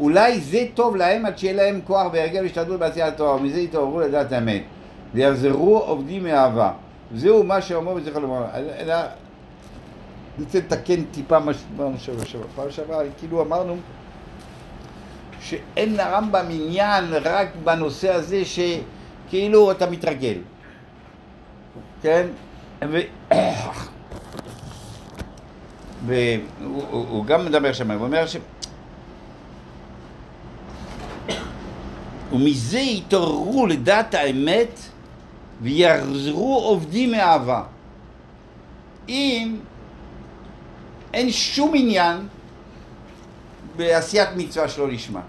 אולי 0.00 0.40
זה 0.40 0.64
טוב 0.74 0.96
להם 0.96 1.26
עד 1.26 1.38
שיהיה 1.38 1.52
להם 1.52 1.80
כוח 1.86 2.06
והרגל 2.12 2.42
והשתדלות 2.42 2.80
בעשיית 2.80 3.14
התורה, 3.14 3.34
ומזה 3.34 3.60
יתעוררו 3.60 4.00
לדעת 4.00 4.32
האמת, 4.32 4.62
ויחזרו 5.14 5.78
עובדים 5.78 6.22
מאהבה. 6.24 6.72
זהו 7.14 7.44
מה 7.44 7.62
שאומר 7.62 7.92
וזכר 7.92 8.18
לומר. 8.18 8.44
אני 8.54 10.44
רוצה 10.44 10.58
לתקן 10.58 11.04
טיפה 11.04 11.38
מה 11.38 11.54
שדיברנו 11.54 11.98
שבוע 11.98 12.24
שעבר. 12.24 12.44
פעם 12.54 12.70
שעברה 12.70 13.02
כאילו 13.18 13.42
אמרנו 13.42 13.76
שאין 15.40 15.96
לרמב"ם 15.96 16.46
עניין 16.50 17.04
רק 17.24 17.48
בנושא 17.64 18.12
הזה 18.12 18.42
שכאילו 18.44 19.70
אתה 19.70 19.90
מתרגל, 19.90 20.38
כן? 22.02 22.26
ו... 22.88 22.98
והוא 26.06 26.42
הוא, 26.90 27.06
הוא 27.08 27.24
גם 27.24 27.44
מדבר 27.44 27.72
שם, 27.72 27.90
הוא 27.90 28.06
אומר 28.06 28.26
ש... 28.26 28.36
ומזה 32.32 32.78
יתעוררו 32.78 33.66
לדעת 33.66 34.14
האמת 34.14 34.80
ויחזרו 35.62 36.58
עובדים 36.58 37.10
מאהבה. 37.10 37.62
אם 39.08 39.56
אין 41.14 41.32
שום 41.32 41.72
עניין 41.74 42.28
בעשיית 43.76 44.28
מצווה 44.36 44.68
שלא 44.68 44.88
לשמה, 44.88 45.20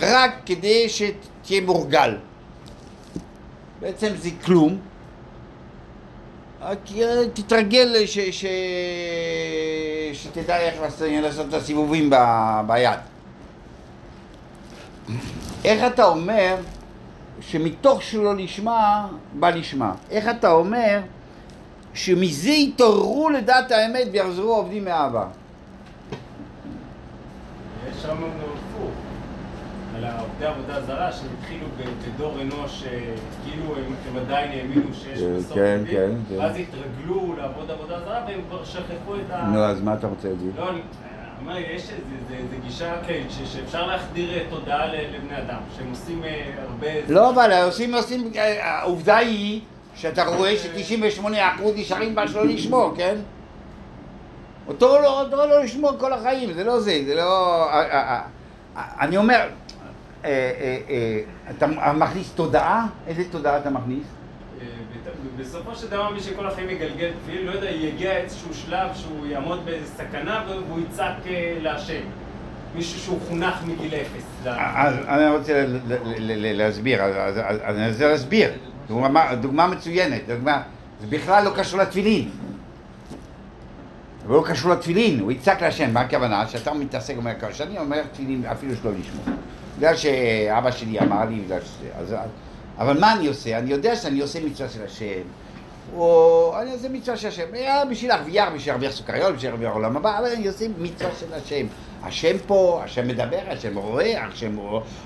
רק 0.00 0.34
כדי 0.46 0.88
שתהיה 0.88 1.60
מורגל. 1.60 2.16
בעצם 3.80 4.08
זה 4.16 4.30
כלום, 4.44 4.78
רק 6.60 6.78
אה, 6.96 7.28
תתרגל 7.34 8.06
ש, 8.06 8.18
ש, 8.18 8.44
שתדע 10.12 10.58
איך 10.58 10.74
לעשות, 10.80 11.48
את 11.48 11.54
הסיבובים 11.54 12.10
ב, 12.10 12.16
ביד. 12.66 12.98
איך 15.64 15.92
אתה 15.92 16.04
אומר 16.04 16.56
שמתוך 17.40 18.02
שלא 18.02 18.36
לשמה, 18.36 19.08
בא 19.32 19.50
לשמה? 19.50 19.94
איך 20.10 20.28
אתה 20.28 20.50
אומר 20.50 21.00
שמזה 21.94 22.50
יתעוררו 22.50 23.30
לדעת 23.30 23.70
האמת 23.72 24.08
ויחזרו 24.12 24.54
עובדים 24.54 24.84
מאהבה? 24.84 25.26
רמב"ם 28.06 28.22
גם 28.22 28.48
הפוך, 28.54 28.90
על 29.96 30.04
עובדי 30.20 30.46
עבודה 30.46 30.80
זרה 30.82 31.12
שהתחילו 31.12 31.66
בדור 32.14 32.40
אנוש, 32.42 32.84
אה, 32.86 32.98
כאילו 33.44 33.76
הם 33.76 33.82
הם 34.10 34.16
עדיין 34.16 34.50
האמינו 34.58 34.94
שיש 34.94 35.18
כן, 35.20 35.36
בסוף 35.38 35.54
כן, 35.54 35.76
עובדים, 35.78 35.96
כן, 35.96 36.10
כן. 36.28 36.40
ואז 36.40 36.56
התרגלו 36.56 37.34
לעבוד 37.38 37.70
עבודה 37.70 38.00
זרה 38.00 38.24
והם 38.28 38.40
כבר 38.48 38.64
שכחו 38.64 39.14
את 39.16 39.30
ה... 39.30 39.42
נו, 39.52 39.58
אז 39.64 39.82
מה 39.82 39.94
אתה 39.94 40.06
רוצה 40.06 40.28
להגיד? 40.28 40.50
לא, 40.56 40.70
אני 40.70 40.80
אומר, 41.40 41.56
יש 41.58 41.82
איזה 41.82 41.92
זה- 42.28 42.36
זה 42.50 42.56
גישה 42.66 42.92
כן, 43.06 43.22
ש- 43.30 43.52
שאפשר 43.54 43.86
להחדיר 43.86 44.34
אה, 44.34 44.42
תודעה 44.50 44.86
לבני 44.86 45.38
אדם, 45.38 45.58
שהם 45.76 45.86
עושים 45.90 46.24
אה, 46.24 46.42
הרבה... 46.68 46.86
לא, 47.08 47.30
אבל 47.30 47.52
עושים, 47.64 47.94
עושים, 47.94 48.30
העובדה 48.60 49.16
היא 49.16 49.60
שאתה 49.94 50.24
רואה 50.24 50.54
ש-98% 50.56 51.22
נשארים 51.76 52.14
בה 52.14 52.28
שלא 52.28 52.46
לשמור, 52.46 52.92
כן? 52.96 53.16
אותו 54.68 54.98
לא, 55.02 55.20
אותו 55.22 55.36
לא 55.36 55.62
לשמור 55.64 55.92
כל 55.98 56.12
החיים, 56.12 56.52
זה 56.52 56.64
לא 56.64 56.80
זה, 56.80 57.02
זה 57.06 57.14
לא... 57.14 57.64
אה, 57.72 57.80
אה, 57.80 58.20
אה, 58.76 58.82
אני 59.00 59.16
אומר, 59.16 59.48
אתה 61.50 61.66
מכניס 61.94 62.32
תודעה? 62.34 62.86
איזה 63.06 63.22
תודעה 63.30 63.58
אתה 63.58 63.70
מכניס? 63.70 64.06
בסופו 65.36 65.74
של 65.74 65.86
דבר 65.90 66.10
מי 66.10 66.20
שכל 66.20 66.46
החיים 66.46 66.70
יגלגל 66.70 67.10
תפילין, 67.22 67.46
לא 67.46 67.52
יודע, 67.52 67.70
יגיע 67.70 68.16
איזשהו 68.16 68.54
שלב 68.54 68.88
שהוא 68.94 69.26
יעמוד 69.26 69.60
בסכנה 69.64 70.44
והוא 70.48 70.80
יצעק 70.80 71.16
להשם. 71.60 72.00
מישהו 72.74 73.00
שהוא 73.00 73.18
חונך 73.28 73.54
מגיל 73.66 73.94
אפס. 73.94 74.24
אז 74.46 74.94
אני 75.08 75.36
רוצה 75.36 75.64
להסביר, 76.30 77.02
אז- 77.02 77.38
אני 77.64 77.88
רוצה 77.92 78.08
להסביר. 78.08 78.50
דוגמה 79.40 79.66
מצוינת, 79.66 80.20
דוגמה, 80.28 80.62
זה 81.00 81.06
בכלל 81.06 81.44
לא 81.44 81.50
קשור 81.56 81.80
לתפילין. 81.80 82.30
זה 84.26 84.32
לא 84.32 84.44
קשור 84.46 84.70
לתפילין, 84.70 85.20
הוא 85.20 85.32
יצעק 85.32 85.62
להשם, 85.62 85.92
מה 85.92 86.00
הכוונה? 86.00 86.48
שאתה 86.48 86.74
מתעסק, 86.74 87.16
אומר, 87.16 87.32
שאני 87.52 87.78
אומר 87.78 88.02
תפילין 88.12 88.44
אפילו 88.46 88.76
שלא 88.76 88.90
לשמור. 88.90 89.36
בגלל 89.78 89.96
שאבא 89.96 90.70
שלי 90.70 91.00
אמר 91.00 91.24
לי, 91.24 91.40
בגלל 91.40 91.60
ש... 91.60 91.70
אז, 91.98 92.14
אבל 92.78 93.00
מה 93.00 93.12
אני 93.12 93.26
עושה? 93.26 93.58
אני 93.58 93.70
יודע 93.70 93.96
שאני 93.96 94.20
עושה 94.20 94.44
מצווה 94.44 94.68
של 94.68 94.84
השם, 94.84 95.22
או 95.94 96.54
אני 96.62 96.72
עושה 96.72 96.88
מצווה 96.88 97.16
של 97.16 97.28
השם, 97.28 97.44
בשביל 97.90 98.10
להרוויח, 98.10 98.48
בשביל 98.54 98.72
להרוויח 98.72 98.92
סוכריות, 98.92 99.34
בשביל 99.34 99.50
להרוויח 99.50 99.72
עולם 99.72 99.96
הבא, 99.96 100.18
אבל 100.18 100.28
אני 100.36 100.46
עושה 100.48 100.64
מצווה 100.78 101.10
של 101.20 101.34
השם. 101.34 101.66
השם 102.02 102.36
פה, 102.46 102.80
השם 102.84 103.08
מדבר, 103.08 103.40
השם 103.48 103.78
רואה, 103.78 104.24
השם, 104.24 104.56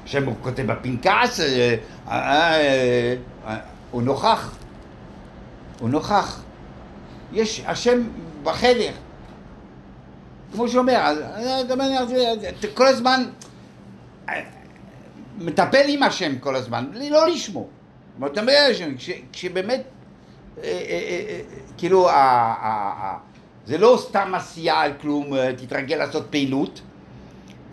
השם 0.04 0.34
כותב 0.42 0.62
בפנקס, 0.62 1.40
אה, 1.40 1.74
אה, 2.08 3.14
אה, 3.46 3.56
הוא 3.90 4.02
נוכח, 4.02 4.56
הוא 5.80 5.88
נוכח. 5.88 6.42
יש 7.32 7.62
השם 7.66 8.02
בחדר. 8.42 8.90
כמו 10.56 10.68
שהוא 10.68 10.80
אומר, 10.80 10.96
אז 10.96 11.18
אז- 11.18 11.72
אז- 11.72 12.12
אז- 12.44 12.70
כל 12.74 12.86
הזמן 12.86 13.24
מטפל 15.38 15.84
עם 15.88 16.02
השם 16.02 16.38
כל 16.38 16.56
הזמן, 16.56 16.86
בלי 16.92 17.10
לא. 17.10 17.24
זאת 18.20 18.38
אומרת, 18.38 18.76
כש- 18.98 19.10
כשבאמת 19.32 19.82
אה, 20.58 20.62
אה, 20.62 20.70
אה, 21.28 21.40
כאילו, 21.78 22.08
זה 23.66 23.78
לא 23.78 23.98
סתם 24.08 24.34
עשייה 24.34 24.80
על 24.80 24.92
כלום, 25.00 25.26
תתרגל 25.56 25.96
לעשות 25.96 26.26
פעילות, 26.30 26.80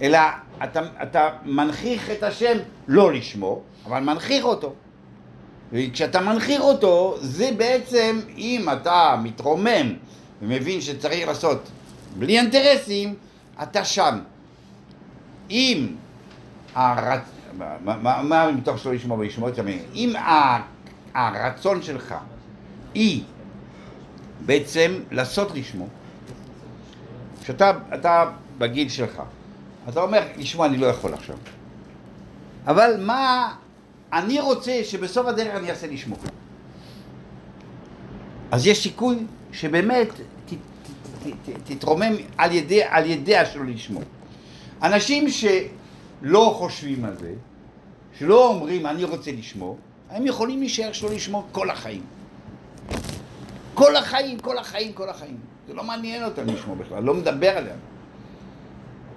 אלא 0.02 0.20
אתה, 0.64 0.82
אתה 1.04 1.30
מנכיח 1.46 2.10
את 2.12 2.24
השם 2.24 2.58
לא 2.88 3.14
לשמו, 3.14 3.62
אבל 3.86 4.00
מנכיח 4.00 4.44
אותו. 4.44 4.74
וכשאתה 5.72 6.22
מנכיח 6.22 6.62
אותו, 6.62 7.18
זה 7.22 7.50
בעצם, 7.58 8.20
אם 8.38 8.66
אתה 8.74 9.16
מתרומם 9.24 9.94
ומבין 10.42 10.82
שצריך 10.82 11.28
לעשות 11.28 11.70
בלי 12.18 12.40
אינטרסים, 12.40 13.16
אתה 13.64 13.86
שם. 13.86 14.20
אם 15.50 15.88
הרצ... 16.76 17.22
מה, 17.58 18.24
מה 18.24 18.52
מתוך 18.52 18.80
שלא 18.80 18.94
לשמוע 18.94 19.18
ולשמוע 19.18 19.50
את 19.50 19.60
המין? 19.60 19.80
אם 19.96 20.14
הרצון 21.14 21.82
שלך 21.82 22.16
היא 22.94 23.24
בעצם 24.46 25.00
לעשות 25.12 25.52
לשמו, 25.56 25.88
כשאתה 27.44 27.72
אתה 27.94 28.32
בגיל 28.58 28.90
שלך, 28.90 29.22
אתה 29.90 30.02
אומר, 30.02 30.22
לשמוע 30.38 30.66
אני 30.66 30.78
לא 30.78 30.86
יכול 30.86 31.14
עכשיו. 31.14 31.36
אבל 32.68 33.04
מה, 33.06 33.54
אני 34.14 34.40
רוצה 34.40 34.80
שבסוף 34.84 35.28
הדרך 35.28 35.56
אני 35.56 35.70
אעשה 35.70 35.88
לשמו. 35.88 36.16
אז 38.52 38.68
יש 38.68 38.84
סיכוי 38.84 39.18
שבאמת 39.52 40.08
תתרומם 41.64 42.14
על 42.38 42.52
ידי, 42.52 42.84
על 42.84 43.06
ידי 43.06 43.38
השלו 43.38 43.64
לשמו. 43.64 44.00
אנשים 44.84 45.26
שלא 45.30 46.56
חושבים 46.58 47.06
על 47.06 47.18
זה, 47.18 47.34
שלא 48.18 48.48
אומרים 48.48 48.86
אני 48.86 49.04
רוצה 49.04 49.32
לשמור, 49.32 49.78
הם 50.10 50.26
יכולים 50.26 50.60
להישאר 50.60 50.92
שלא 50.92 51.10
לשמור 51.10 51.44
כל 51.52 51.70
החיים. 51.70 52.02
כל 53.74 53.96
החיים, 53.96 54.40
כל 54.40 54.58
החיים, 54.58 54.94
כל 54.94 55.10
החיים. 55.10 55.38
זה 55.68 55.74
לא 55.74 55.84
מעניין 55.84 56.24
אותם 56.24 56.48
לשמור 56.48 56.76
בכלל, 56.76 57.04
לא 57.04 57.14
מדבר 57.14 57.58
עליהם. 57.58 57.80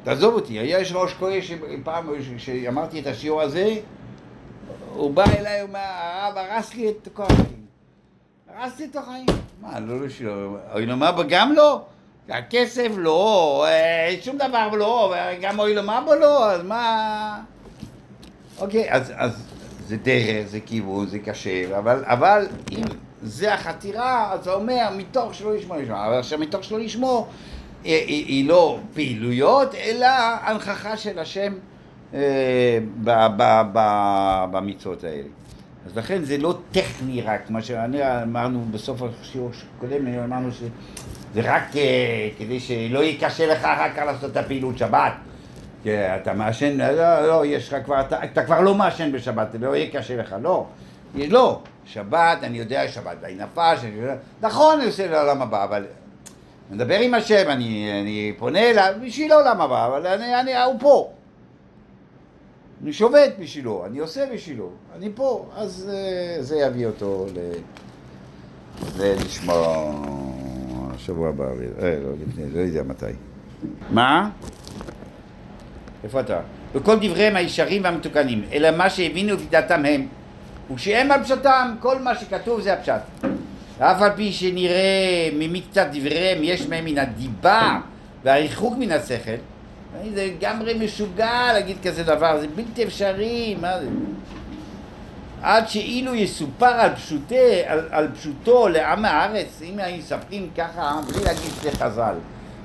תעזוב 0.04 0.34
אותי, 0.34 0.59
היה 0.59 0.80
יש 0.80 0.92
ראש 0.94 1.12
כהן 1.12 1.42
שפעם, 1.42 2.07
כשאמרתי 2.36 3.00
את 3.00 3.07
השיעור 3.07 3.42
הזה, 3.42 3.76
הוא 4.94 5.11
בא 5.11 5.24
אליי, 5.38 5.61
הוא 5.61 5.68
אומר, 5.68 5.78
הרב 5.78 6.36
הרס 6.36 6.74
לי 6.74 6.88
את 6.88 7.09
כל 7.12 7.22
החיים. 7.22 7.66
הרס 8.54 8.78
לי 8.78 8.84
את 8.84 8.96
החיים. 8.96 9.26
מה, 9.61 9.80
לא 9.80 10.07
לשלום. 10.07 10.57
אוי 10.72 10.86
לו 10.86 10.96
מה, 10.96 11.12
גם 11.28 11.52
לא? 11.52 11.84
הכסף 12.28 12.88
לא, 12.96 13.64
אה, 13.68 14.16
שום 14.20 14.36
דבר 14.36 14.68
לא, 14.68 15.14
גם 15.40 15.58
אוי 15.58 15.74
לו 15.74 15.82
מה 15.82 16.00
בו 16.04 16.14
לא, 16.14 16.50
אז 16.50 16.62
מה... 16.62 17.40
אוקיי, 18.58 18.92
אז, 18.92 19.12
אז 19.16 19.42
זה 19.86 19.96
דרך, 19.96 20.46
זה 20.46 20.60
כיוון, 20.60 21.06
זה 21.06 21.18
קשה, 21.18 21.78
אבל, 21.78 22.04
אבל 22.04 22.46
אם 22.72 22.82
זה 23.22 23.54
החתירה, 23.54 24.32
אז 24.32 24.44
זה 24.44 24.52
אומר 24.52 24.88
מתוך 24.96 25.34
שלא 25.34 25.54
לשמור 25.56 25.76
לשמור, 25.76 26.06
אבל 26.06 26.18
עכשיו 26.18 26.38
מתוך 26.38 26.64
שלא 26.64 26.78
לשמור 26.78 27.28
היא, 27.84 27.94
היא, 27.94 28.26
היא 28.26 28.48
לא 28.48 28.78
פעילויות, 28.94 29.74
אלא 29.74 30.06
הנכחה 30.42 30.96
של 30.96 31.18
השם 31.18 31.52
אה, 32.14 32.78
במצוות 34.52 35.04
האלה. 35.04 35.28
אז 35.87 35.97
לכן 35.97 36.24
זה 36.24 36.39
לא 36.39 36.59
טכני 36.72 37.22
רק, 37.22 37.51
מה 37.51 37.62
שאני 37.62 38.22
אמרנו 38.22 38.64
בסוף 38.70 39.03
השיעור 39.22 39.51
הקודם, 39.76 40.07
אמרנו 40.07 40.53
שזה 40.53 40.70
רק 41.37 41.76
אה, 41.76 42.28
כדי 42.39 42.61
שלא 42.61 42.99
יהיה 42.99 43.20
קשה 43.20 43.47
לך 43.47 43.59
אחר 43.59 43.89
כך 43.97 44.03
לעשות 44.07 44.30
את 44.32 44.37
הפעילות 44.37 44.78
שבת. 44.78 45.12
אתה 45.82 46.32
מעשן, 46.32 46.76
לא, 46.80 47.26
לא, 47.26 47.47
יש 47.47 47.72
לך 47.72 47.84
כבר, 47.84 48.01
אתה, 48.01 48.24
אתה 48.24 48.45
כבר 48.45 48.61
לא 48.61 48.74
מעשן 48.74 49.12
בשבת, 49.12 49.53
זה 49.53 49.59
לא 49.59 49.76
יהיה 49.76 49.91
קשה 49.93 50.16
לך, 50.16 50.37
לא. 50.43 50.66
לא, 51.14 51.61
שבת, 51.84 52.39
אני 52.43 52.59
יודע 52.59 52.89
שבת 52.89 53.16
די 53.20 53.34
נפש, 53.39 53.84
אני 53.84 53.95
יודע, 54.01 54.14
נכון, 54.41 54.78
אני 54.78 54.87
עושה 54.87 55.07
לעולם 55.07 55.43
הבא, 55.43 55.64
אבל 55.64 55.87
מדבר 56.70 56.99
עם 56.99 57.14
השם, 57.14 57.45
אני, 57.49 58.01
אני 58.01 58.32
פונה 58.39 58.70
אליו 58.70 58.95
בשביל 59.03 59.32
העולם 59.32 59.61
הבא, 59.61 59.87
אבל 59.87 60.07
אני, 60.07 60.41
אני, 60.41 60.62
הוא 60.62 60.74
פה. 60.80 61.12
אני 62.82 62.92
שובת 62.92 63.32
בשבילו, 63.40 63.86
אני 63.86 63.98
עושה 63.98 64.24
בשבילו, 64.34 64.70
אני 64.96 65.10
פה, 65.14 65.46
אז 65.56 65.90
אה, 65.92 66.42
זה 66.42 66.56
יביא 66.56 66.86
אותו 66.86 67.26
ל... 67.34 67.38
זה 68.96 69.16
לשמוע 69.24 69.92
שבוע 70.98 71.28
הבא, 71.28 71.44
אה, 71.44 71.98
לא 72.02 72.10
לפני, 72.22 72.44
לא 72.54 72.60
יודע 72.60 72.82
מתי. 72.82 73.06
מה? 73.90 74.30
איפה 76.04 76.20
אתה? 76.20 76.40
וכל 76.74 76.96
דבריהם 76.96 77.36
הישרים 77.36 77.84
והמתוקנים, 77.84 78.44
אלא 78.52 78.70
מה 78.70 78.90
שהבינו 78.90 79.34
לפי 79.34 79.46
דעתם 79.50 79.84
הם, 79.84 80.06
ושהם 80.74 81.10
על 81.10 81.22
פשטם, 81.24 81.74
כל 81.80 81.98
מה 81.98 82.14
שכתוב 82.14 82.60
זה 82.60 82.72
הפשט. 82.72 83.02
ואף 83.78 84.02
על 84.02 84.10
פי 84.16 84.32
שנראה 84.32 85.30
ממקצת 85.38 85.86
דבריהם 85.92 86.38
יש 86.42 86.68
מהם 86.68 86.84
מן 86.84 86.98
הדיבה 86.98 87.80
והריחוק 88.24 88.74
מן 88.78 88.92
השכל, 88.92 89.36
זה 90.14 90.26
לגמרי 90.26 90.74
משוגע 90.74 91.53
להגיד 91.53 91.76
כזה 91.82 92.03
דבר, 92.03 92.40
זה 92.40 92.47
בלתי 92.49 92.84
אפשרי, 92.84 93.57
מה 93.61 93.80
זה? 93.80 93.88
עד 95.42 95.68
שאילו 95.68 96.14
יסופר 96.14 96.66
על, 96.66 96.94
פשוטי, 96.94 97.62
על, 97.66 97.88
על 97.90 98.09
פשוטו 98.14 98.68
לעם 98.68 99.05
הארץ, 99.05 99.62
אם 99.62 99.78
היו 99.78 99.99
מספרים 99.99 100.49
ככה, 100.57 101.01
בלי 101.09 101.24
להגיד 101.24 101.51
זה 101.62 101.70
חז"ל, 101.70 102.14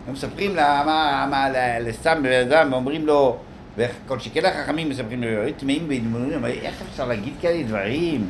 הם 0.07 0.13
מספרים 0.13 0.55
למה, 0.55 1.27
מה, 1.29 1.49
לסתם 1.79 2.23
בן 2.23 2.47
אדם, 2.47 2.73
ואומרים 2.73 3.05
לו, 3.05 3.37
וכל 3.77 4.19
שכן 4.19 4.45
החכמים 4.45 4.89
מספרים 4.89 5.23
לו, 5.23 5.41
היו 5.41 5.53
טמאים 5.57 5.85
והתמודדים, 5.89 6.45
איך 6.45 6.81
אפשר 6.91 7.07
להגיד 7.07 7.33
כאלה 7.41 7.63
דברים 7.63 8.29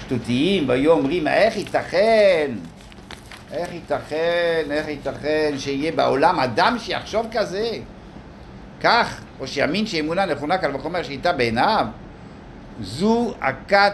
שטותיים, 0.00 0.68
והיו 0.68 0.92
אומרים, 0.92 1.28
איך 1.28 1.56
ייתכן? 1.56 2.50
איך 3.52 3.72
ייתכן, 3.72 4.62
איך 4.70 4.88
ייתכן 4.88 5.54
שיהיה 5.58 5.92
בעולם 5.92 6.40
אדם 6.40 6.76
שיחשוב 6.78 7.26
כזה? 7.32 7.70
כך, 8.84 9.20
או 9.40 9.46
שיאמין 9.46 9.86
שאמונה 9.86 10.26
נכונה 10.26 10.58
קל 10.58 10.76
וחומר 10.76 11.02
שהייתה 11.02 11.32
בעיניו, 11.32 11.86
זו 12.80 13.34
הכת 13.40 13.92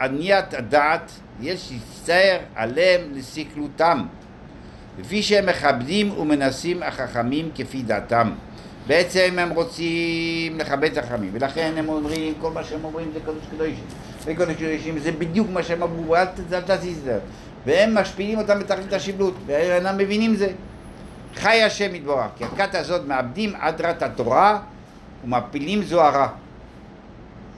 עניית 0.00 0.54
הדעת, 0.54 1.10
יש 1.40 1.72
להצטער 1.72 2.38
עליהם 2.54 3.00
לסקלותם, 3.14 4.06
לפי 4.98 5.22
שהם 5.22 5.46
מכבדים 5.46 6.18
ומנסים 6.18 6.82
החכמים 6.82 7.50
כפי 7.54 7.82
דעתם. 7.82 8.30
בעצם 8.86 9.36
הם 9.38 9.50
רוצים 9.50 10.58
לכבד 10.58 10.92
את 10.92 10.98
החכמים, 10.98 11.30
ולכן 11.32 11.72
הם 11.76 11.88
אומרים, 11.88 12.34
כל 12.40 12.50
מה 12.50 12.64
שהם 12.64 12.84
אומרים 12.84 13.10
זה 13.14 13.20
קדוש 13.20 13.44
קדושים, 13.50 13.84
וקדוש 14.24 14.54
קדושים 14.56 14.98
זה 14.98 15.12
בדיוק 15.12 15.48
מה 15.52 15.62
שהם 15.62 15.82
אמרו, 15.82 16.16
אל 16.16 16.24
תזיז 16.66 16.98
את 16.98 17.04
זה. 17.04 17.18
והם 17.66 17.94
משפילים 17.94 18.38
אותם 18.38 18.58
בתכלית 18.58 18.92
השבלות, 18.92 19.34
והם 19.46 19.70
אינם 19.70 19.98
מבינים 19.98 20.34
זה. 20.34 20.48
חי 21.38 21.62
השם 21.62 21.94
יתברך, 21.94 22.26
כי 22.36 22.44
הכת 22.44 22.74
הזאת 22.74 23.06
מאבדים 23.06 23.52
אדרת 23.56 24.02
התורה 24.02 24.58
ומפילים 25.24 25.82
זוהרה 25.82 26.28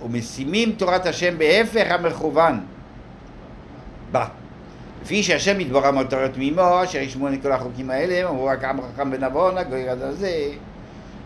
ומשימים 0.04 0.72
תורת 0.72 1.06
השם 1.06 1.38
בהפך 1.38 1.86
המכוון 1.90 2.60
בה. 4.12 4.26
לפי 5.02 5.22
שהשם 5.22 5.60
יתברך 5.60 5.84
מותרת 5.84 6.36
מימו, 6.36 6.84
אשר 6.84 6.98
ישמעו 6.98 7.32
את 7.34 7.42
כל 7.42 7.52
החוקים 7.52 7.90
האלה, 7.90 8.28
אמרו 8.28 8.44
רק 8.44 8.64
עם 8.64 8.78
חכם 8.82 9.10
ונבון, 9.12 9.58
הגוי 9.58 9.80
ירד 9.80 10.02
על 10.02 10.14
זה. 10.14 10.48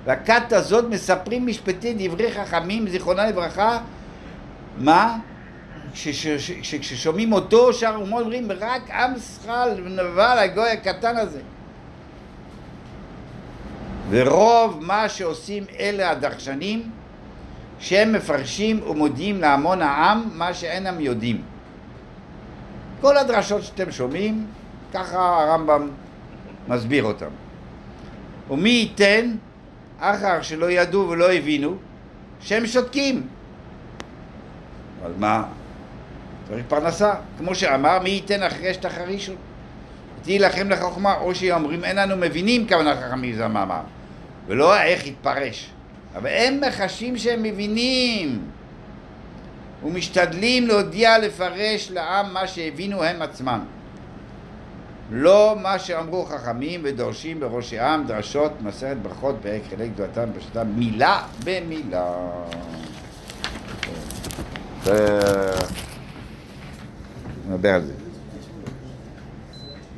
והכת 0.05 0.53
הזאת 0.53 0.85
מספרים 0.91 1.47
משפטי 1.47 2.09
דברי 2.09 2.33
חכמים, 2.33 2.89
זיכרונה 2.89 3.27
לברכה, 3.27 3.79
מה? 4.79 5.19
שכששומעים 5.95 7.33
אותו 7.33 7.73
שאר 7.73 7.97
אומות 7.97 8.23
אומרים 8.23 8.49
רק 8.61 8.91
עם 8.91 9.13
שכל 9.19 9.83
ונבל 9.85 10.39
הגוי 10.39 10.71
הקטן 10.71 11.17
הזה. 11.17 11.41
ורוב 14.11 14.79
מה 14.83 15.09
שעושים 15.09 15.65
אלה 15.79 16.11
הדרשנים 16.11 16.91
שהם 17.79 18.13
מפרשים 18.13 18.83
ומודיעים 18.83 19.41
להמון 19.41 19.83
העם 19.83 20.29
מה 20.35 20.55
שאינם 20.55 21.01
יודעים. 21.01 21.43
כל 23.01 23.17
הדרשות 23.17 23.63
שאתם 23.63 23.93
שומעים, 23.93 24.47
ככה 24.95 25.43
הרמב"ם 25.43 25.89
מסביר 26.69 27.05
אותם. 27.05 27.31
ומי 28.51 28.71
ייתן 28.71 29.35
אחר 29.99 30.43
שלא 30.43 30.71
ידעו 30.71 31.09
ולא 31.09 31.33
הבינו 31.33 31.77
שהם 32.41 32.67
שותקים. 32.67 33.27
אבל 35.03 35.13
מה? 35.19 35.45
צריך 36.49 36.65
פרנסה. 36.69 37.15
כמו 37.39 37.55
שאמר, 37.55 37.99
מי 37.99 38.11
ייתן 38.11 38.43
אחרי 38.43 38.75
שתחרישו? 38.75 39.33
תהי 40.25 40.39
לכם 40.39 40.71
לחוכמה, 40.71 41.15
או 41.15 41.35
שאומרים 41.35 41.85
אין 41.85 41.97
לנו 41.97 42.17
מבינים 42.17 42.69
כוונה 42.69 42.97
חכמים 42.97 43.37
זה 43.37 43.45
המאמר, 43.45 43.81
ולא 44.47 44.83
איך 44.83 45.07
יתפרש. 45.07 45.71
אבל 46.17 46.31
הם 46.31 46.61
מחשים 46.69 47.19
שהם 47.19 47.43
מבינים 47.43 48.39
ומשתדלים 49.85 50.67
להודיע 50.67 51.19
לפרש 51.19 51.91
לעם 51.91 52.35
מה 52.35 52.47
שהבינו 52.47 53.05
הם 53.05 53.23
עצמם. 53.23 53.61
לא 55.11 55.57
מה 55.63 55.79
שאמרו 55.79 56.25
חכמים 56.25 56.81
ודורשים 56.85 57.41
בראשי 57.41 57.81
עם 57.81 58.07
דרשות 58.07 58.53
מסרת 58.61 59.03
ברכות 59.03 59.37
פרק 59.43 59.63
חלק 59.71 59.91
דעתם 59.97 60.29
פשוטם 60.39 60.67
מילה 60.67 61.23
במילה. 61.45 62.13
נדבר 67.49 67.75
על 67.75 67.83
זה. 67.83 68.04